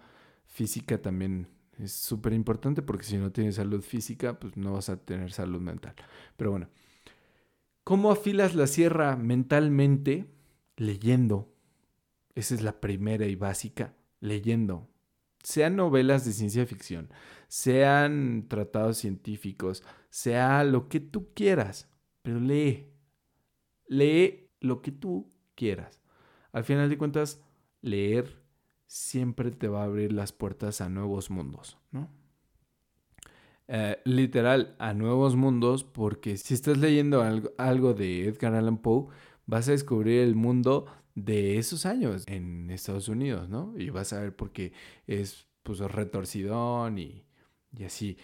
física 0.47 1.01
también 1.01 1.49
es 1.79 1.93
súper 1.93 2.33
importante 2.33 2.83
porque 2.83 3.05
si 3.05 3.16
no 3.16 3.33
tienes 3.33 3.57
salud 3.57 3.83
física, 3.83 4.39
pues 4.39 4.57
no 4.57 4.72
vas 4.72 4.89
a 4.89 4.97
tener 4.97 5.33
salud 5.33 5.61
mental. 5.61 5.95
Pero 6.37 6.51
bueno, 6.51 6.68
¿cómo 7.85 8.11
afilas 8.11 8.55
la 8.55 8.66
sierra 8.66 9.16
mentalmente? 9.16 10.27
Leyendo. 10.77 11.53
Esa 12.35 12.55
es 12.55 12.62
la 12.62 12.81
primera 12.81 13.27
y 13.27 13.37
básica. 13.37 13.95
Leyendo 14.20 14.89
sean 15.45 15.77
novelas 15.77 16.25
de 16.25 16.33
ciencia 16.33 16.66
ficción, 16.66 17.11
sean 17.49 18.47
tratados 18.49 18.97
científicos, 18.97 19.85
sea 20.09 20.64
lo 20.64 20.89
que 20.89 21.01
tú 21.01 21.33
quieras, 21.35 21.89
pero 22.22 22.41
lee. 22.41 22.91
Lee 23.87 24.49
lo 24.61 24.81
que 24.81 24.91
tú 24.91 25.31
quieras. 25.55 26.01
Al 26.51 26.64
final 26.64 26.89
de 26.89 26.97
cuentas, 26.97 27.43
leer 27.83 28.43
siempre 28.95 29.51
te 29.51 29.67
va 29.67 29.81
a 29.81 29.87
abrir 29.87 30.13
las 30.13 30.31
puertas 30.33 30.81
a 30.81 30.89
nuevos 30.89 31.29
mundos, 31.29 31.79
¿no? 31.91 32.09
Eh, 33.67 33.99
literal, 34.05 34.77
a 34.79 34.95
nuevos 34.95 35.35
mundos, 35.35 35.83
porque 35.83 36.37
si 36.37 36.55
estás 36.55 36.79
leyendo 36.79 37.21
algo, 37.23 37.51
algo 37.59 37.93
de 37.93 38.29
Edgar 38.29 38.55
Allan 38.55 38.79
Poe, 38.79 39.09
vas 39.47 39.69
a 39.69 39.73
descubrir 39.73 40.21
el 40.21 40.37
mundo 40.37 40.87
de 41.17 41.59
esos 41.59 41.87
años 41.87 42.23
en 42.29 42.71
Estados 42.71 43.09
Unidos, 43.09 43.49
¿no? 43.49 43.75
Y 43.77 43.91
vas 43.91 44.13
a 44.13 44.21
ver 44.21 44.37
por 44.37 44.53
qué 44.53 44.73
es 45.09 45.49
pues 45.65 45.81
retorcidón 45.81 46.99
y, 46.99 47.25
y 47.77 47.83
así. 47.83 48.17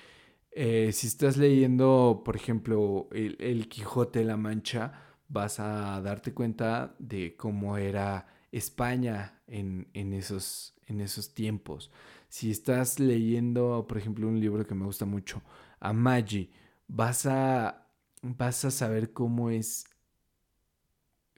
Eh, 0.53 0.93
si 0.93 1.09
estás 1.09 1.37
leyendo, 1.37 2.23
por 2.25 2.37
ejemplo, 2.37 3.09
el, 3.11 3.68
Quijote 3.68 4.21
de 4.21 4.25
la 4.25 4.37
Mancha, 4.37 4.93
vas 5.27 5.59
a 5.59 6.01
darte 6.01 6.33
cuenta 6.33 6.95
de 7.01 7.35
cómo 7.37 7.77
era 7.77 8.39
España 8.53 9.40
en, 9.46 9.88
en, 9.94 10.12
esos, 10.12 10.74
en 10.86 11.01
esos 11.01 11.34
tiempos. 11.34 11.90
Si 12.28 12.51
estás 12.51 13.01
leyendo, 13.01 13.86
por 13.88 13.98
ejemplo, 13.98 14.28
un 14.28 14.40
libro 14.40 14.66
que 14.66 14.74
me 14.74 14.84
gusta 14.84 15.05
mucho, 15.05 15.42
a 15.80 15.92
Maggi, 15.92 16.51
vas 16.88 17.26
a, 17.26 17.86
vas 18.22 18.64
a 18.64 18.70
saber 18.70 19.12
cómo 19.12 19.51
es 19.51 19.84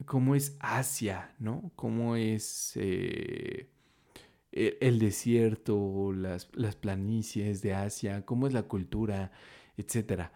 cómo 0.05 0.35
es 0.35 0.57
Asia, 0.59 1.33
¿no? 1.39 1.71
Cómo 1.75 2.15
es 2.15 2.73
eh, 2.75 3.69
e, 4.51 4.77
el 4.81 4.99
desierto, 4.99 6.11
las, 6.13 6.49
las, 6.53 6.75
planicies 6.75 7.61
de 7.61 7.73
Asia, 7.73 8.25
cómo 8.25 8.47
es 8.47 8.53
la 8.53 8.63
cultura, 8.63 9.31
etc. 9.77 10.29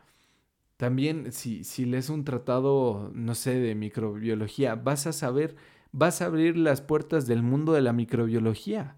También 0.78 1.32
si, 1.32 1.64
si 1.64 1.86
lees 1.86 2.10
un 2.10 2.24
tratado, 2.24 3.12
no 3.14 3.36
sé, 3.36 3.60
de 3.60 3.76
microbiología, 3.76 4.76
vas 4.76 5.08
a 5.08 5.14
saber, 5.14 5.56
vas 5.98 6.22
a 6.22 6.26
abrir 6.26 6.58
las 6.58 6.82
puertas 6.82 7.26
del 7.26 7.42
mundo 7.42 7.74
de 7.74 7.82
la 7.82 7.92
microbiología, 7.92 8.96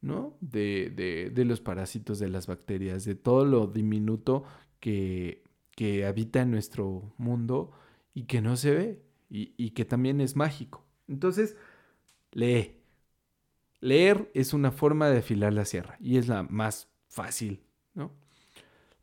¿no? 0.00 0.36
De, 0.40 0.92
de, 0.94 1.30
de 1.30 1.44
los 1.44 1.60
parásitos, 1.60 2.20
de 2.20 2.28
las 2.28 2.46
bacterias, 2.46 3.04
de 3.04 3.16
todo 3.16 3.44
lo 3.44 3.66
diminuto 3.66 4.44
que, 4.78 5.42
que 5.76 6.06
habita 6.06 6.40
en 6.40 6.52
nuestro 6.52 7.12
mundo 7.18 7.72
y 8.14 8.24
que 8.24 8.40
no 8.40 8.56
se 8.56 8.70
ve 8.74 9.02
y, 9.28 9.70
que 9.70 9.84
también 9.84 10.20
es 10.20 10.36
mágico. 10.36 10.84
Entonces, 11.08 11.56
lee. 12.32 12.72
Leer 13.80 14.30
es 14.34 14.54
una 14.54 14.72
forma 14.72 15.10
de 15.10 15.18
afilar 15.18 15.52
la 15.52 15.64
sierra 15.64 15.96
y 16.00 16.16
es 16.16 16.28
la 16.28 16.42
más 16.44 16.88
fácil, 17.08 17.60
¿no? 17.92 18.10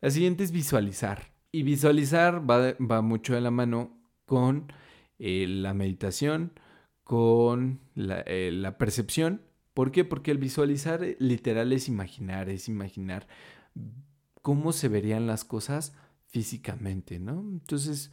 La 0.00 0.10
siguiente 0.10 0.42
es 0.42 0.50
visualizar. 0.50 1.32
Y 1.52 1.62
visualizar 1.62 2.42
va, 2.50 3.02
mucho 3.02 3.34
de 3.34 3.40
la 3.40 3.52
mano 3.52 3.96
con 4.26 4.72
eh, 5.20 5.46
la 5.46 5.74
meditación, 5.74 6.58
con 7.04 7.80
la, 7.94 8.20
eh, 8.26 8.50
la, 8.52 8.78
percepción. 8.78 9.42
¿Por 9.74 9.92
qué? 9.92 10.04
Porque 10.04 10.30
el 10.30 10.38
visualizar 10.38 11.04
eh, 11.04 11.16
literal 11.20 11.72
es 11.72 11.88
imaginar, 11.88 12.48
es 12.48 12.68
imaginar 12.68 13.26
cómo 14.42 14.72
se 14.72 14.88
verían 14.88 15.26
las 15.26 15.44
cosas 15.44 15.94
físicamente, 16.26 17.18
¿no? 17.20 17.40
Entonces, 17.40 18.10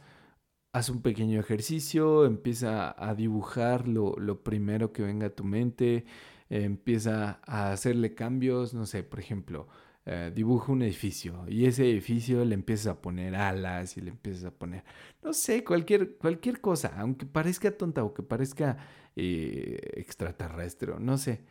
haz 0.72 0.88
un 0.88 1.02
pequeño 1.02 1.40
ejercicio, 1.40 2.24
empieza 2.24 2.94
a 2.98 3.14
dibujar 3.14 3.88
lo, 3.88 4.42
primero 4.42 4.92
que 4.92 5.02
venga 5.02 5.26
a 5.26 5.34
tu 5.34 5.44
mente, 5.44 6.06
empieza 6.48 7.40
a 7.46 7.72
hacerle 7.72 8.14
cambios, 8.14 8.74
no 8.74 8.86
sé, 8.86 9.02
por 9.02 9.20
ejemplo, 9.20 9.68
eh, 10.06 10.32
dibuja 10.34 10.72
un 10.72 10.82
edificio 10.82 11.44
y 11.48 11.66
ese 11.66 11.88
edificio 11.88 12.44
le 12.44 12.54
empiezas 12.54 12.88
a 12.88 13.00
poner 13.00 13.36
alas 13.36 13.96
y 13.96 14.00
le 14.00 14.10
empiezas 14.10 14.44
a 14.44 14.50
poner, 14.50 14.84
no 15.22 15.32
sé, 15.32 15.62
cualquier, 15.64 16.16
cualquier 16.16 16.60
cosa, 16.60 16.94
aunque 16.96 17.26
parezca 17.26 17.70
tonta 17.76 18.02
o 18.04 18.12
que 18.14 18.22
parezca 18.22 18.78
eh, 19.16 19.78
extraterrestre, 19.94 20.94
no 20.98 21.18
sé. 21.18 21.44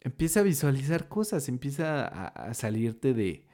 Empieza 0.00 0.40
a 0.40 0.44
visualizar 0.44 1.08
cosas, 1.08 1.48
empieza 1.48 2.06
a 2.06 2.54
salirte 2.54 3.12
de, 3.12 3.44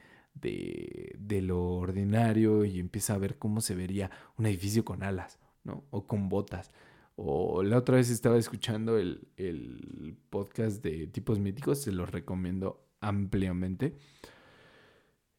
de, 0.41 1.43
lo 1.43 1.63
ordinario 1.77 2.65
y 2.65 2.79
empieza 2.79 3.15
a 3.15 3.19
ver 3.19 3.39
cómo 3.39 3.61
se 3.61 3.75
vería 3.75 4.11
un 4.37 4.47
edificio 4.47 4.85
con 4.85 5.03
alas, 5.03 5.39
¿no? 5.65 5.85
O 5.91 6.07
con 6.07 6.29
botas. 6.29 6.73
O 7.17 7.63
la 7.63 7.79
otra 7.79 7.97
vez 7.97 8.11
estaba 8.11 8.39
escuchando 8.39 8.99
el, 8.99 9.29
el 9.37 10.17
podcast 10.31 10.83
de 10.83 11.07
tipos 11.07 11.39
míticos, 11.39 11.83
se 11.83 11.93
los 11.93 12.11
recomiendo 12.11 12.87
ampliamente. 13.01 13.97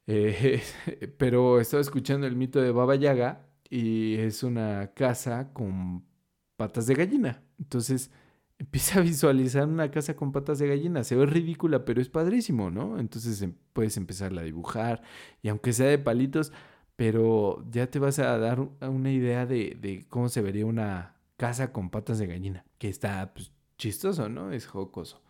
Eh, 0.08 0.62
pero 1.18 1.60
estaba 1.60 1.82
escuchando 1.82 2.26
el 2.26 2.34
mito 2.34 2.60
de 2.60 2.72
Baba 2.72 2.96
Yaga 2.96 3.46
y 3.70 4.16
es 4.16 4.42
una 4.42 4.92
casa 4.94 5.52
con 5.52 6.04
patas 6.56 6.86
de 6.86 6.94
gallina. 6.94 7.44
Entonces, 7.58 8.10
empieza 8.58 8.98
a 8.98 9.02
visualizar 9.02 9.68
una 9.68 9.90
casa 9.90 10.16
con 10.16 10.32
patas 10.32 10.58
de 10.58 10.68
gallina. 10.68 11.04
Se 11.04 11.14
ve 11.14 11.26
ridícula, 11.26 11.84
pero 11.84 12.00
es 12.00 12.08
padrísimo, 12.08 12.70
¿no? 12.70 12.98
Entonces 12.98 13.40
em, 13.42 13.54
puedes 13.72 13.96
empezarla 13.96 14.40
a 14.40 14.44
dibujar 14.44 15.02
y 15.42 15.48
aunque 15.48 15.72
sea 15.72 15.88
de 15.88 15.98
palitos, 15.98 16.52
pero 16.96 17.64
ya 17.70 17.88
te 17.90 17.98
vas 18.00 18.18
a 18.18 18.38
dar 18.38 18.60
una 18.80 19.12
idea 19.12 19.46
de, 19.46 20.06
cómo 20.08 20.28
se 20.28 20.42
vería 20.42 20.66
una 20.66 21.16
casa 21.36 21.72
con 21.72 21.90
patas 21.90 22.18
de 22.18 22.26
gallina, 22.26 22.64
que 22.78 22.88
está 22.88 23.32
pues, 23.34 23.52
chistoso, 23.76 24.28
¿no? 24.28 24.52
Es 24.52 24.66
jocoso. 24.66 25.22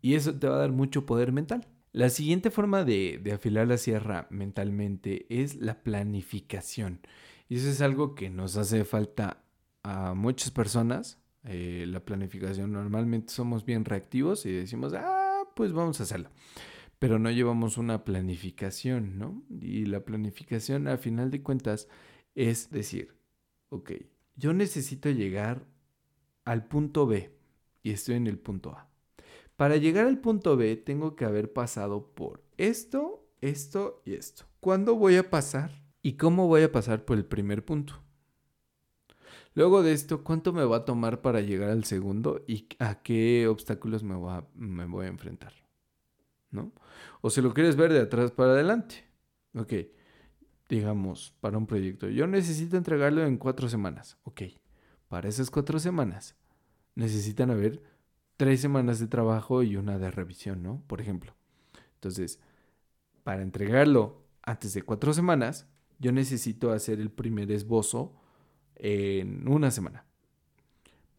Y 0.00 0.14
eso 0.14 0.38
te 0.38 0.48
va 0.48 0.56
a 0.56 0.58
dar 0.60 0.72
mucho 0.72 1.06
poder 1.06 1.32
mental. 1.32 1.66
La 1.98 2.10
siguiente 2.10 2.52
forma 2.52 2.84
de, 2.84 3.20
afilar 3.34 3.66
la 3.66 3.76
sierra 3.76 4.28
mentalmente 4.30 5.26
es 5.30 5.56
la 5.56 5.82
planificación. 5.82 7.00
Y 7.48 7.56
eso 7.56 7.68
es 7.68 7.80
algo 7.80 8.14
que 8.14 8.30
nos 8.30 8.56
hace 8.56 8.84
falta 8.84 9.42
a 9.82 10.14
muchas 10.14 10.52
personas 10.52 11.20
eh, 11.42 11.86
la 11.88 11.98
planificación. 11.98 12.70
Normalmente 12.70 13.32
somos 13.32 13.64
bien 13.64 13.84
reactivos 13.84 14.46
y 14.46 14.52
decimos, 14.52 14.94
ah, 14.94 15.42
pues 15.56 15.72
vamos 15.72 15.98
a 15.98 16.04
hacerlo. 16.04 16.30
Pero 17.00 17.18
no 17.18 17.32
llevamos 17.32 17.78
una 17.78 18.04
planificación, 18.04 19.18
¿no? 19.18 19.42
Y 19.50 19.86
la 19.86 20.04
planificación, 20.04 20.86
a 20.86 20.98
final 20.98 21.32
de 21.32 21.42
cuentas, 21.42 21.88
es 22.36 22.70
decir, 22.70 23.16
ok, 23.70 23.90
yo 24.36 24.52
necesito 24.52 25.10
llegar 25.10 25.66
al 26.44 26.64
punto 26.68 27.08
B 27.08 27.32
y 27.82 27.90
estoy 27.90 28.14
en 28.14 28.28
el 28.28 28.38
punto 28.38 28.70
A. 28.70 28.87
Para 29.58 29.76
llegar 29.76 30.06
al 30.06 30.20
punto 30.20 30.56
B 30.56 30.76
tengo 30.76 31.16
que 31.16 31.24
haber 31.24 31.52
pasado 31.52 32.14
por 32.14 32.44
esto, 32.58 33.26
esto 33.40 34.02
y 34.04 34.14
esto. 34.14 34.44
¿Cuándo 34.60 34.94
voy 34.94 35.16
a 35.16 35.30
pasar? 35.30 35.82
¿Y 36.00 36.12
cómo 36.12 36.46
voy 36.46 36.62
a 36.62 36.70
pasar 36.70 37.04
por 37.04 37.18
el 37.18 37.24
primer 37.24 37.64
punto? 37.64 37.94
Luego 39.54 39.82
de 39.82 39.94
esto, 39.94 40.22
¿cuánto 40.22 40.52
me 40.52 40.64
va 40.64 40.76
a 40.76 40.84
tomar 40.84 41.22
para 41.22 41.40
llegar 41.40 41.70
al 41.70 41.82
segundo 41.82 42.44
y 42.46 42.68
a 42.78 43.02
qué 43.02 43.48
obstáculos 43.48 44.04
me 44.04 44.14
me 44.54 44.84
voy 44.84 45.06
a 45.06 45.08
enfrentar? 45.08 45.52
¿No? 46.52 46.70
O 47.20 47.28
si 47.28 47.42
lo 47.42 47.52
quieres 47.52 47.74
ver 47.74 47.92
de 47.92 48.02
atrás 48.02 48.30
para 48.30 48.52
adelante. 48.52 49.08
Ok, 49.56 49.72
digamos, 50.68 51.34
para 51.40 51.58
un 51.58 51.66
proyecto. 51.66 52.08
Yo 52.08 52.28
necesito 52.28 52.76
entregarlo 52.76 53.26
en 53.26 53.36
cuatro 53.36 53.68
semanas. 53.68 54.18
Ok, 54.22 54.42
para 55.08 55.28
esas 55.28 55.50
cuatro 55.50 55.80
semanas 55.80 56.36
necesitan 56.94 57.50
haber 57.50 57.97
tres 58.38 58.60
semanas 58.62 59.00
de 59.00 59.08
trabajo 59.08 59.62
y 59.62 59.76
una 59.76 59.98
de 59.98 60.10
revisión, 60.10 60.62
¿no? 60.62 60.82
Por 60.86 61.02
ejemplo. 61.02 61.34
Entonces, 61.94 62.40
para 63.24 63.42
entregarlo 63.42 64.22
antes 64.42 64.72
de 64.72 64.82
cuatro 64.82 65.12
semanas, 65.12 65.68
yo 65.98 66.12
necesito 66.12 66.72
hacer 66.72 67.00
el 67.00 67.10
primer 67.10 67.50
esbozo 67.50 68.14
en 68.76 69.46
una 69.48 69.70
semana. 69.70 70.06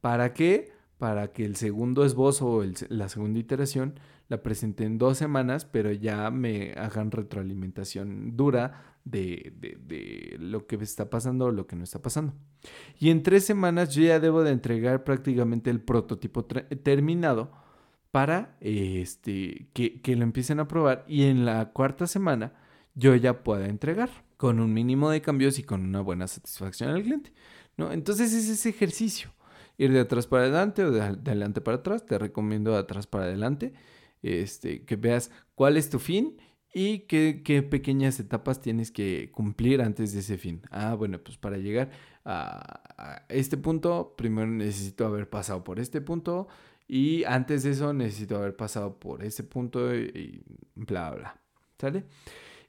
¿Para 0.01 0.33
qué? 0.33 0.71
Para 0.97 1.33
que 1.33 1.45
el 1.45 1.57
segundo 1.57 2.05
esbozo 2.05 2.47
o 2.47 2.63
la 2.87 3.09
segunda 3.09 3.39
iteración 3.39 3.99
la 4.29 4.41
presente 4.41 4.85
en 4.85 4.97
dos 4.97 5.17
semanas, 5.17 5.65
pero 5.65 5.91
ya 5.91 6.31
me 6.31 6.71
hagan 6.73 7.11
retroalimentación 7.11 8.37
dura 8.37 8.98
de, 9.09 10.37
lo 10.39 10.67
que 10.67 10.75
está 10.77 11.09
pasando 11.09 11.45
o 11.45 11.51
lo 11.51 11.67
que 11.67 11.75
no 11.75 11.83
está 11.83 12.01
pasando. 12.01 12.33
Y 12.99 13.09
en 13.09 13.23
tres 13.23 13.45
semanas 13.45 13.93
yo 13.93 14.03
ya 14.03 14.19
debo 14.19 14.43
de 14.43 14.51
entregar 14.51 15.03
prácticamente 15.03 15.69
el 15.69 15.81
prototipo 15.81 16.45
terminado 16.45 17.51
para 18.11 18.57
este, 18.59 19.69
que, 19.73 20.01
que 20.01 20.15
lo 20.15 20.23
empiecen 20.23 20.59
a 20.59 20.67
probar 20.67 21.05
y 21.07 21.23
en 21.23 21.45
la 21.45 21.71
cuarta 21.71 22.07
semana 22.07 22.53
yo 22.95 23.15
ya 23.15 23.43
pueda 23.43 23.67
entregar 23.67 24.09
con 24.37 24.59
un 24.59 24.73
mínimo 24.73 25.09
de 25.09 25.21
cambios 25.21 25.59
y 25.59 25.63
con 25.63 25.83
una 25.83 26.01
buena 26.01 26.27
satisfacción 26.27 26.89
al 26.89 27.03
cliente. 27.03 27.31
¿no? 27.77 27.91
Entonces 27.91 28.33
es 28.33 28.49
ese 28.49 28.69
ejercicio. 28.69 29.31
Ir 29.77 29.93
de 29.93 30.01
atrás 30.01 30.27
para 30.27 30.43
adelante 30.43 30.83
o 30.83 30.91
de 30.91 31.01
adelante 31.01 31.61
para 31.61 31.77
atrás. 31.77 32.05
Te 32.05 32.17
recomiendo 32.17 32.71
de 32.71 32.79
atrás 32.79 33.07
para 33.07 33.25
adelante. 33.25 33.73
Este, 34.21 34.83
que 34.83 34.97
veas 34.97 35.31
cuál 35.55 35.77
es 35.77 35.89
tu 35.89 35.99
fin 35.99 36.37
y 36.73 36.99
qué, 36.99 37.41
qué, 37.43 37.63
pequeñas 37.63 38.19
etapas 38.19 38.61
tienes 38.61 38.91
que 38.91 39.31
cumplir 39.31 39.81
antes 39.81 40.13
de 40.13 40.19
ese 40.19 40.37
fin. 40.37 40.61
Ah, 40.69 40.93
bueno, 40.93 41.19
pues 41.19 41.37
para 41.37 41.57
llegar 41.57 41.89
a, 42.25 43.25
este 43.29 43.57
punto, 43.57 44.13
primero 44.15 44.47
necesito 44.47 45.05
haber 45.05 45.29
pasado 45.29 45.63
por 45.63 45.79
este 45.79 46.01
punto 46.01 46.47
y 46.87 47.23
antes 47.23 47.63
de 47.63 47.71
eso 47.71 47.93
necesito 47.93 48.37
haber 48.37 48.55
pasado 48.55 48.99
por 48.99 49.23
ese 49.23 49.43
punto 49.43 49.95
y, 49.95 50.43
bla, 50.75 51.11
bla. 51.11 51.41
¿Sale? 51.79 52.05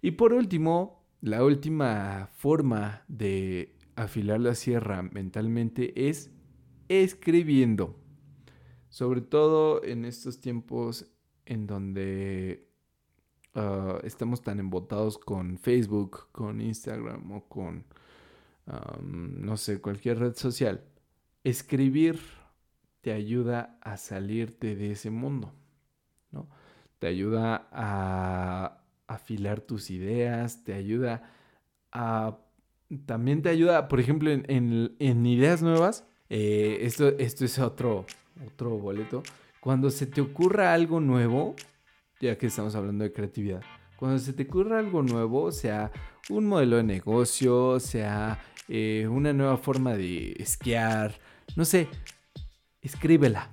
Y 0.01 0.13
por 0.13 0.33
último, 0.33 1.05
la 1.21 1.45
última 1.45 2.31
forma 2.37 3.05
de 3.09 3.77
afilar 3.97 4.41
la 4.41 4.55
sierra 4.55 5.03
mentalmente 5.03 6.09
es 6.09 6.31
escribiendo. 6.89 7.99
Sobre 8.89 9.21
todo 9.21 9.85
en 9.85 10.05
estos 10.05 10.41
tiempos 10.41 11.07
en 11.45 11.67
donde 11.67 12.70
Ah, 13.55 13.99
estamos 14.05 14.43
tan 14.43 14.61
embotados 14.61 15.19
con 15.19 15.59
Facebook, 15.59 16.29
con 16.33 16.61
Instagram 16.61 17.33
o 17.33 17.45
con, 17.49 17.85
no 19.03 19.57
sé, 19.57 19.81
cualquier 19.81 20.19
red 20.21 20.35
social, 20.37 20.85
escribir 21.43 22.21
te 23.01 23.13
ayuda 23.13 23.79
a 23.81 23.97
salirte 23.97 24.77
de 24.77 24.93
ese 24.93 25.11
mundo, 25.11 25.53
¿no? 26.31 26.49
Te 26.99 27.07
ayuda 27.07 27.69
a 27.73 28.83
afilar 29.07 29.61
tus 29.61 29.91
ideas, 29.91 30.63
te 30.65 30.75
ayuda 30.75 31.31
a... 31.93 32.39
También 33.07 33.41
te 33.41 33.49
ayuda, 33.49 33.89
por 33.89 34.01
ejemplo, 34.01 34.31
en, 34.31 35.27
ideas 35.27 35.63
nuevas, 35.63 36.05
eh, 36.29 36.79
esto, 36.83 37.09
esto 37.19 37.45
es 37.45 37.59
otro, 37.59 38.05
otro 38.47 38.71
boleto. 38.79 39.23
Cuando 39.61 39.91
se 39.91 40.07
te 40.07 40.21
ocurra 40.21 40.75
algo 40.75 41.01
nuevo, 41.01 41.55
ya 42.21 42.37
que 42.37 42.47
estamos 42.47 42.75
hablando 42.75 43.05
de 43.05 43.13
creatividad. 43.13 43.63
Cuando 43.97 44.19
se 44.19 44.33
te 44.33 44.45
ocurra 44.45 44.79
algo 44.79 45.03
nuevo, 45.03 45.53
sea 45.53 45.91
un 46.29 46.47
modelo 46.47 46.77
de 46.77 46.85
negocio, 46.85 47.81
sea 47.81 48.39
eh, 48.69 49.07
una 49.11 49.33
nueva 49.33 49.57
forma 49.57 49.95
de 49.95 50.33
esquiar, 50.39 51.19
no 51.57 51.65
sé, 51.65 51.89
escríbela. 52.81 53.51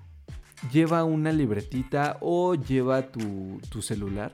Lleva 0.71 1.03
una 1.03 1.31
libretita 1.31 2.17
o 2.21 2.55
lleva 2.55 3.11
tu, 3.11 3.59
tu 3.69 3.81
celular. 3.81 4.33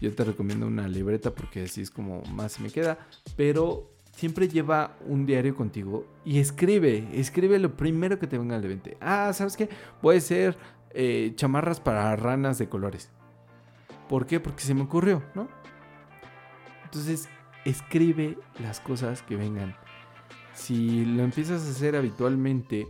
Yo 0.00 0.14
te 0.14 0.24
recomiendo 0.24 0.66
una 0.66 0.88
libreta 0.88 1.30
porque 1.34 1.64
así 1.64 1.80
es 1.80 1.90
como 1.90 2.22
más 2.32 2.60
me 2.60 2.70
queda. 2.70 2.98
Pero 3.36 3.94
siempre 4.16 4.48
lleva 4.48 4.96
un 5.06 5.26
diario 5.26 5.54
contigo 5.54 6.06
y 6.24 6.38
escribe, 6.38 7.08
escribe 7.12 7.58
lo 7.58 7.76
primero 7.76 8.18
que 8.18 8.26
te 8.26 8.38
venga 8.38 8.56
al 8.56 8.62
mente. 8.62 8.96
Ah, 9.00 9.32
¿sabes 9.32 9.56
qué? 9.56 9.68
Puede 10.00 10.20
ser 10.20 10.56
eh, 10.90 11.32
chamarras 11.34 11.80
para 11.80 12.14
ranas 12.16 12.58
de 12.58 12.68
colores. 12.68 13.10
¿Por 14.08 14.26
qué? 14.26 14.40
Porque 14.40 14.62
se 14.62 14.74
me 14.74 14.82
ocurrió, 14.82 15.22
¿no? 15.34 15.48
Entonces, 16.84 17.28
escribe 17.64 18.38
las 18.60 18.80
cosas 18.80 19.22
que 19.22 19.36
vengan. 19.36 19.76
Si 20.54 21.04
lo 21.04 21.24
empiezas 21.24 21.66
a 21.66 21.70
hacer 21.70 21.96
habitualmente, 21.96 22.86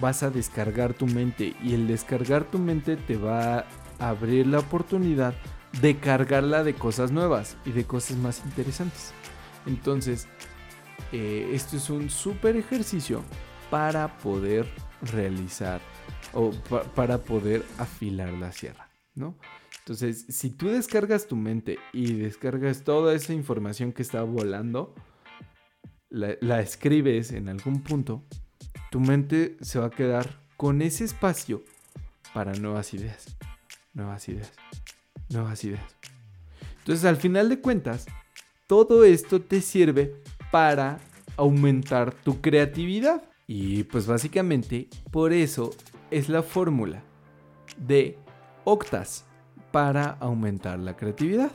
vas 0.00 0.22
a 0.22 0.30
descargar 0.30 0.94
tu 0.94 1.06
mente 1.06 1.54
y 1.62 1.74
el 1.74 1.86
descargar 1.86 2.44
tu 2.44 2.58
mente 2.58 2.96
te 2.96 3.16
va 3.16 3.64
a 3.98 4.08
abrir 4.08 4.46
la 4.46 4.58
oportunidad 4.58 5.34
de 5.80 5.98
cargarla 5.98 6.64
de 6.64 6.74
cosas 6.74 7.12
nuevas 7.12 7.56
y 7.64 7.72
de 7.72 7.84
cosas 7.84 8.16
más 8.16 8.42
interesantes. 8.44 9.12
Entonces, 9.66 10.28
eh, 11.12 11.50
esto 11.52 11.76
es 11.76 11.90
un 11.90 12.10
súper 12.10 12.56
ejercicio 12.56 13.22
para 13.70 14.16
poder 14.18 14.66
realizar 15.02 15.80
o 16.32 16.50
para 16.94 17.18
poder 17.18 17.64
afilar 17.78 18.32
la 18.32 18.52
sierra, 18.52 18.88
¿no? 19.14 19.36
Entonces, 19.86 20.26
si 20.28 20.50
tú 20.50 20.66
descargas 20.66 21.28
tu 21.28 21.36
mente 21.36 21.78
y 21.92 22.14
descargas 22.14 22.82
toda 22.82 23.14
esa 23.14 23.32
información 23.32 23.92
que 23.92 24.02
está 24.02 24.24
volando, 24.24 24.96
la, 26.10 26.60
escribes 26.60 27.30
en 27.30 27.48
algún 27.48 27.84
punto, 27.84 28.24
tu 28.90 28.98
mente 28.98 29.56
se 29.60 29.78
va 29.78 29.86
a 29.86 29.90
quedar 29.90 30.40
con 30.56 30.82
ese 30.82 31.04
espacio 31.04 31.62
para 32.34 32.52
nuevas 32.54 32.94
ideas, 32.94 33.36
nuevas 33.94 34.28
ideas, 34.28 34.50
nuevas 35.28 35.62
ideas. 35.62 35.96
Entonces, 36.78 37.04
al 37.04 37.16
final 37.16 37.48
de 37.48 37.60
cuentas, 37.60 38.06
todo 38.66 39.04
esto 39.04 39.40
te 39.40 39.60
sirve 39.60 40.20
para 40.50 40.98
aumentar 41.36 42.12
tu 42.12 42.40
creatividad. 42.40 43.22
Y 43.46 43.84
pues 43.84 44.08
básicamente 44.08 44.88
por 45.12 45.32
eso 45.32 45.70
es 46.10 46.28
la 46.28 46.42
fórmula 46.42 47.04
de 47.78 48.18
Octas 48.64 49.26
para 49.76 50.16
aumentar 50.20 50.78
la 50.78 50.96
creatividad. 50.96 51.50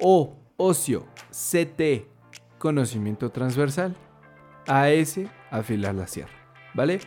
O 0.00 0.36
ocio, 0.56 1.08
CT, 1.32 2.06
conocimiento 2.56 3.30
transversal. 3.30 3.96
AS, 4.68 5.18
afilar 5.50 5.96
la 5.96 6.06
sierra. 6.06 6.30
¿Vale? 6.72 7.00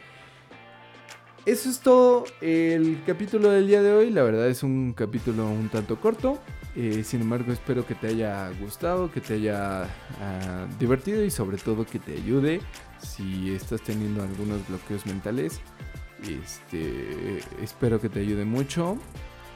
Eso 1.45 1.69
es 1.69 1.79
todo 1.79 2.25
el 2.41 3.01
capítulo 3.07 3.49
del 3.49 3.67
día 3.67 3.81
de 3.81 3.93
hoy. 3.93 4.09
La 4.09 4.23
verdad 4.23 4.49
es 4.49 4.61
un 4.61 4.91
capítulo 4.91 5.47
un 5.47 5.69
tanto 5.69 6.01
corto. 6.01 6.37
Eh, 6.75 7.05
sin 7.05 7.21
embargo, 7.21 7.53
espero 7.53 7.87
que 7.87 7.95
te 7.95 8.07
haya 8.07 8.51
gustado, 8.59 9.09
que 9.09 9.21
te 9.21 9.35
haya 9.35 9.83
ah, 10.19 10.67
divertido 10.77 11.23
y 11.23 11.31
sobre 11.31 11.55
todo 11.55 11.85
que 11.85 11.99
te 11.99 12.11
ayude 12.11 12.59
si 12.99 13.53
estás 13.53 13.81
teniendo 13.81 14.21
algunos 14.21 14.67
bloqueos 14.67 15.05
mentales. 15.05 15.61
Este, 16.23 17.39
espero 17.63 18.01
que 18.01 18.09
te 18.09 18.19
ayude 18.19 18.43
mucho 18.43 18.97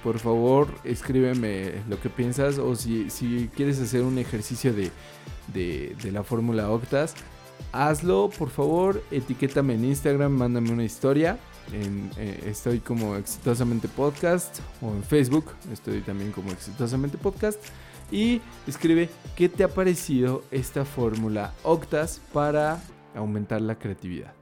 por 0.03 0.19
favor 0.19 0.67
escríbeme 0.83 1.83
lo 1.89 1.99
que 1.99 2.09
piensas 2.09 2.57
o 2.57 2.75
si, 2.75 3.09
si 3.09 3.49
quieres 3.55 3.79
hacer 3.79 4.03
un 4.03 4.17
ejercicio 4.17 4.73
de, 4.73 4.91
de, 5.53 6.11
la 6.11 6.23
fórmula 6.23 6.69
Octas, 6.69 7.15
hazlo 7.71 8.29
por 8.37 8.49
favor, 8.49 9.03
etiquétame 9.11 9.75
en 9.75 9.85
Instagram, 9.85 10.31
mándame 10.31 10.71
una 10.71 10.83
historia. 10.83 11.37
Eh, 11.71 12.43
estoy 12.47 12.79
como 12.79 13.15
exitosamente 13.15 13.87
podcast 13.87 14.59
o 14.81 14.87
en 14.87 15.03
Facebook 15.03 15.45
estoy 15.71 16.01
también 16.01 16.31
como 16.31 16.51
exitosamente 16.51 17.15
podcast 17.19 17.63
y 18.11 18.41
escribe 18.65 19.07
qué 19.35 19.49
te 19.49 19.63
ha 19.63 19.67
parecido 19.67 20.43
esta 20.49 20.83
fórmula 20.83 21.53
Octas 21.63 22.21
para 22.33 22.81
aumentar 23.15 23.61
la 23.61 23.77
creatividad. 23.77 24.33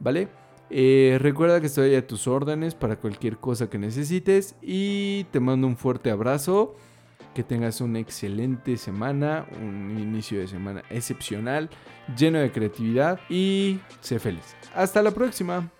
¿Vale? 0.00 0.28
Eh, 0.70 1.18
recuerda 1.20 1.60
que 1.60 1.66
estoy 1.66 1.94
a 1.94 2.06
tus 2.06 2.26
órdenes 2.26 2.74
para 2.74 2.96
cualquier 2.96 3.38
cosa 3.38 3.70
que 3.70 3.78
necesites 3.78 4.54
y 4.60 5.24
te 5.24 5.40
mando 5.40 5.66
un 5.66 5.76
fuerte 5.76 6.10
abrazo. 6.10 6.74
Que 7.34 7.44
tengas 7.44 7.80
una 7.80 8.00
excelente 8.00 8.76
semana, 8.76 9.46
un 9.62 9.96
inicio 9.98 10.40
de 10.40 10.48
semana 10.48 10.82
excepcional, 10.90 11.70
lleno 12.16 12.40
de 12.40 12.50
creatividad 12.50 13.20
y 13.28 13.78
sé 14.00 14.18
feliz. 14.18 14.56
Hasta 14.74 15.02
la 15.02 15.12
próxima. 15.12 15.70